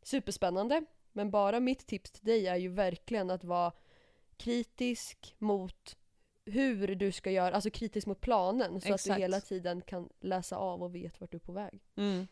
superspännande. 0.04 0.86
Men 1.12 1.32
bara 1.32 1.60
mitt 1.60 1.88
tips 1.88 2.12
till 2.12 2.26
dig 2.26 2.48
är 2.48 2.56
ju 2.56 2.70
verkligen 2.70 3.30
att 3.30 3.44
vara 3.44 3.72
kritisk 4.38 5.36
mot 5.38 5.98
hur 6.46 6.96
du 6.96 7.12
ska 7.12 7.32
göra, 7.32 7.56
alltså 7.56 7.70
kritisk 7.70 8.08
mot 8.08 8.22
planen 8.22 8.82
så 8.82 8.88
att 8.88 8.96
Exakt. 8.96 9.16
du 9.16 9.22
hela 9.22 9.42
tiden 9.42 9.82
kan 9.82 10.10
läsa 10.20 10.58
av 10.58 10.84
och 10.84 10.96
vet 10.96 11.22
vart 11.22 11.32
du 11.32 11.38
är 11.38 11.40
på 11.40 11.52
väg. 11.52 11.84
Mm. 11.96 12.28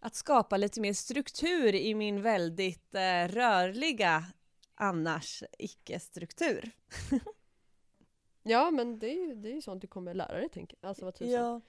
Att 0.00 0.14
skapa 0.14 0.56
lite 0.56 0.80
mer 0.80 0.92
struktur 0.92 1.74
i 1.74 1.94
min 1.94 2.22
väldigt 2.22 2.94
eh, 2.94 3.28
rörliga 3.28 4.24
annars 4.74 5.42
icke-struktur. 5.58 6.70
Ja 8.46 8.70
men 8.70 8.98
det 8.98 9.06
är 9.06 9.26
ju 9.26 9.34
det 9.34 9.52
är 9.56 9.60
sånt 9.60 9.80
du 9.80 9.86
kommer 9.86 10.14
lära 10.14 10.38
dig 10.38 10.48
tänker 10.48 10.76
jag. 10.80 10.88
Alltså 10.88 11.04
vad 11.04 11.14
tusan. 11.14 11.32
Ja. 11.32 11.60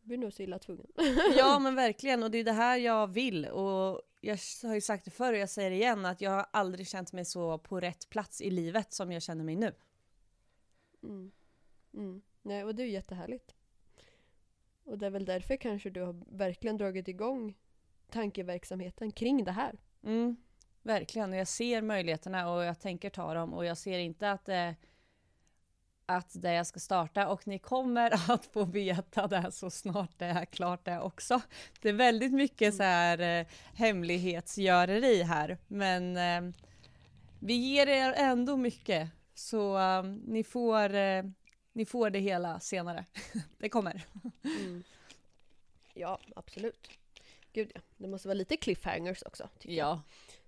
Du 0.00 0.08
blir 0.08 0.18
nog 0.18 0.32
så 0.32 0.42
illa 0.42 0.58
tvungen. 0.58 0.86
ja 1.36 1.58
men 1.58 1.74
verkligen 1.76 2.22
och 2.22 2.30
det 2.30 2.38
är 2.38 2.44
det 2.44 2.52
här 2.52 2.76
jag 2.76 3.06
vill 3.06 3.46
och 3.46 4.02
jag 4.20 4.38
har 4.62 4.74
ju 4.74 4.80
sagt 4.80 5.04
det 5.04 5.10
förr 5.10 5.32
och 5.32 5.38
jag 5.38 5.50
säger 5.50 5.70
det 5.70 5.76
igen 5.76 6.06
att 6.06 6.20
jag 6.20 6.30
har 6.30 6.46
aldrig 6.50 6.88
känt 6.88 7.12
mig 7.12 7.24
så 7.24 7.58
på 7.58 7.80
rätt 7.80 8.08
plats 8.08 8.40
i 8.40 8.50
livet 8.50 8.92
som 8.92 9.12
jag 9.12 9.22
känner 9.22 9.44
mig 9.44 9.56
nu. 9.56 9.74
Mm. 11.04 11.32
Mm. 11.94 12.22
Nej, 12.42 12.64
och 12.64 12.74
det 12.74 12.82
är 12.82 12.86
ju 12.86 12.92
jättehärligt. 12.92 13.54
Och 14.84 14.98
det 14.98 15.06
är 15.06 15.10
väl 15.10 15.24
därför 15.24 15.56
kanske 15.56 15.90
du 15.90 16.02
har 16.02 16.24
verkligen 16.26 16.76
dragit 16.76 17.08
igång 17.08 17.54
tankeverksamheten 18.10 19.12
kring 19.12 19.44
det 19.44 19.52
här. 19.52 19.78
Mm, 20.02 20.36
verkligen, 20.82 21.32
och 21.32 21.38
jag 21.38 21.48
ser 21.48 21.82
möjligheterna 21.82 22.52
och 22.52 22.64
jag 22.64 22.80
tänker 22.80 23.10
ta 23.10 23.34
dem 23.34 23.54
och 23.54 23.64
jag 23.64 23.78
ser 23.78 23.98
inte 23.98 24.30
att 24.30 24.44
det, 24.44 24.74
att 26.06 26.42
det 26.42 26.52
jag 26.52 26.66
ska 26.66 26.80
starta 26.80 27.28
och 27.28 27.46
ni 27.46 27.58
kommer 27.58 28.10
att 28.32 28.46
få 28.46 28.64
veta 28.64 29.26
det 29.26 29.52
så 29.52 29.70
snart 29.70 30.18
det 30.18 30.26
är 30.26 30.44
klart 30.44 30.84
det 30.84 31.00
också. 31.00 31.40
Det 31.80 31.88
är 31.88 31.92
väldigt 31.92 32.32
mycket 32.32 32.74
så 32.74 32.82
här 32.82 33.40
eh, 33.40 33.46
hemlighetsgöreri 33.74 35.22
här, 35.22 35.58
men 35.68 36.16
eh, 36.16 36.54
vi 37.40 37.54
ger 37.54 37.86
er 37.86 38.14
ändå 38.16 38.56
mycket 38.56 39.10
så 39.34 39.78
eh, 39.78 40.02
ni, 40.02 40.44
får, 40.44 40.94
eh, 40.94 41.24
ni 41.72 41.84
får 41.86 42.10
det 42.10 42.18
hela 42.18 42.60
senare. 42.60 43.04
det 43.58 43.68
kommer. 43.68 44.06
Mm. 44.44 44.82
Ja, 45.94 46.18
absolut. 46.36 46.88
Gud 47.52 47.72
ja, 47.74 47.80
det 47.96 48.08
måste 48.08 48.28
vara 48.28 48.34
lite 48.38 48.56
cliffhangers 48.56 49.22
också. 49.22 49.48
tycker 49.58 49.74
jag. 49.74 49.86
Ja, 49.88 50.02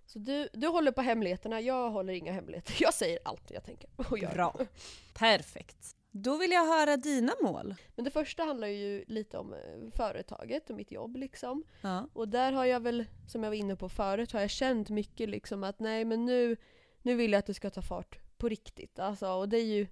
Så 0.07 0.18
du, 0.18 0.49
du 0.53 0.66
håller 0.66 0.93
på 0.93 1.03
hemligheterna, 1.03 1.61
jag 1.61 1.91
håller 1.91 2.12
inga 2.12 2.32
hemligheter. 2.32 2.74
Jag 2.80 2.95
säger 2.95 3.18
allt 3.24 3.51
jag 3.51 3.64
tänker 3.64 3.91
och 4.11 4.18
gör. 4.18 4.32
bra. 4.32 4.57
Perfekt. 5.14 5.97
Då 6.11 6.37
vill 6.37 6.51
jag 6.51 6.66
höra 6.66 6.97
dina 6.97 7.32
mål. 7.43 7.74
Men 7.97 8.05
det 8.05 8.11
första 8.11 8.43
handlar 8.45 8.66
ju 8.68 9.05
lite 9.09 9.39
om 9.39 9.53
eh, 9.53 9.59
företaget 9.97 10.70
och 10.70 10.76
mitt 10.76 10.91
jobb 10.93 11.16
liksom. 11.16 11.64
Ja. 11.80 12.09
Och 12.12 12.28
där 12.28 12.53
har 12.53 12.64
jag 12.64 12.80
väl, 12.80 13.05
som 13.28 13.43
jag 13.43 13.51
var 13.51 13.57
inne 13.57 13.76
på 13.76 13.89
förut, 13.89 14.32
har 14.32 14.41
jag 14.41 14.51
känt 14.51 14.91
mycket 14.91 15.28
liksom 15.28 15.64
att 15.64 15.78
nej 15.80 16.05
men 16.05 16.24
nu, 16.26 16.57
nu 17.03 17.14
vill 17.14 17.32
jag 17.32 17.39
att 17.39 17.47
det 17.47 17.55
ska 17.55 17.70
ta 17.70 17.82
fart 17.82 18.18
på 18.39 18.49
riktigt. 18.49 18.99
Alltså, 18.99 19.28
och 19.28 19.49
det 19.49 19.57
är 19.57 19.64
ju, 19.64 19.87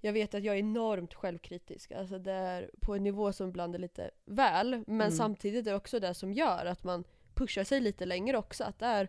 jag 0.00 0.12
vet 0.12 0.34
att 0.34 0.44
jag 0.44 0.54
är 0.54 0.58
enormt 0.58 1.14
självkritisk. 1.14 1.92
Alltså 1.92 2.18
det 2.18 2.32
är 2.32 2.70
på 2.80 2.94
en 2.94 3.02
nivå 3.02 3.32
som 3.32 3.48
ibland 3.48 3.74
är 3.74 3.78
lite 3.78 4.10
väl. 4.24 4.70
Men 4.86 5.00
Mm. 5.00 5.10
samtidigt 5.10 5.66
är 5.66 5.70
det 5.70 5.76
också 5.76 6.00
det 6.00 6.14
som 6.14 6.32
gör 6.32 6.66
att 6.66 6.84
man 6.84 7.04
pushar 7.34 7.64
sig 7.64 7.80
lite 7.80 8.06
längre 8.06 8.38
också. 8.38 8.64
Att 8.64 8.78
det 8.78 8.86
är, 8.86 9.08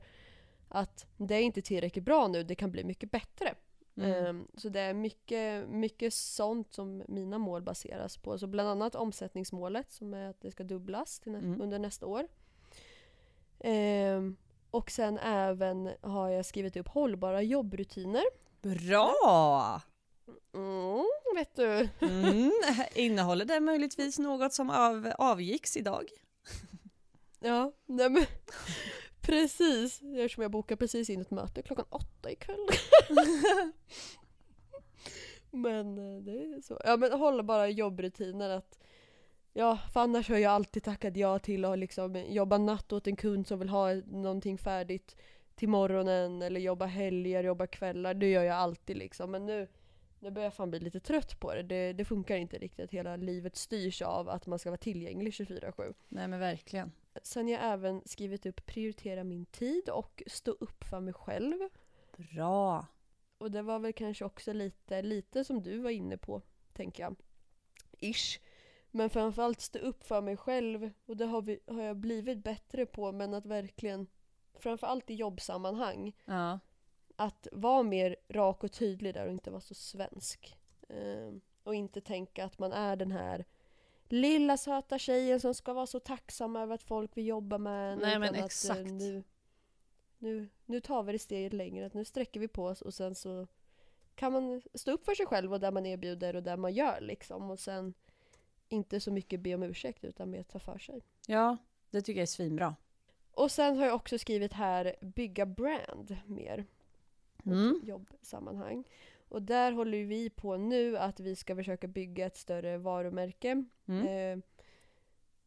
att 0.69 1.07
det 1.17 1.35
är 1.35 1.41
inte 1.41 1.61
tillräckligt 1.61 2.05
bra 2.05 2.27
nu, 2.27 2.43
det 2.43 2.55
kan 2.55 2.71
bli 2.71 2.83
mycket 2.83 3.11
bättre. 3.11 3.55
Mm. 3.97 4.25
Ehm, 4.25 4.47
Så 4.57 4.69
det 4.69 4.79
är 4.79 4.93
mycket, 4.93 5.69
mycket 5.69 6.13
sånt 6.13 6.73
som 6.73 7.03
mina 7.07 7.37
mål 7.37 7.61
baseras 7.61 8.17
på. 8.17 8.37
Så 8.37 8.47
bland 8.47 8.69
annat 8.69 8.95
omsättningsmålet 8.95 9.91
som 9.91 10.13
är 10.13 10.29
att 10.29 10.41
det 10.41 10.51
ska 10.51 10.63
dubblas 10.63 11.21
nä- 11.25 11.37
Mm. 11.37 11.61
under 11.61 11.79
nästa 11.79 12.05
år. 12.05 12.27
Ehm, 13.59 14.35
och 14.71 14.91
sen 14.91 15.17
även 15.17 15.89
har 16.01 16.29
jag 16.29 16.45
skrivit 16.45 16.77
upp 16.77 16.87
hållbara 16.87 17.41
jobbrutiner. 17.41 18.23
Bra! 18.63 19.81
Mm, 20.53 21.05
vet 21.35 21.55
du. 21.55 21.89
Mm. 22.01 22.51
Innehåller 22.95 23.45
det 23.45 23.59
möjligtvis 23.59 24.19
något 24.19 24.53
som 24.53 24.69
av, 24.69 25.11
avgicks 25.17 25.77
idag? 25.77 26.09
Ja, 27.39 27.71
nej 27.85 28.09
men 28.09 28.25
precis. 29.21 30.01
Eftersom 30.01 30.41
jag 30.41 30.51
bokar 30.51 30.75
precis 30.75 31.09
in 31.09 31.21
ett 31.21 31.31
möte 31.31 31.61
klockan 31.61 31.85
åtta 31.89 32.31
ikväll. 32.31 32.67
men 35.51 35.97
eh, 35.97 36.23
det 36.23 36.31
är 36.31 36.61
så. 36.61 36.81
Ja 36.85 36.97
men 36.97 37.11
hållbara 37.11 37.67
jobbrutiner 37.69 38.49
att 38.49 38.79
Ja, 39.55 39.79
för 39.93 39.99
annars 39.99 40.29
har 40.29 40.37
jag 40.37 40.51
alltid 40.51 40.83
tackat 40.83 41.17
ja 41.17 41.39
till 41.39 41.65
att 41.65 41.79
liksom 41.79 42.15
jobba 42.27 42.57
natt 42.57 42.93
åt 42.93 43.07
en 43.07 43.15
kund 43.15 43.47
som 43.47 43.59
vill 43.59 43.69
ha 43.69 43.93
någonting 43.93 44.57
färdigt 44.57 45.15
till 45.55 45.69
morgonen 45.69 46.41
eller 46.41 46.59
jobba 46.59 46.85
helger, 46.85 47.43
jobba 47.43 47.67
kvällar. 47.67 48.13
Det 48.13 48.31
gör 48.31 48.43
jag 48.43 48.55
alltid 48.55 48.97
liksom. 48.97 49.31
Men 49.31 49.45
nu, 49.45 49.67
nu 50.19 50.31
börjar 50.31 50.45
jag 50.45 50.53
fan 50.53 50.69
bli 50.69 50.79
lite 50.79 50.99
trött 50.99 51.39
på 51.39 51.53
det. 51.53 51.63
det. 51.63 51.93
Det 51.93 52.05
funkar 52.05 52.35
inte 52.35 52.57
riktigt. 52.57 52.91
Hela 52.91 53.15
livet 53.15 53.55
styrs 53.55 54.01
av 54.01 54.29
att 54.29 54.47
man 54.47 54.59
ska 54.59 54.69
vara 54.69 54.77
tillgänglig 54.77 55.33
24-7. 55.33 55.93
Nej 56.07 56.27
men 56.27 56.39
verkligen. 56.39 56.91
Sen 57.23 57.45
har 57.45 57.51
jag 57.51 57.63
även 57.63 58.01
skrivit 58.05 58.45
upp 58.45 58.65
prioritera 58.65 59.23
min 59.23 59.45
tid 59.45 59.89
och 59.89 60.23
stå 60.27 60.51
upp 60.51 60.83
för 60.83 60.99
mig 60.99 61.13
själv. 61.13 61.59
Bra. 62.17 62.85
Och 63.37 63.51
det 63.51 63.61
var 63.61 63.79
väl 63.79 63.93
kanske 63.93 64.25
också 64.25 64.53
lite, 64.53 65.01
lite 65.01 65.43
som 65.43 65.63
du 65.63 65.79
var 65.79 65.89
inne 65.89 66.17
på, 66.17 66.41
tänker 66.73 67.03
jag. 67.03 67.15
Ish. 67.99 68.39
Men 68.91 69.09
framförallt 69.09 69.61
stå 69.61 69.79
upp 69.79 70.03
för 70.03 70.21
mig 70.21 70.37
själv. 70.37 70.91
Och 71.05 71.17
det 71.17 71.25
har, 71.25 71.41
vi, 71.41 71.59
har 71.67 71.81
jag 71.81 71.97
blivit 71.97 72.43
bättre 72.43 72.85
på. 72.85 73.11
Men 73.11 73.33
att 73.33 73.45
verkligen, 73.45 74.07
framförallt 74.59 75.09
i 75.09 75.13
jobbsammanhang, 75.13 76.13
Ja. 76.25 76.59
att 77.15 77.47
vara 77.51 77.83
mer 77.83 78.15
rak 78.29 78.63
och 78.63 78.71
tydlig 78.71 79.13
där 79.13 79.25
och 79.25 79.31
inte 79.31 79.51
vara 79.51 79.61
så 79.61 79.73
svensk. 79.73 80.57
Ehm, 80.89 81.41
och 81.63 81.75
inte 81.75 82.01
tänka 82.01 82.45
att 82.45 82.59
man 82.59 82.71
är 82.73 82.95
den 82.95 83.11
här 83.11 83.45
lilla 84.09 84.57
söta 84.57 84.99
tjejen 84.99 85.39
som 85.39 85.53
ska 85.53 85.73
vara 85.73 85.87
så 85.87 85.99
tacksam 85.99 86.55
över 86.55 86.75
att 86.75 86.83
folk 86.83 87.17
vill 87.17 87.27
jobba 87.27 87.57
med 87.57 87.93
en, 87.93 87.99
Nej, 87.99 88.19
men 88.19 88.29
utan 88.29 88.35
att, 88.35 88.39
eh, 88.41 88.45
exakt. 88.45 88.91
nu, 88.91 89.23
nu, 90.17 90.49
nu 90.65 90.79
tar 90.81 91.03
vi 91.03 91.11
det 91.11 91.19
steget 91.19 91.53
längre, 91.53 91.85
att 91.85 91.93
nu 91.93 92.05
sträcker 92.05 92.39
vi 92.39 92.47
på 92.47 92.65
oss 92.65 92.81
och 92.81 92.93
sen 92.93 93.15
så 93.15 93.47
kan 94.15 94.33
man 94.33 94.61
stå 94.73 94.91
upp 94.91 95.05
för 95.05 95.15
sig 95.15 95.25
själv 95.25 95.53
och 95.53 95.59
där 95.59 95.71
man 95.71 95.85
erbjuder 95.85 96.35
och 96.35 96.43
där 96.43 96.57
man 96.57 96.73
gör 96.73 97.01
liksom 97.01 97.51
och 97.51 97.59
sen 97.59 97.93
inte 98.69 98.99
så 98.99 99.11
mycket 99.11 99.39
be 99.39 99.55
om 99.55 99.63
ursäkt 99.63 100.03
utan 100.05 100.29
mer 100.29 100.43
ta 100.43 100.59
för 100.59 100.77
sig. 100.77 101.01
Ja, 101.27 101.57
det 101.89 102.01
tycker 102.01 102.19
jag 102.19 102.23
är 102.23 102.27
svinbra. 102.27 102.75
Och 103.33 103.51
sen 103.51 103.77
har 103.77 103.85
jag 103.85 103.95
också 103.95 104.17
skrivit 104.17 104.53
här 104.53 104.95
bygga 105.01 105.45
brand 105.45 106.17
mer. 106.25 106.65
Mm. 107.45 107.79
jobbsammanhang. 107.83 108.83
Och 109.29 109.41
där 109.41 109.71
håller 109.71 110.03
vi 110.03 110.29
på 110.29 110.57
nu 110.57 110.97
att 110.97 111.19
vi 111.19 111.35
ska 111.35 111.55
försöka 111.55 111.87
bygga 111.87 112.25
ett 112.25 112.37
större 112.37 112.77
varumärke 112.77 113.65
Mm. 113.85 114.07
eh, 114.07 114.43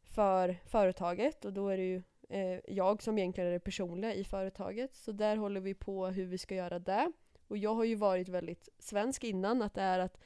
för 0.03 0.57
företaget 0.65 1.45
och 1.45 1.53
då 1.53 1.69
är 1.69 1.77
det 1.77 1.83
ju 1.83 2.01
eh, 2.29 2.59
jag 2.67 3.03
som 3.03 3.17
egentligen 3.17 3.47
är 3.47 3.53
det 3.53 3.59
personliga 3.59 4.13
i 4.13 4.23
företaget. 4.23 4.95
Så 4.95 5.11
där 5.11 5.37
håller 5.37 5.61
vi 5.61 5.73
på 5.73 6.07
hur 6.07 6.25
vi 6.25 6.37
ska 6.37 6.55
göra 6.55 6.79
det. 6.79 7.11
Och 7.47 7.57
jag 7.57 7.75
har 7.75 7.83
ju 7.83 7.95
varit 7.95 8.29
väldigt 8.29 8.69
svensk 8.79 9.23
innan, 9.23 9.61
att 9.61 9.73
det 9.73 9.81
är 9.81 9.99
att 9.99 10.17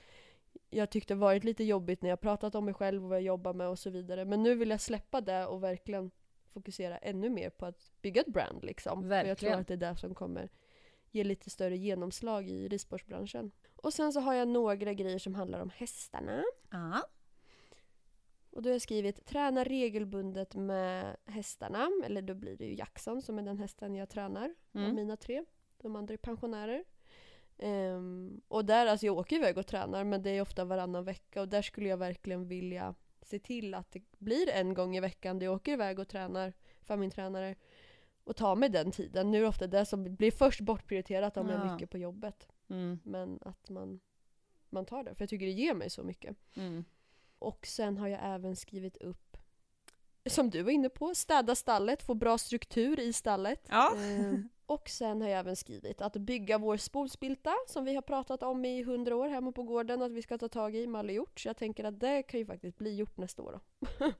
jag 0.69 0.89
tyckte 0.89 1.13
det 1.13 1.17
varit 1.19 1.43
lite 1.43 1.63
jobbigt 1.63 2.01
när 2.01 2.09
jag 2.09 2.21
pratat 2.21 2.55
om 2.55 2.65
mig 2.65 2.73
själv 2.73 3.03
och 3.03 3.09
vad 3.09 3.17
jag 3.17 3.23
jobbar 3.25 3.53
med 3.53 3.67
och 3.67 3.79
så 3.79 3.89
vidare. 3.89 4.25
Men 4.25 4.43
nu 4.43 4.55
vill 4.55 4.69
jag 4.69 4.81
släppa 4.81 5.21
det 5.21 5.45
och 5.45 5.63
verkligen 5.63 6.11
fokusera 6.51 6.97
ännu 6.97 7.29
mer 7.29 7.49
på 7.49 7.65
att 7.65 7.91
bygga 8.01 8.21
ett 8.21 8.27
brand 8.27 8.63
liksom. 8.63 9.03
För 9.03 9.09
jag 9.15 9.37
tror 9.37 9.49
Verkligen. 9.49 9.59
att 9.59 9.67
det 9.67 9.73
är 9.73 9.77
det 9.93 9.97
som 9.97 10.15
kommer 10.15 10.49
ge 11.11 11.23
lite 11.23 11.49
större 11.49 11.77
genomslag 11.77 12.49
i 12.49 12.67
ridsportsbranschen. 12.67 13.51
Och 13.75 13.93
sen 13.93 14.13
så 14.13 14.19
har 14.19 14.33
jag 14.33 14.47
några 14.47 14.75
grejer 14.75 15.19
som 15.19 15.35
handlar 15.35 15.59
om 15.59 15.69
hästarna. 15.69 16.43
Ja. 16.71 17.03
Och 18.51 18.61
då 18.61 18.69
har 18.69 18.73
jag 18.73 18.81
skrivit 18.81 19.25
träna 19.25 19.63
regelbundet 19.63 20.55
med 20.55 21.17
hästarna. 21.25 21.89
Eller 22.05 22.21
då 22.21 22.33
blir 22.33 22.57
det 22.57 22.65
ju 22.65 22.75
Jackson 22.75 23.21
som 23.21 23.37
är 23.39 23.41
den 23.43 23.57
hästen 23.57 23.95
jag 23.95 24.09
tränar 24.09 24.55
av 24.73 24.81
Mm. 24.81 24.95
mina 24.95 25.17
tre. 25.17 25.45
De 25.77 25.95
andra 25.95 26.13
är 26.13 26.17
pensionärer. 26.17 26.83
Ehm, 27.57 28.41
och 28.47 28.65
där, 28.65 28.87
alltså 28.87 29.05
jag 29.05 29.17
åker 29.17 29.35
iväg 29.35 29.57
och 29.57 29.67
tränar 29.67 30.03
men 30.03 30.21
det 30.21 30.29
är 30.29 30.41
ofta 30.41 30.65
varannan 30.65 31.03
vecka 31.05 31.41
och 31.41 31.47
där 31.47 31.61
skulle 31.61 31.89
jag 31.89 31.97
verkligen 31.97 32.47
vilja 32.47 32.95
se 33.25 33.39
till 33.39 33.73
att 33.73 33.91
det 33.91 34.01
blir 34.17 34.49
en 34.49 34.73
gång 34.73 34.95
i 34.97 34.99
veckan 34.99 35.39
där 35.39 35.45
jag 35.45 35.55
åker 35.55 35.71
iväg 35.73 35.99
och 35.99 36.07
tränar 36.07 36.53
för 36.81 36.97
min 36.97 37.11
tränare. 37.11 37.55
Och 38.23 38.35
ta 38.35 38.55
mig 38.55 38.69
den 38.69 38.91
tiden. 38.91 39.31
Nu 39.31 39.37
är 39.37 39.41
det 39.41 39.47
ofta 39.47 39.67
det 39.67 39.85
som 39.85 40.15
blir 40.15 40.31
först 40.31 40.61
bortprioriterat 40.61 41.37
om 41.37 41.49
jag 41.49 41.61
är 41.61 41.65
Ja. 41.65 41.73
mycket 41.73 41.89
på 41.89 41.97
jobbet. 41.97 42.47
Mm. 42.69 42.99
Men 43.03 43.39
att 43.41 43.69
man, 43.69 43.99
man 44.69 44.85
tar 44.85 45.03
det, 45.03 45.15
för 45.15 45.21
jag 45.21 45.29
tycker 45.29 45.45
det 45.45 45.51
ger 45.51 45.73
mig 45.73 45.89
så 45.89 46.03
mycket. 46.03 46.35
Mm. 46.53 46.85
Och 47.39 47.65
sen 47.67 47.97
har 47.97 48.07
jag 48.07 48.19
även 48.23 48.55
skrivit 48.55 48.97
upp, 48.97 49.37
som 50.25 50.49
du 50.49 50.61
var 50.61 50.71
inne 50.71 50.89
på, 50.89 51.15
städa 51.15 51.55
stallet, 51.55 52.03
få 52.03 52.13
bra 52.13 52.37
struktur 52.37 52.99
i 52.99 53.13
stallet. 53.13 53.67
Ja. 53.69 53.95
Ehm, 53.97 54.49
och 54.73 54.89
sen 54.89 55.21
har 55.21 55.29
jag 55.29 55.39
även 55.39 55.55
skrivit 55.55 56.01
att 56.01 56.13
bygga 56.13 56.57
vår 56.57 56.77
spolspilta 56.77 57.53
som 57.67 57.85
vi 57.85 57.95
har 57.95 58.01
pratat 58.01 58.43
om 58.43 58.65
i 58.65 58.83
hundra 58.83 59.15
år 59.15 59.27
hemma 59.29 59.51
på 59.51 59.63
gården 59.63 60.01
att 60.01 60.11
vi 60.11 60.21
ska 60.21 60.37
ta 60.37 60.47
tag 60.49 60.75
i, 60.75 60.87
Malle 60.87 61.13
gjort. 61.13 61.39
Så 61.39 61.47
jag 61.49 61.57
tänker 61.57 61.83
att 61.83 61.99
det 61.99 62.23
kan 62.23 62.39
ju 62.39 62.45
faktiskt 62.45 62.77
bli 62.77 62.95
gjort 62.95 63.17
nästa 63.17 63.41
år 63.41 63.51
då. 63.51 63.87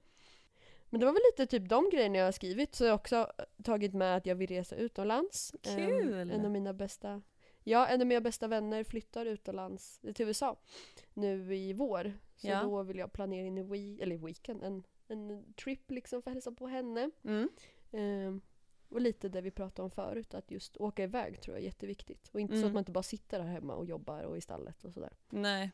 Men 0.90 1.00
det 1.00 1.06
var 1.06 1.14
väl 1.14 1.22
lite 1.32 1.46
typ 1.60 1.70
de 1.70 1.90
grejerna 1.92 2.18
jag 2.18 2.26
har 2.26 2.32
skrivit, 2.32 2.76
så 2.76 2.84
jag 2.84 2.92
har 2.92 2.98
också 2.98 3.32
tagit 3.64 3.94
med 3.94 4.18
att 4.18 4.26
jag 4.26 4.36
vill 4.36 4.48
resa 4.48 4.76
utomlands. 4.76 5.56
Ehm, 5.68 5.78
Kul! 5.90 6.14
en 6.32 6.46
av 6.46 6.52
mina 6.52 6.74
bästa 6.74 7.22
Ja, 7.64 7.88
en 7.88 8.02
av 8.02 8.08
mina 8.08 8.22
bästa 8.22 8.48
vänner 8.48 8.84
flyttar 8.84 9.26
utomlands 9.26 10.00
till 10.16 10.28
USA 10.28 10.60
nu 11.14 11.56
i 11.56 11.74
vår. 11.74 12.14
Så 12.36 12.48
Ja. 12.48 12.64
då 12.64 12.84
vill 12.84 12.98
jag 12.98 13.14
planera 13.14 13.48
in 13.48 13.58
en, 13.58 13.74
we- 13.74 14.02
eller 14.04 14.18
weekend, 14.18 14.64
en, 14.64 14.84
en 15.08 15.54
trip 15.54 15.92
liksom 15.92 16.22
för 16.22 16.32
att 16.32 16.36
hälsa 16.36 16.52
på 16.52 16.68
henne. 16.68 17.12
Mm. 17.24 17.50
Ehm, 17.92 18.42
och 18.92 19.02
lite 19.02 19.30
det 19.30 19.42
vi 19.42 19.52
pratade 19.52 19.84
om 19.84 19.92
förut, 19.92 20.34
att 20.34 20.52
just 20.52 20.78
åka 20.78 21.04
iväg 21.04 21.42
tror 21.42 21.56
jag 21.56 21.62
är 21.62 21.66
jätteviktigt. 21.66 22.30
Och 22.34 22.40
inte 22.40 22.54
så 22.54 22.58
Mm. 22.58 22.68
att 22.68 22.74
man 22.74 22.82
inte 22.82 22.92
bara 22.92 23.04
sitter 23.04 23.40
här 23.40 23.48
hemma 23.52 23.74
och 23.76 23.86
jobbar 23.86 24.24
och 24.24 24.38
i 24.38 24.42
stallet 24.42 24.84
och 24.86 24.94
sådär. 24.94 25.14
Nej. 25.30 25.72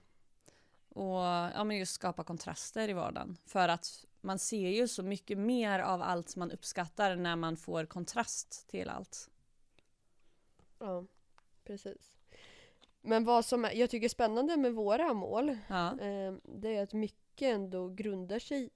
Och 0.89 1.15
ja, 1.55 1.63
men 1.63 1.78
just 1.78 1.93
skapa 1.93 2.24
kontraster 2.24 2.89
i 2.89 2.93
vardagen. 2.93 3.38
För 3.45 3.70
att 3.70 4.05
man 4.22 4.39
ser 4.39 4.70
ju 4.70 4.88
så 4.88 5.03
mycket 5.03 5.38
mer 5.38 5.80
av 5.80 6.01
allt 6.01 6.36
man 6.36 6.51
uppskattar 6.51 7.15
när 7.15 7.36
man 7.36 7.57
får 7.57 7.86
kontrast 7.86 8.68
till 8.70 8.89
allt. 8.89 9.30
Ja, 10.80 11.05
precis. 11.63 12.18
Men 13.01 13.24
vad 13.26 13.45
som 13.45 13.65
är, 13.65 13.72
jag 13.74 13.89
tycker 13.89 14.05
är 14.05 14.09
spännande 14.09 14.57
med 14.57 14.74
våra 14.74 15.13
mål, 15.13 15.57
Ja. 15.70 15.99
ehm, 15.99 16.41
det 16.43 16.76
är 16.76 16.84
att 16.84 16.93
mycket 16.93 17.55
ändå 17.55 17.89
grundar 17.89 18.39
sig 18.39 18.70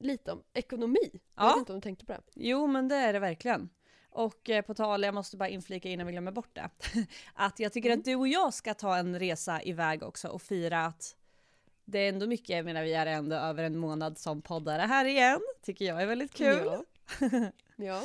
lite 0.00 0.32
om 0.32 0.42
ekonomi. 0.54 1.10
Jag 1.12 1.20
Ja. 1.44 1.48
vet 1.48 1.56
inte 1.58 1.72
om 1.72 1.78
du 1.78 1.82
tänkte 1.82 2.04
på 2.06 2.12
det? 2.12 2.20
Jo, 2.34 2.66
men 2.66 2.88
det 2.88 2.94
är 2.96 3.12
det 3.12 3.18
verkligen. 3.18 3.68
Och 4.10 4.50
eh, 4.50 4.62
på 4.62 4.74
tal, 4.74 5.02
jag 5.02 5.14
måste 5.14 5.36
bara 5.36 5.48
inflika 5.48 5.88
innan 5.88 6.06
vi 6.06 6.12
glömmer 6.12 6.32
bort 6.32 6.50
det. 6.54 6.70
Att 7.34 7.58
jag 7.60 7.72
tycker 7.72 7.88
Mm. 7.88 7.98
att 7.98 8.04
du 8.04 8.14
och 8.14 8.28
jag 8.28 8.54
ska 8.54 8.74
ta 8.74 8.96
en 8.96 9.18
resa 9.18 9.62
iväg 9.62 10.02
också 10.02 10.28
och 10.28 10.42
fira 10.42 10.86
att 10.86 11.16
det 11.84 11.98
är 11.98 12.08
ändå 12.08 12.26
mycket, 12.26 12.56
jag 12.56 12.64
menar 12.64 12.82
vi 12.82 12.94
är 12.94 13.06
ändå 13.06 13.36
över 13.36 13.64
en 13.64 13.78
månad 13.78 14.18
som 14.18 14.42
poddare 14.42 14.82
här 14.82 15.04
igen. 15.04 15.40
Tycker 15.62 15.84
jag 15.84 16.02
är 16.02 16.06
väldigt 16.06 16.34
kul. 16.34 16.62
Ja. 16.64 16.82
ja. 17.76 18.02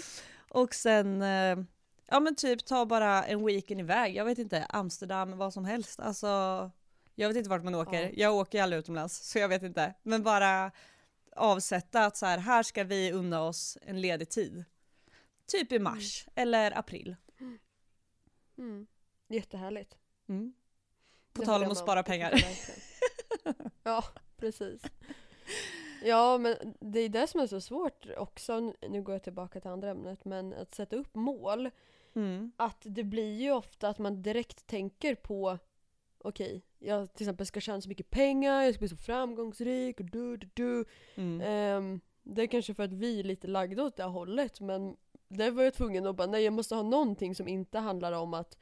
Och 0.49 0.73
sen, 0.75 1.21
eh, 1.21 1.57
ja 2.07 2.19
men 2.19 2.35
typ 2.35 2.65
ta 2.65 2.85
bara 2.85 3.23
en 3.23 3.45
weekend 3.45 3.79
iväg. 3.79 4.15
Jag 4.15 4.25
vet 4.25 4.37
inte, 4.37 4.65
Amsterdam, 4.69 5.37
vad 5.37 5.53
som 5.53 5.65
helst. 5.65 5.99
Alltså, 5.99 6.27
jag 7.15 7.27
vet 7.27 7.37
inte 7.37 7.49
vart 7.49 7.63
man 7.63 7.75
åker. 7.75 8.01
Ja. 8.03 8.09
Jag 8.13 8.35
åker 8.35 8.57
ju 8.57 8.63
aldrig 8.63 8.79
utomlands, 8.79 9.29
så 9.31 9.39
jag 9.39 9.49
vet 9.49 9.63
inte. 9.63 9.93
Men 10.03 10.23
bara 10.23 10.71
avsätta 11.35 12.05
att 12.05 12.17
så 12.17 12.25
här, 12.25 12.37
här 12.37 12.63
ska 12.63 12.83
vi 12.83 13.11
unna 13.11 13.41
oss 13.41 13.77
en 13.81 14.01
ledig 14.01 14.29
tid. 14.29 14.65
Typ 15.45 15.71
i 15.71 15.79
mars 15.79 16.27
eller 16.35 16.77
april. 16.77 17.15
Mm. 18.57 18.87
Jättehärligt. 19.27 19.97
Mm. 20.27 20.53
På 21.33 21.41
Det 21.41 21.45
tal 21.45 21.63
om 21.63 21.71
att 21.71 21.77
spara 21.77 22.03
pengar. 22.03 22.33
ja, 23.83 24.03
precis. 24.37 24.81
Ja, 26.03 26.37
men 26.37 26.75
det 26.79 26.99
är 26.99 27.09
det 27.09 27.27
som 27.27 27.39
är 27.39 27.47
så 27.47 27.61
svårt 27.61 28.05
också. 28.17 28.73
Nu 28.89 29.01
går 29.01 29.15
jag 29.15 29.23
tillbaka 29.23 29.61
till 29.61 29.69
andra 29.69 29.89
ämnet, 29.89 30.25
men 30.25 30.53
att 30.53 30.75
sätta 30.75 30.95
upp 30.95 31.15
mål. 31.15 31.69
Mm. 32.15 32.51
Att 32.57 32.81
det 32.81 33.03
blir 33.03 33.41
ju 33.41 33.51
ofta 33.51 33.89
att 33.89 33.99
man 33.99 34.21
direkt 34.21 34.67
tänker 34.67 35.15
på 35.15 35.59
Okej, 36.27 36.61
jag 36.79 37.13
till 37.13 37.23
exempel 37.23 37.45
ska 37.45 37.59
tjäna 37.59 37.81
så 37.81 37.89
mycket 37.89 38.09
pengar, 38.09 38.61
jag 38.61 38.73
ska 38.73 38.79
bli 38.79 38.89
så 38.89 38.97
framgångsrik 38.97 39.99
och 39.99 40.05
du, 40.05 40.37
du, 40.37 40.49
du. 40.53 40.85
Mm. 41.15 41.41
Ehm, 41.41 41.99
det 42.23 42.41
är 42.41 42.47
kanske 42.47 42.73
för 42.73 42.83
att 42.83 42.93
vi 42.93 43.19
är 43.19 43.23
lite 43.23 43.47
lagda 43.47 43.83
åt 43.83 43.95
det 43.95 44.03
hållet 44.03 44.59
men 44.61 44.97
där 45.27 45.51
var 45.51 45.63
jag 45.63 45.73
tvungen 45.73 46.07
att 46.07 46.15
bara, 46.15 46.27
nej 46.27 46.43
jag 46.43 46.53
måste 46.53 46.75
ha 46.75 46.83
någonting 46.83 47.35
som 47.35 47.47
inte 47.47 47.79
handlar 47.79 48.11
om 48.11 48.33
att 48.33 48.57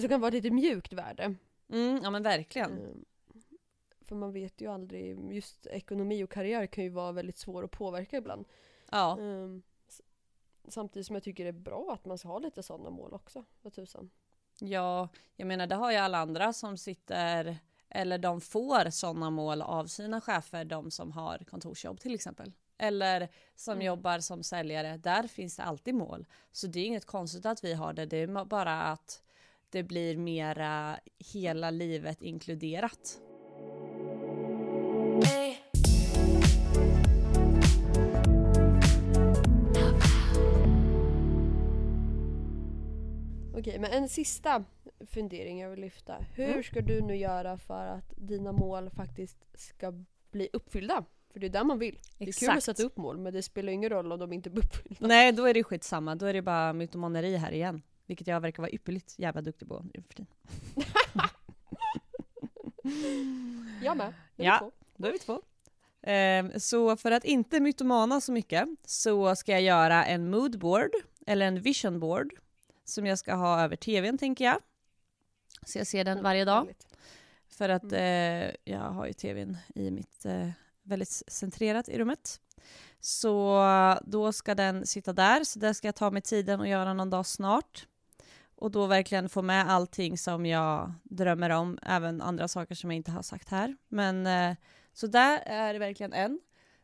som 0.00 0.08
kan 0.08 0.20
vara 0.20 0.28
ett 0.28 0.34
lite 0.34 0.50
mjukt 0.50 0.92
värde. 0.92 1.34
Mm, 1.68 2.00
ja 2.02 2.10
men 2.10 2.22
verkligen. 2.22 2.72
Ehm, 2.72 3.04
för 4.00 4.14
man 4.16 4.32
vet 4.32 4.60
ju 4.60 4.66
aldrig, 4.70 5.32
just 5.32 5.66
ekonomi 5.66 6.24
och 6.24 6.30
karriär 6.30 6.66
kan 6.66 6.84
ju 6.84 6.90
vara 6.90 7.12
väldigt 7.12 7.36
svår 7.38 7.64
att 7.64 7.70
påverka 7.70 8.16
ibland. 8.16 8.44
Ja. 8.90 9.18
S- 9.88 10.02
samtidigt 10.68 11.06
som 11.06 11.14
jag 11.16 11.22
tycker 11.22 11.44
det 11.44 11.50
är 11.50 11.52
bra 11.52 11.90
att 11.92 12.04
man 12.04 12.18
ska 12.18 12.28
ha 12.28 12.38
lite 12.38 12.62
sådana 12.62 12.90
mål 12.90 13.12
också, 13.14 13.44
vad 13.62 13.72
tusan. 13.72 14.10
Ja, 14.68 15.08
jag 15.36 15.46
menar 15.46 15.66
det 15.66 15.74
har 15.74 15.90
ju 15.90 15.96
alla 15.96 16.18
andra 16.18 16.52
som 16.52 16.76
sitter, 16.78 17.58
eller 17.90 18.18
de 18.18 18.40
får 18.40 18.90
sådana 18.90 19.30
mål 19.30 19.62
av 19.62 19.86
sina 19.86 20.20
chefer, 20.20 20.64
de 20.64 20.90
som 20.90 21.12
har 21.12 21.38
kontorsjobb 21.38 22.00
till 22.00 22.14
exempel. 22.14 22.52
Eller 22.78 23.28
som 23.56 23.72
Mm. 23.74 23.86
jobbar 23.86 24.18
som 24.18 24.42
säljare, 24.42 24.96
där 24.96 25.22
finns 25.28 25.56
det 25.56 25.62
alltid 25.62 25.94
mål. 25.94 26.26
Så 26.52 26.66
det 26.66 26.80
är 26.80 26.84
inget 26.84 27.04
konstigt 27.06 27.46
att 27.46 27.64
vi 27.64 27.74
har 27.74 27.92
det, 27.92 28.06
det 28.06 28.16
är 28.16 28.44
bara 28.44 28.82
att 28.82 29.22
det 29.70 29.82
blir 29.82 30.16
mera 30.16 30.98
hela 31.18 31.70
livet 31.70 32.22
inkluderat. 32.22 33.18
Okej, 43.64 43.78
men 43.78 43.90
en 43.90 44.08
sista 44.08 44.64
fundering 45.06 45.60
jag 45.60 45.70
vill 45.70 45.80
lyfta. 45.80 46.16
Hur 46.34 46.48
Mm. 46.48 46.62
ska 46.62 46.80
du 46.80 47.00
nu 47.00 47.16
göra 47.16 47.58
för 47.58 47.86
att 47.86 48.12
dina 48.16 48.52
mål 48.52 48.90
faktiskt 48.90 49.38
ska 49.54 49.92
bli 50.30 50.48
uppfyllda? 50.52 51.04
För 51.32 51.40
det 51.40 51.46
är 51.46 51.50
där 51.50 51.64
man 51.64 51.78
vill. 51.78 51.98
Det 52.18 52.28
är 52.28 52.32
kul 52.32 52.50
att 52.50 52.64
sätta 52.64 52.82
upp 52.82 52.96
mål, 52.96 53.18
men 53.18 53.32
det 53.32 53.42
spelar 53.42 53.72
ingen 53.72 53.90
roll 53.90 54.12
om 54.12 54.18
de 54.18 54.32
inte 54.32 54.50
blir 54.50 54.64
uppfyllda. 54.64 55.06
Nej, 55.06 55.32
då 55.32 55.44
är 55.44 55.54
det 55.54 55.64
skitsamma. 55.64 56.14
Då 56.14 56.26
är 56.26 56.32
det 56.32 56.42
bara 56.42 56.72
mytomaneri 56.72 57.36
här 57.36 57.52
igen. 57.52 57.82
Vilket 58.06 58.26
jag 58.26 58.40
verkar 58.40 58.62
vara 58.62 58.70
ypperligt 58.72 59.14
jävla 59.18 59.40
duktig 59.42 59.68
på 59.68 59.84
nu 59.94 60.02
för 60.02 60.14
tiden. 60.14 60.26
Jag 63.82 63.96
med. 63.96 64.06
Är 64.36 64.44
Ja. 64.44 64.58
två. 64.58 64.70
Då 64.96 65.08
är 65.08 65.12
vi 65.12 65.18
två. 65.18 65.42
Ehm, 66.02 66.60
så 66.60 66.96
för 66.96 67.10
att 67.10 67.24
inte 67.24 67.60
mytomana 67.60 68.20
så 68.20 68.32
mycket 68.32 68.68
så 68.86 69.36
ska 69.36 69.52
jag 69.52 69.62
göra 69.62 70.04
en 70.04 70.30
moodboard, 70.30 70.90
eller 71.26 71.46
en 71.46 71.60
vision 71.62 72.00
board, 72.00 72.34
som 72.84 73.06
jag 73.06 73.18
ska 73.18 73.34
ha 73.34 73.60
över 73.60 73.76
tvn 73.76 74.18
tänker 74.18 74.44
jag. 74.44 74.58
Så 75.66 75.78
jag 75.78 75.86
ser 75.86 76.04
den 76.04 76.22
varje 76.22 76.44
dag. 76.44 76.74
För 77.48 77.68
att 77.68 77.92
eh, 77.92 78.72
jag 78.72 78.80
har 78.80 79.06
ju 79.06 79.12
tvn 79.12 79.56
i 79.74 79.90
mitt 79.90 80.24
eh, 80.24 80.48
väldigt 80.82 81.22
centrerat 81.28 81.88
i 81.88 81.98
rummet. 81.98 82.40
Så 83.00 83.64
då 84.02 84.32
ska 84.32 84.54
den 84.54 84.86
sitta 84.86 85.12
där, 85.12 85.44
så 85.44 85.58
där 85.58 85.72
ska 85.72 85.88
jag 85.88 85.94
ta 85.94 86.10
mig 86.10 86.22
tiden 86.22 86.60
och 86.60 86.68
göra 86.68 86.94
någon 86.94 87.10
dag 87.10 87.26
snart. 87.26 87.86
Och 88.56 88.70
då 88.70 88.86
verkligen 88.86 89.28
få 89.28 89.42
med 89.42 89.70
allting 89.70 90.18
som 90.18 90.46
jag 90.46 90.92
drömmer 91.02 91.50
om, 91.50 91.78
även 91.82 92.22
andra 92.22 92.48
saker 92.48 92.74
som 92.74 92.90
jag 92.90 92.96
inte 92.96 93.10
har 93.10 93.22
sagt 93.22 93.48
här. 93.48 93.76
Men 93.88 94.26
eh, 94.26 94.56
Så 94.92 95.06
där 95.06 95.38
är 95.46 95.72
det 95.72 95.78
verkligen 95.78 96.12
en. 96.12 96.40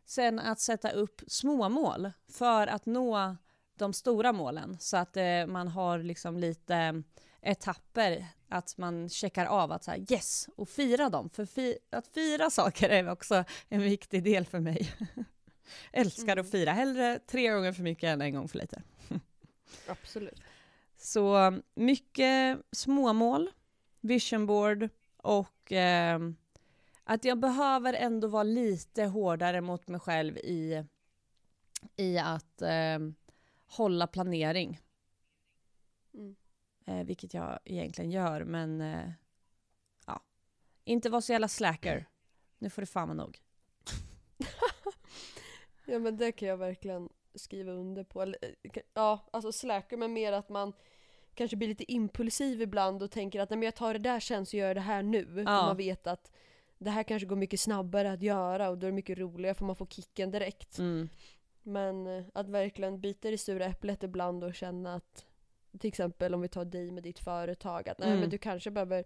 Sen 0.07 0.39
att 0.39 0.61
sätta 0.61 0.91
upp 0.91 1.23
små 1.27 1.69
mål 1.69 2.13
för 2.29 2.67
att 2.67 2.87
nå 2.87 3.37
de 3.81 3.93
stora 3.93 4.33
målen 4.33 4.77
så 4.81 4.97
att 4.97 5.17
eh, 5.17 5.47
man 5.47 5.69
har 5.69 5.99
liksom 5.99 6.37
lite 6.39 7.03
etapper 7.43 8.27
att 8.49 8.79
man 8.79 9.09
checkar 9.09 9.47
av 9.47 9.73
att 9.73 9.85
så 9.85 9.91
här, 9.91 10.13
yes 10.13 10.49
och 10.57 10.69
fira 10.69 11.11
dem. 11.11 11.31
För 11.31 11.47
fi 11.47 11.79
att 11.91 12.07
fira 12.07 12.51
saker 12.51 12.89
är 12.89 13.11
också 13.11 13.45
en 13.69 13.83
viktig 13.83 14.25
del 14.25 14.47
för 14.47 14.61
mig. 14.61 14.95
Älskar 15.93 16.33
Mm. 16.33 16.45
att 16.45 16.51
fira, 16.51 16.73
hellre 16.73 17.19
tre 17.27 17.51
gånger 17.51 17.73
för 17.73 17.83
mycket 17.83 18.05
än 18.09 18.21
en 18.21 18.35
gång 18.35 18.49
för 18.49 18.59
lite. 18.59 18.83
Absolut. 19.87 20.41
Så 20.97 21.59
mycket 21.75 22.59
småmål, 22.73 23.51
vision 24.01 24.47
board 24.47 24.89
och 25.17 25.73
eh, 25.73 26.21
att 27.05 27.25
jag 27.25 27.39
behöver 27.39 27.95
ändå 27.95 28.29
vara 28.29 28.43
lite 28.43 29.05
hårdare 29.05 29.61
mot 29.61 29.89
mig 29.89 30.01
själv 30.01 30.37
i, 30.39 30.85
i 31.97 32.19
att 32.19 32.63
eh, 32.63 32.99
hålla 33.71 34.07
planering. 34.07 34.81
Mm. 36.15 36.37
Eh, 36.87 37.05
vilket 37.07 37.35
jag 37.35 37.59
egentligen 37.65 38.11
gör, 38.11 38.45
men 38.45 38.81
eh, 38.81 39.11
ja. 40.07 40.23
Inte 40.85 41.11
vara 41.11 41.21
så 41.23 41.33
jävla 41.33 41.49
slacker. 41.49 42.09
Nu 42.59 42.71
får 42.71 42.83
det 42.83 42.87
fan 42.87 43.09
vara 43.09 43.17
nog. 43.17 43.39
Ja 45.85 45.99
men 45.99 46.17
det 46.17 46.33
kan 46.33 46.49
jag 46.49 46.57
verkligen 46.57 47.09
skriva 47.35 47.73
under 47.73 48.05
på. 48.05 48.23
Eh, 48.23 48.33
Ja, 48.95 49.29
alltså 49.33 49.53
slacker 49.53 49.97
men 49.97 50.13
mer 50.13 50.33
att 50.33 50.49
man 50.49 50.73
kanske 51.35 51.57
blir 51.57 51.69
lite 51.69 51.93
impulsiv 51.93 52.63
ibland 52.63 53.03
och 53.03 53.11
tänker 53.11 53.41
att 53.41 53.51
nej, 53.51 53.57
men 53.57 53.65
jag 53.67 53.75
tar 53.75 53.93
det 53.93 53.99
där 53.99 54.21
sen 54.21 54.47
så 54.47 54.57
gör 54.57 54.67
jag 54.67 54.77
det 54.77 54.81
här 54.81 55.03
nu. 55.03 55.27
För 55.27 55.41
Ja. 55.41 55.45
man 55.45 55.77
vet 55.77 56.07
att 56.07 56.33
det 56.79 56.91
här 56.91 57.03
kanske 57.03 57.27
går 57.27 57.37
mycket 57.37 57.61
snabbare 57.61 58.13
att 58.13 58.23
göra 58.23 58.69
och 58.71 58.79
då 58.79 58.87
är 58.87 58.91
det 58.91 58.95
mycket 58.95 59.19
roligare 59.19 59.55
för 59.55 59.65
man 59.65 59.77
får 59.77 59.87
kicken 59.87 60.31
direkt. 60.31 60.79
Mm. 60.79 61.09
Men 61.63 62.07
eh, 62.07 62.25
att 62.35 62.49
verkligen 62.49 63.01
bita 63.01 63.29
i 63.29 63.31
det 63.31 63.39
sura 63.39 63.65
äpplet 63.65 64.03
ibland 64.03 64.45
och 64.45 64.55
känna 64.55 64.95
att 64.95 65.25
till 65.79 65.89
exempel 65.89 66.35
om 66.35 66.41
vi 66.41 66.49
tar 66.49 66.65
dig 66.65 66.91
med 66.91 67.03
ditt 67.03 67.19
företag 67.19 67.89
att 67.89 67.99
nej 67.99 68.09
Mm. 68.09 68.21
men 68.21 68.31
du 68.31 68.39
kanske 68.39 68.71
behöver 68.71 69.05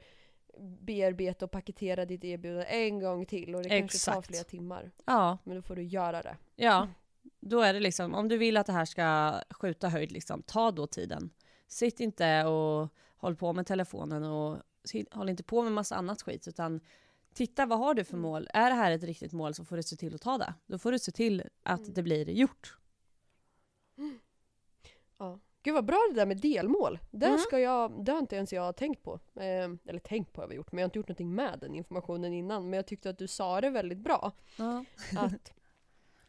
bearbeta 0.80 1.44
och 1.44 1.50
paketera 1.50 2.04
ditt 2.04 2.24
erbjudande 2.24 2.64
en 2.68 3.00
gång 3.00 3.26
till 3.26 3.54
och 3.54 3.62
det 3.62 3.68
kanske 3.68 4.10
tar 4.12 4.22
flera 4.22 4.44
timmar. 4.44 4.90
Ja, 5.04 5.38
Men 5.44 5.56
då 5.56 5.62
får 5.62 5.76
du 5.76 5.82
göra 5.82 6.22
det. 6.22 6.36
Ja, 6.56 6.88
då 7.40 7.60
är 7.60 7.74
det 7.74 7.80
liksom, 7.80 8.14
om 8.14 8.28
du 8.28 8.36
vill 8.38 8.56
att 8.56 8.66
det 8.66 8.72
här 8.72 8.84
ska 8.84 9.34
skjuta 9.50 9.88
höjd, 9.88 10.12
liksom, 10.12 10.42
ta 10.42 10.70
då 10.70 10.86
tiden. 10.86 11.30
Sitt 11.66 12.00
inte 12.00 12.44
och 12.44 12.88
håll 13.16 13.36
på 13.36 13.52
med 13.52 13.66
telefonen 13.66 14.24
och 14.24 14.58
håll 15.10 15.28
inte 15.28 15.42
på 15.42 15.62
med 15.62 15.72
massa 15.72 15.96
annat 15.96 16.22
skit, 16.22 16.48
utan 16.48 16.80
titta 17.34 17.66
vad 17.66 17.78
har 17.78 17.94
du 17.94 18.04
för 18.04 18.12
Mm. 18.12 18.22
mål? 18.22 18.48
Är 18.54 18.70
det 18.70 18.76
här 18.76 18.90
ett 18.90 19.02
riktigt 19.02 19.32
mål 19.32 19.54
så 19.54 19.64
får 19.64 19.76
du 19.76 19.82
se 19.82 19.96
till 19.96 20.14
att 20.14 20.20
ta 20.22 20.38
det. 20.38 20.54
Då 20.66 20.78
får 20.78 20.92
du 20.92 20.98
se 20.98 21.12
till 21.12 21.42
att 21.62 21.80
Mm. 21.80 21.94
det 21.94 22.02
blir 22.02 22.30
gjort. 22.30 22.76
Ja. 25.18 25.40
Gud 25.62 25.74
vad 25.74 25.84
bra 25.84 25.98
det 26.10 26.14
där 26.20 26.26
med 26.26 26.36
delmål. 26.40 26.98
Det, 27.10 27.26
Mm. 27.26 27.38
ska 27.38 27.58
jag, 27.58 28.04
det 28.04 28.12
har 28.12 28.18
inte 28.18 28.36
ens 28.36 28.52
jag 28.52 28.76
tänkt 28.76 29.02
på. 29.02 29.14
Eh, 29.34 29.70
eller 29.86 29.98
tänkt 29.98 30.32
på 30.32 30.40
har 30.40 30.48
vi 30.48 30.54
gjort, 30.54 30.72
men 30.72 30.78
jag 30.78 30.84
har 30.84 30.88
inte 30.88 30.98
gjort 30.98 31.08
någonting 31.08 31.34
med 31.34 31.58
den 31.60 31.74
informationen 31.74 32.32
innan. 32.32 32.70
Men 32.70 32.76
jag 32.76 32.86
tyckte 32.86 33.10
att 33.10 33.18
du 33.18 33.28
sa 33.28 33.60
det 33.60 33.70
väldigt 33.70 33.98
bra. 33.98 34.32
Ja. 34.58 34.84
Att, 35.18 35.52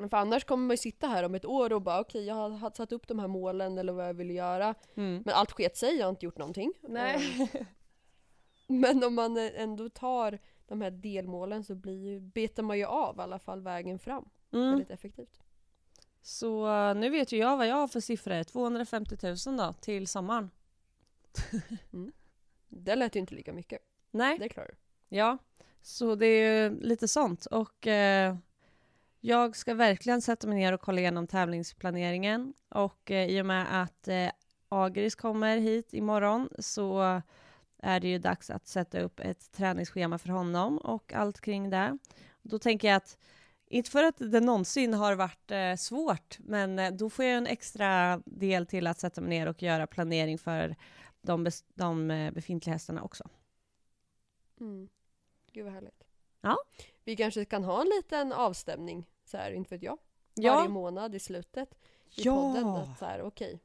för 0.09 0.17
annars 0.17 0.43
kommer 0.45 0.65
man 0.67 0.73
ju 0.73 0.77
sitta 0.77 1.07
här 1.07 1.23
om 1.23 1.35
ett 1.35 1.45
år 1.45 1.73
och 1.73 1.81
bara 1.81 1.99
okej, 1.99 2.25
jag 2.25 2.35
har 2.49 2.71
satt 2.71 2.91
upp 2.91 3.07
de 3.07 3.19
här 3.19 3.27
målen 3.27 3.77
eller 3.77 3.93
vad 3.93 4.07
jag 4.07 4.13
ville 4.13 4.33
göra. 4.33 4.75
Mm. 4.95 5.21
Men 5.25 5.33
allt 5.35 5.51
sket 5.51 5.77
sig, 5.77 5.95
jag 5.97 6.05
har 6.05 6.09
inte 6.09 6.25
gjort 6.25 6.37
någonting. 6.37 6.73
Nej. 6.81 7.19
Men 8.67 9.03
om 9.03 9.15
man 9.15 9.37
eh, 9.37 9.51
ändå 9.61 9.89
tar 9.89 10.39
de 10.67 10.81
här 10.81 10.91
delmålen 10.91 11.63
så 11.63 11.75
blir 11.75 12.03
ju, 12.05 12.19
betar 12.19 12.63
man 12.63 12.77
ju 12.77 12.85
av 12.85 13.17
i 13.17 13.21
alla 13.21 13.39
fall 13.39 13.61
vägen 13.61 13.99
fram 13.99 14.29
Mm. 14.51 14.69
väldigt 14.69 14.91
effektivt. 14.91 15.39
Så 16.21 16.67
eh, 16.67 16.95
nu 16.95 17.09
vet 17.09 17.31
ju 17.31 17.37
jag 17.37 17.57
vad 17.57 17.67
jag 17.67 17.75
har 17.75 17.87
för 17.87 17.99
siffror. 17.99 18.43
250 18.43 19.17
000 19.47 19.57
då, 19.57 19.73
till 19.81 20.07
sommaren. 20.07 20.51
Det 22.69 22.95
lät 22.95 23.15
ju 23.15 23.19
inte 23.19 23.35
lika 23.35 23.53
mycket. 23.53 23.81
Nej. 24.11 24.39
Det 24.39 24.49
klarar 24.49 24.67
du. 24.67 24.75
Ja, 25.17 25.37
så 25.81 26.15
det 26.15 26.25
är 26.25 26.63
ju 26.69 26.79
lite 26.81 27.07
sånt. 27.07 27.45
Och 27.45 27.87
eh, 27.87 28.35
jag 29.19 29.55
ska 29.55 29.73
verkligen 29.73 30.21
sätta 30.21 30.47
mig 30.47 30.57
ner 30.57 30.73
och 30.73 30.81
kolla 30.81 30.99
igenom 30.99 31.27
tävlingsplaneringen. 31.27 32.53
Och 32.69 33.11
eh, 33.11 33.27
i 33.29 33.41
och 33.41 33.45
med 33.45 33.81
att 33.83 34.07
eh, 34.07 34.29
Agris 34.69 35.15
kommer 35.15 35.57
hit 35.57 35.93
imorgon 35.93 36.49
så 36.59 37.21
är 37.85 37.99
det 37.99 38.07
ju 38.07 38.19
dags 38.19 38.49
att 38.49 38.67
sätta 38.67 38.99
upp 38.99 39.19
ett 39.19 39.51
träningsschema 39.51 40.17
för 40.17 40.29
honom 40.29 40.77
och 40.77 41.13
allt 41.13 41.41
kring 41.41 41.69
det. 41.69 41.97
Då 42.41 42.59
tänker 42.59 42.87
jag 42.87 42.95
att, 42.95 43.17
inte 43.67 43.91
för 43.91 44.03
att 44.03 44.17
det 44.17 44.39
någonsin 44.39 44.93
har 44.93 45.15
varit 45.15 45.51
eh, 45.51 45.75
svårt, 45.75 46.39
men 46.39 46.79
eh, 46.79 46.91
då 46.91 47.09
får 47.09 47.25
jag 47.25 47.37
en 47.37 47.47
extra 47.47 48.21
del 48.25 48.67
till 48.67 48.87
att 48.87 48.99
sätta 48.99 49.21
mig 49.21 49.29
ner 49.29 49.47
och 49.47 49.63
göra 49.63 49.87
planering 49.87 50.37
för 50.37 50.75
de, 51.21 51.51
de 51.73 52.11
eh, 52.11 52.31
befintliga 52.31 52.73
hästarna 52.73 53.03
också. 53.03 53.23
Mm. 54.59 54.89
Gud 55.51 55.65
vad 55.65 55.73
härligt. 55.73 56.03
Ja. 56.41 56.57
Vi 57.03 57.15
kanske 57.15 57.45
kan 57.45 57.63
ha 57.63 57.81
en 57.81 57.87
liten 57.87 58.33
avstämning, 58.33 59.05
så 59.25 59.37
här, 59.37 59.51
inte 59.51 59.75
vet 59.75 59.83
jag. 59.83 59.97
Ja. 60.33 60.55
Varje 60.55 60.69
månad 60.69 61.15
i 61.15 61.19
slutet 61.19 61.75
i 62.15 62.23
podden. 62.23 62.67
Att 62.67 62.99
så 62.99 63.05
här, 63.05 63.21
okej, 63.21 63.59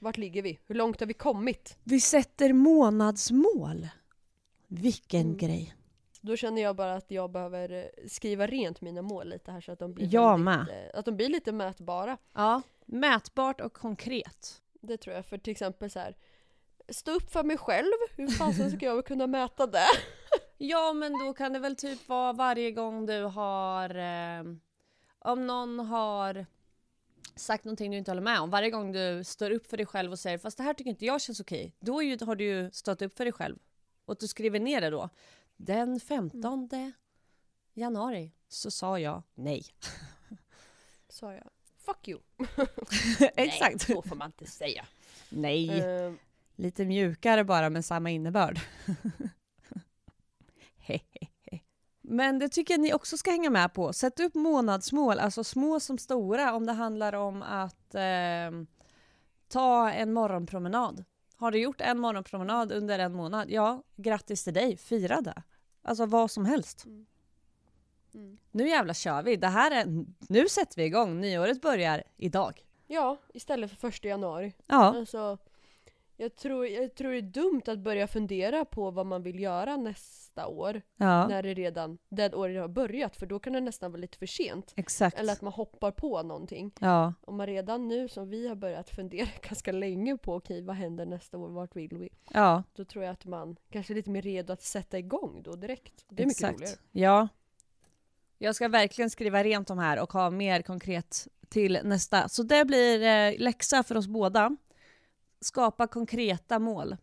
vart 0.00 0.16
ligger 0.16 0.42
vi? 0.42 0.58
Hur 0.66 0.74
långt 0.74 1.00
har 1.00 1.06
vi 1.06 1.14
kommit? 1.14 1.78
Vi 1.84 2.00
sätter 2.00 2.52
månadsmål. 2.52 3.88
Vilken 4.66 5.20
Mm. 5.20 5.36
grej. 5.36 5.74
Då 6.20 6.36
känner 6.36 6.62
jag 6.62 6.76
bara 6.76 6.94
att 6.94 7.10
jag 7.10 7.30
behöver 7.30 7.72
eh, 7.72 8.08
skriva 8.08 8.46
rent 8.46 8.80
mina 8.80 9.02
mål 9.02 9.28
lite 9.28 9.52
här 9.52 9.60
så 9.60 9.72
att 9.72 9.78
de 9.78 9.94
blir, 9.94 10.14
Jag 10.14 10.44
väldigt, 10.44 10.74
eh, 10.94 10.98
att 10.98 11.04
de 11.04 11.16
blir 11.16 11.28
lite 11.28 11.52
mätbara. 11.52 12.16
Ja. 12.32 12.62
Mätbart 12.86 13.60
och 13.60 13.72
konkret. 13.72 14.62
Det 14.80 14.96
tror 14.96 15.16
jag. 15.16 15.26
För 15.26 15.38
till 15.38 15.50
exempel 15.50 15.90
så 15.90 15.98
här, 15.98 16.16
stå 16.88 17.10
upp 17.12 17.32
för 17.32 17.42
mig 17.42 17.56
själv. 17.58 17.92
Hur 18.16 18.28
fasen 18.28 18.70
ska 18.70 18.86
jag 18.86 19.06
kunna 19.06 19.26
mäta 19.26 19.66
det? 19.66 19.86
Ja, 20.62 20.92
men 20.92 21.12
då 21.12 21.32
kan 21.34 21.52
det 21.52 21.58
väl 21.58 21.76
typ 21.76 22.08
vara 22.08 22.32
varje 22.32 22.70
gång 22.70 23.06
du 23.06 23.22
har... 23.22 23.94
Eh, 23.94 24.44
om 25.18 25.46
någon 25.46 25.78
har 25.80 26.46
sagt 27.40 27.64
någonting 27.64 27.90
du 27.90 27.98
inte 27.98 28.10
håller 28.10 28.22
med 28.22 28.40
om. 28.40 28.50
Varje 28.50 28.70
gång 28.70 28.92
du 28.92 29.24
står 29.24 29.50
upp 29.50 29.66
för 29.66 29.76
dig 29.76 29.86
själv 29.86 30.12
och 30.12 30.18
säger 30.18 30.38
fast 30.38 30.56
det 30.56 30.62
här 30.62 30.74
tycker 30.74 30.90
inte 30.90 31.04
jag 31.04 31.20
känns 31.20 31.40
okej. 31.40 31.74
Då 31.80 32.02
ju, 32.02 32.18
har 32.24 32.36
du 32.36 32.44
ju 32.44 32.70
stått 32.70 33.02
upp 33.02 33.16
för 33.16 33.24
dig 33.24 33.32
själv. 33.32 33.58
Och 34.04 34.16
du 34.20 34.28
skriver 34.28 34.60
ner 34.60 34.80
det 34.80 34.90
då. 34.90 35.08
Den 35.56 36.00
15 36.00 36.68
januari 37.74 38.32
så 38.48 38.70
sa 38.70 38.98
jag 38.98 39.22
nej. 39.34 39.64
Sa 41.08 41.32
jag. 41.34 41.50
Fuck 41.78 42.08
you. 42.08 42.20
Exakt. 43.36 43.88
Nej, 43.88 43.96
så 43.96 44.02
får 44.02 44.16
man 44.16 44.26
inte 44.28 44.46
säga. 44.46 44.86
Nej. 45.28 45.80
Eh, 45.80 46.12
Lite 46.56 46.84
mjukare 46.84 47.44
bara 47.44 47.70
med 47.70 47.84
samma 47.84 48.10
innebörd. 48.10 48.60
Men 52.10 52.38
det 52.38 52.48
tycker 52.48 52.74
jag 52.74 52.80
ni 52.80 52.94
också 52.94 53.16
ska 53.16 53.30
hänga 53.30 53.50
med 53.50 53.72
på. 53.74 53.92
Sätt 53.92 54.20
upp 54.20 54.34
månadsmål, 54.34 55.18
alltså 55.18 55.44
små 55.44 55.80
som 55.80 55.98
stora, 55.98 56.54
om 56.54 56.66
det 56.66 56.72
handlar 56.72 57.12
om 57.12 57.42
att 57.42 57.94
eh, 57.94 58.50
ta 59.48 59.90
en 59.90 60.12
morgonpromenad. 60.12 61.04
Har 61.36 61.50
du 61.50 61.58
gjort 61.58 61.80
en 61.80 61.98
morgonpromenad 61.98 62.72
under 62.72 62.98
en 62.98 63.12
månad? 63.12 63.50
Ja, 63.50 63.82
grattis 63.96 64.44
till 64.44 64.54
dig. 64.54 64.76
Fira 64.76 65.20
det. 65.20 65.42
Alltså 65.82 66.06
vad 66.06 66.30
som 66.30 66.44
helst. 66.44 66.84
mm. 68.14 68.38
Nu 68.50 68.68
jävlar 68.68 68.94
kör 68.94 69.22
vi. 69.22 69.36
Det 69.36 69.46
här 69.46 69.70
är, 69.70 70.04
nu 70.28 70.48
sätter 70.48 70.76
vi 70.76 70.84
igång. 70.84 71.20
Nyåret 71.20 71.60
börjar 71.60 72.02
idag. 72.16 72.64
Ja, 72.86 73.16
istället 73.34 73.70
för 73.70 73.76
första 73.76 74.08
januari. 74.08 74.54
Ja, 74.66 74.76
Alltså, 74.98 75.38
jag 76.20 76.36
tror, 76.36 76.66
jag 76.66 76.94
tror 76.94 77.10
det 77.10 77.18
är 77.18 77.22
dumt 77.22 77.62
att 77.66 77.78
börja 77.78 78.06
fundera 78.06 78.64
på 78.64 78.90
vad 78.90 79.06
man 79.06 79.22
vill 79.22 79.40
göra 79.40 79.76
nästa 79.76 80.46
år. 80.46 80.82
ja 80.96 81.28
När 81.28 81.42
det 81.42 81.54
redan, 81.54 81.98
det 82.08 82.34
året 82.34 82.60
har 82.60 82.68
börjat. 82.68 83.16
För 83.16 83.26
då 83.26 83.38
kan 83.38 83.52
det 83.52 83.60
nästan 83.60 83.92
vara 83.92 84.00
lite 84.00 84.18
för 84.18 84.26
sent. 84.26 84.72
exakt. 84.76 85.18
Eller 85.18 85.32
att 85.32 85.42
man 85.42 85.52
hoppar 85.52 85.90
på 85.90 86.22
någonting. 86.22 86.72
Ja, 86.80 87.14
Om 87.20 87.36
man 87.36 87.46
redan 87.46 87.88
nu 87.88 88.08
som 88.08 88.28
vi 88.28 88.48
har 88.48 88.54
börjat 88.54 88.90
fundera 88.90 89.28
ganska 89.48 89.72
länge 89.72 90.16
på 90.16 90.34
okej 90.34 90.62
vad 90.62 90.76
händer 90.76 91.06
nästa 91.06 91.38
år, 91.38 91.48
vart 91.48 91.76
vill 91.76 91.98
vi? 91.98 92.08
ja. 92.30 92.62
Då 92.74 92.84
tror 92.84 93.04
jag 93.04 93.12
att 93.12 93.24
man 93.24 93.56
kanske 93.70 93.92
är 93.92 93.94
lite 93.94 94.10
mer 94.10 94.22
redo 94.22 94.52
att 94.52 94.62
sätta 94.62 94.98
igång 94.98 95.42
då 95.44 95.56
direkt. 95.56 96.04
Det 96.08 96.22
är 96.22 96.26
mycket 96.26 96.42
Exakt. 96.42 96.60
roligare. 96.60 96.76
Ja. 96.92 97.28
Jag 98.38 98.54
ska 98.54 98.68
verkligen 98.68 99.10
skriva 99.10 99.44
rent 99.44 99.68
de 99.68 99.78
här 99.78 100.02
och 100.02 100.12
ha 100.12 100.30
mer 100.30 100.62
konkret 100.62 101.28
till 101.48 101.78
nästa. 101.84 102.28
Så 102.28 102.42
det 102.42 102.64
blir 102.64 103.02
eh, 103.02 103.38
läxa 103.38 103.82
för 103.82 103.96
oss 103.96 104.06
båda. 104.06 104.56
Skapa 105.40 105.86
konkreta 105.86 106.58
mål. 106.58 106.96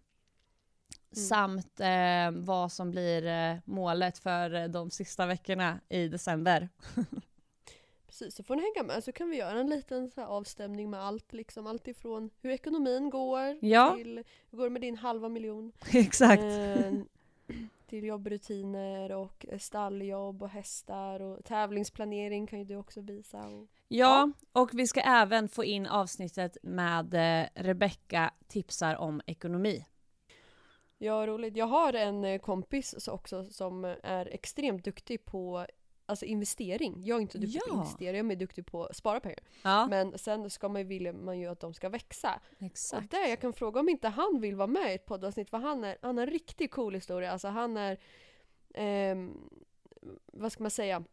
Samt 1.11 1.79
eh, 1.79 2.31
vad 2.31 2.71
som 2.71 2.91
blir 2.91 3.25
eh, 3.25 3.57
målet 3.65 4.17
för 4.17 4.53
eh, 4.53 4.67
de 4.67 4.91
sista 4.91 5.25
veckorna 5.25 5.79
i 5.89 6.07
december. 6.07 6.69
Precis, 8.07 8.35
så 8.35 8.43
får 8.43 8.55
ni 8.55 8.61
hänga 8.61 8.87
med 8.93 9.03
så 9.03 9.11
kan 9.11 9.29
vi 9.29 9.37
göra 9.37 9.59
en 9.59 9.69
liten 9.69 10.09
så 10.11 10.21
avstämning 10.21 10.89
med 10.89 11.01
allt. 11.03 11.33
Liksom, 11.33 11.67
allt 11.67 11.87
ifrån 11.87 12.29
hur 12.41 12.49
ekonomin 12.51 13.09
går 13.09 13.57
Ja. 13.61 13.93
till 13.97 14.23
hur 14.51 14.57
går 14.57 14.63
det 14.65 14.69
med 14.69 14.81
din 14.81 14.97
halva 14.97 15.29
miljon. 15.29 15.71
Exakt. 15.93 16.41
Eh, 16.43 16.93
till 17.87 18.03
jobbrutiner 18.03 19.11
och 19.11 19.45
eh, 19.49 19.59
stalljobb 19.59 20.43
och 20.43 20.49
hästar 20.49 21.19
och 21.19 21.45
tävlingsplanering 21.45 22.47
kan 22.47 22.59
ju 22.59 22.65
du 22.65 22.75
också 22.75 23.01
visa. 23.01 23.47
Och... 23.47 23.67
Ja, 23.87 24.31
och 24.51 24.69
vi 24.73 24.87
ska 24.87 25.01
även 25.01 25.49
få 25.49 25.63
in 25.63 25.87
avsnittet 25.87 26.57
med 26.63 27.13
eh, 27.13 27.47
Rebecka 27.55 28.33
tipsar 28.47 28.95
om 28.95 29.21
ekonomi. 29.25 29.85
Ja, 30.97 31.27
roligt. 31.27 31.57
Jag 31.57 31.67
har 31.67 31.93
en 31.93 32.25
eh, 32.25 32.39
kompis 32.39 33.07
också 33.07 33.43
som 33.43 33.85
är 34.03 34.25
extremt 34.25 34.85
duktig 34.85 35.25
på 35.25 35.65
alltså 36.07 36.25
investering. 36.25 37.01
Jag 37.03 37.17
är 37.17 37.21
inte 37.21 37.37
duktig 37.37 37.61
på 37.61 37.67
Ja. 37.69 37.73
att 37.73 37.77
investera, 37.85 38.09
jag 38.11 38.19
är 38.19 38.23
mer 38.23 38.35
duktig 38.35 38.65
på 38.65 38.85
att 38.85 38.95
spara 38.95 39.19
pengar. 39.19 39.39
Ja, 39.63 39.87
Men 39.87 40.17
sen 40.17 40.49
ska 40.49 40.69
man 40.69 40.81
ju, 40.81 40.87
vill 40.87 41.13
man 41.13 41.39
ju 41.39 41.47
att 41.47 41.59
de 41.59 41.73
ska 41.73 41.89
växa. 41.89 42.39
Och 42.59 42.63
exakt. 42.63 43.11
där 43.11 43.27
jag 43.29 43.41
kan 43.41 43.53
fråga 43.53 43.79
om 43.79 43.89
inte 43.89 44.07
han 44.07 44.41
vill 44.41 44.55
vara 44.55 44.67
med 44.67 44.91
i 44.91 44.95
ett 44.95 45.05
poddavsnitt 45.05 45.49
för 45.49 45.57
han, 45.57 45.83
är, 45.83 45.97
han 46.01 46.17
har 46.17 46.27
en 46.27 46.31
riktigt 46.33 46.71
cool 46.71 46.93
historia. 46.93 47.31
Alltså 47.31 47.47
han 47.47 47.77
är, 47.77 47.97
ehm, 48.73 49.49
vad 50.25 50.51
ska 50.51 50.63
man 50.63 50.71
säga? 50.71 51.03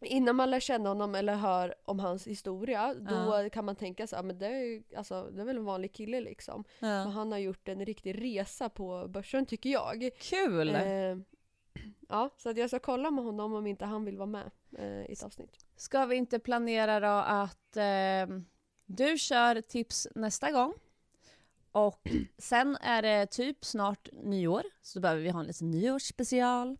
Innan 0.00 0.36
man 0.36 0.50
lär 0.50 0.60
känna 0.60 0.88
honom 0.88 1.14
eller 1.14 1.34
hör 1.34 1.74
om 1.84 1.98
hans 2.00 2.26
historia, 2.26 2.94
då 2.94 3.48
kan 3.52 3.64
man 3.64 3.76
tänka 3.76 4.06
sig, 4.06 4.18
ja 4.18 4.22
men 4.22 4.38
det 4.38 4.46
är, 4.46 4.82
alltså, 4.96 5.30
det 5.32 5.40
är 5.40 5.44
väl 5.44 5.56
en 5.56 5.64
vanlig 5.64 5.92
kille 5.92 6.20
liksom. 6.20 6.64
Men 6.80 6.90
Ja. 6.90 6.96
han 7.08 7.32
har 7.32 7.38
gjort 7.38 7.68
en 7.68 7.84
riktig 7.84 8.22
resa 8.24 8.68
på 8.68 9.06
börsen 9.08 9.46
tycker 9.46 9.70
jag. 9.70 10.10
Kul! 10.20 10.68
Eh, 10.74 11.16
ja, 12.08 12.34
så 12.36 12.50
att 12.50 12.56
jag 12.56 12.70
ska 12.70 12.78
kolla 12.78 13.10
med 13.10 13.24
honom 13.24 13.54
om 13.54 13.66
inte 13.66 13.84
han 13.84 14.04
vill 14.04 14.16
vara 14.16 14.26
med 14.26 14.50
eh, 14.78 15.10
i 15.10 15.12
ett 15.12 15.22
avsnitt. 15.22 15.66
Ska 15.76 16.06
vi 16.06 16.16
inte 16.16 16.38
planera 16.38 17.00
då 17.00 17.22
att 17.26 17.76
eh, 17.76 18.38
du 18.86 19.18
kör 19.18 19.60
tips 19.60 20.08
nästa 20.14 20.50
gång? 20.50 20.74
Och 21.72 22.08
sen 22.38 22.76
är 22.76 23.02
det 23.02 23.26
typ 23.26 23.64
snart 23.64 24.08
nyår, 24.12 24.62
så 24.82 24.98
då 24.98 25.02
behöver 25.02 25.22
vi 25.22 25.28
ha 25.28 25.40
en 25.40 25.46
liten 25.46 25.70
nyårsspecial. 25.70 26.76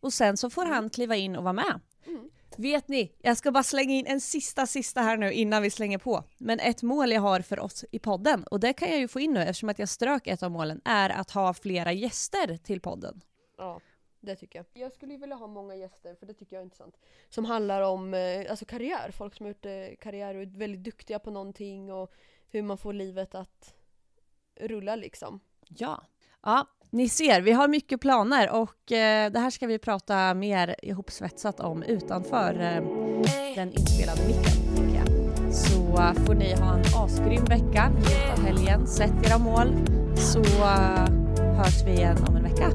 Och 0.00 0.12
sen 0.12 0.36
så 0.36 0.50
får 0.50 0.66
han 0.66 0.90
kliva 0.90 1.16
in 1.16 1.36
och 1.36 1.44
vara 1.44 1.52
med. 1.52 1.80
Mm. 2.06 2.30
Vet 2.56 2.88
ni, 2.88 3.12
jag 3.18 3.36
ska 3.36 3.52
bara 3.52 3.62
slänga 3.62 3.94
in 3.94 4.06
en 4.06 4.20
sista 4.20 4.66
sista 4.66 5.00
här 5.00 5.16
nu 5.16 5.32
innan 5.32 5.62
vi 5.62 5.70
slänger 5.70 5.98
på. 5.98 6.24
Men 6.38 6.60
ett 6.60 6.82
mål 6.82 7.12
jag 7.12 7.20
har 7.20 7.40
för 7.40 7.60
oss 7.60 7.84
i 7.92 7.98
podden, 7.98 8.44
och 8.44 8.60
det 8.60 8.72
kan 8.72 8.90
jag 8.90 8.98
ju 8.98 9.08
få 9.08 9.20
in 9.20 9.32
nu 9.32 9.40
eftersom 9.40 9.68
att 9.68 9.78
jag 9.78 9.88
strök 9.88 10.26
ett 10.26 10.42
av 10.42 10.50
målen, 10.50 10.80
är 10.84 11.10
att 11.10 11.30
ha 11.30 11.54
flera 11.54 11.92
gäster 11.92 12.56
till 12.56 12.80
podden. 12.80 13.20
Ja, 13.58 13.80
det 14.20 14.36
tycker 14.36 14.58
jag. 14.58 14.66
Jag 14.82 14.92
skulle 14.92 15.12
ju 15.12 15.18
vilja 15.18 15.36
ha 15.36 15.46
många 15.46 15.76
gäster, 15.76 16.14
för 16.14 16.26
det 16.26 16.34
tycker 16.34 16.56
jag 16.56 16.60
är 16.60 16.64
intressant. 16.64 16.96
Som 17.28 17.44
handlar 17.44 17.82
om 17.82 18.14
eh, 18.14 18.50
alltså 18.50 18.64
karriär, 18.64 19.10
folk 19.10 19.36
som 19.36 19.46
har 19.46 19.50
gjort 19.50 19.66
eh, 19.66 19.96
karriär 20.00 20.34
och 20.34 20.42
är 20.42 20.58
väldigt 20.58 20.84
duktiga 20.84 21.18
på 21.18 21.30
någonting 21.30 21.92
och 21.92 22.12
hur 22.48 22.62
man 22.62 22.78
får 22.78 22.92
livet 22.92 23.34
att 23.34 23.74
rulla 24.60 24.96
liksom. 24.96 25.40
Ja. 25.68 26.02
Ja, 26.42 26.66
ni 26.90 27.08
ser, 27.08 27.40
vi 27.40 27.52
har 27.52 27.68
mycket 27.68 28.00
planer 28.00 28.50
och 28.50 28.92
eh, 28.92 29.32
det 29.32 29.38
här 29.38 29.50
ska 29.50 29.66
vi 29.66 29.78
prata 29.78 30.34
mer 30.34 30.76
ihopsvetsat 30.82 31.60
om 31.60 31.82
utanför 31.82 32.54
eh, 32.54 32.82
den 33.54 33.72
inspelade 33.72 34.20
micken, 34.26 34.94
jag. 34.94 35.54
Så 35.54 36.02
eh, 36.02 36.12
får 36.26 36.34
ni 36.34 36.54
ha 36.54 36.74
en 36.74 36.84
asgrym 36.96 37.44
vecka, 37.44 37.88
njut 37.88 38.38
av 38.38 38.44
helgen, 38.44 38.86
sätt 38.86 39.26
era 39.26 39.38
mål, 39.38 39.68
så 40.16 40.42
eh, 40.42 41.08
hörs 41.56 41.84
vi 41.86 41.92
igen 41.92 42.16
om 42.28 42.36
en 42.36 42.42
vecka. 42.42 42.70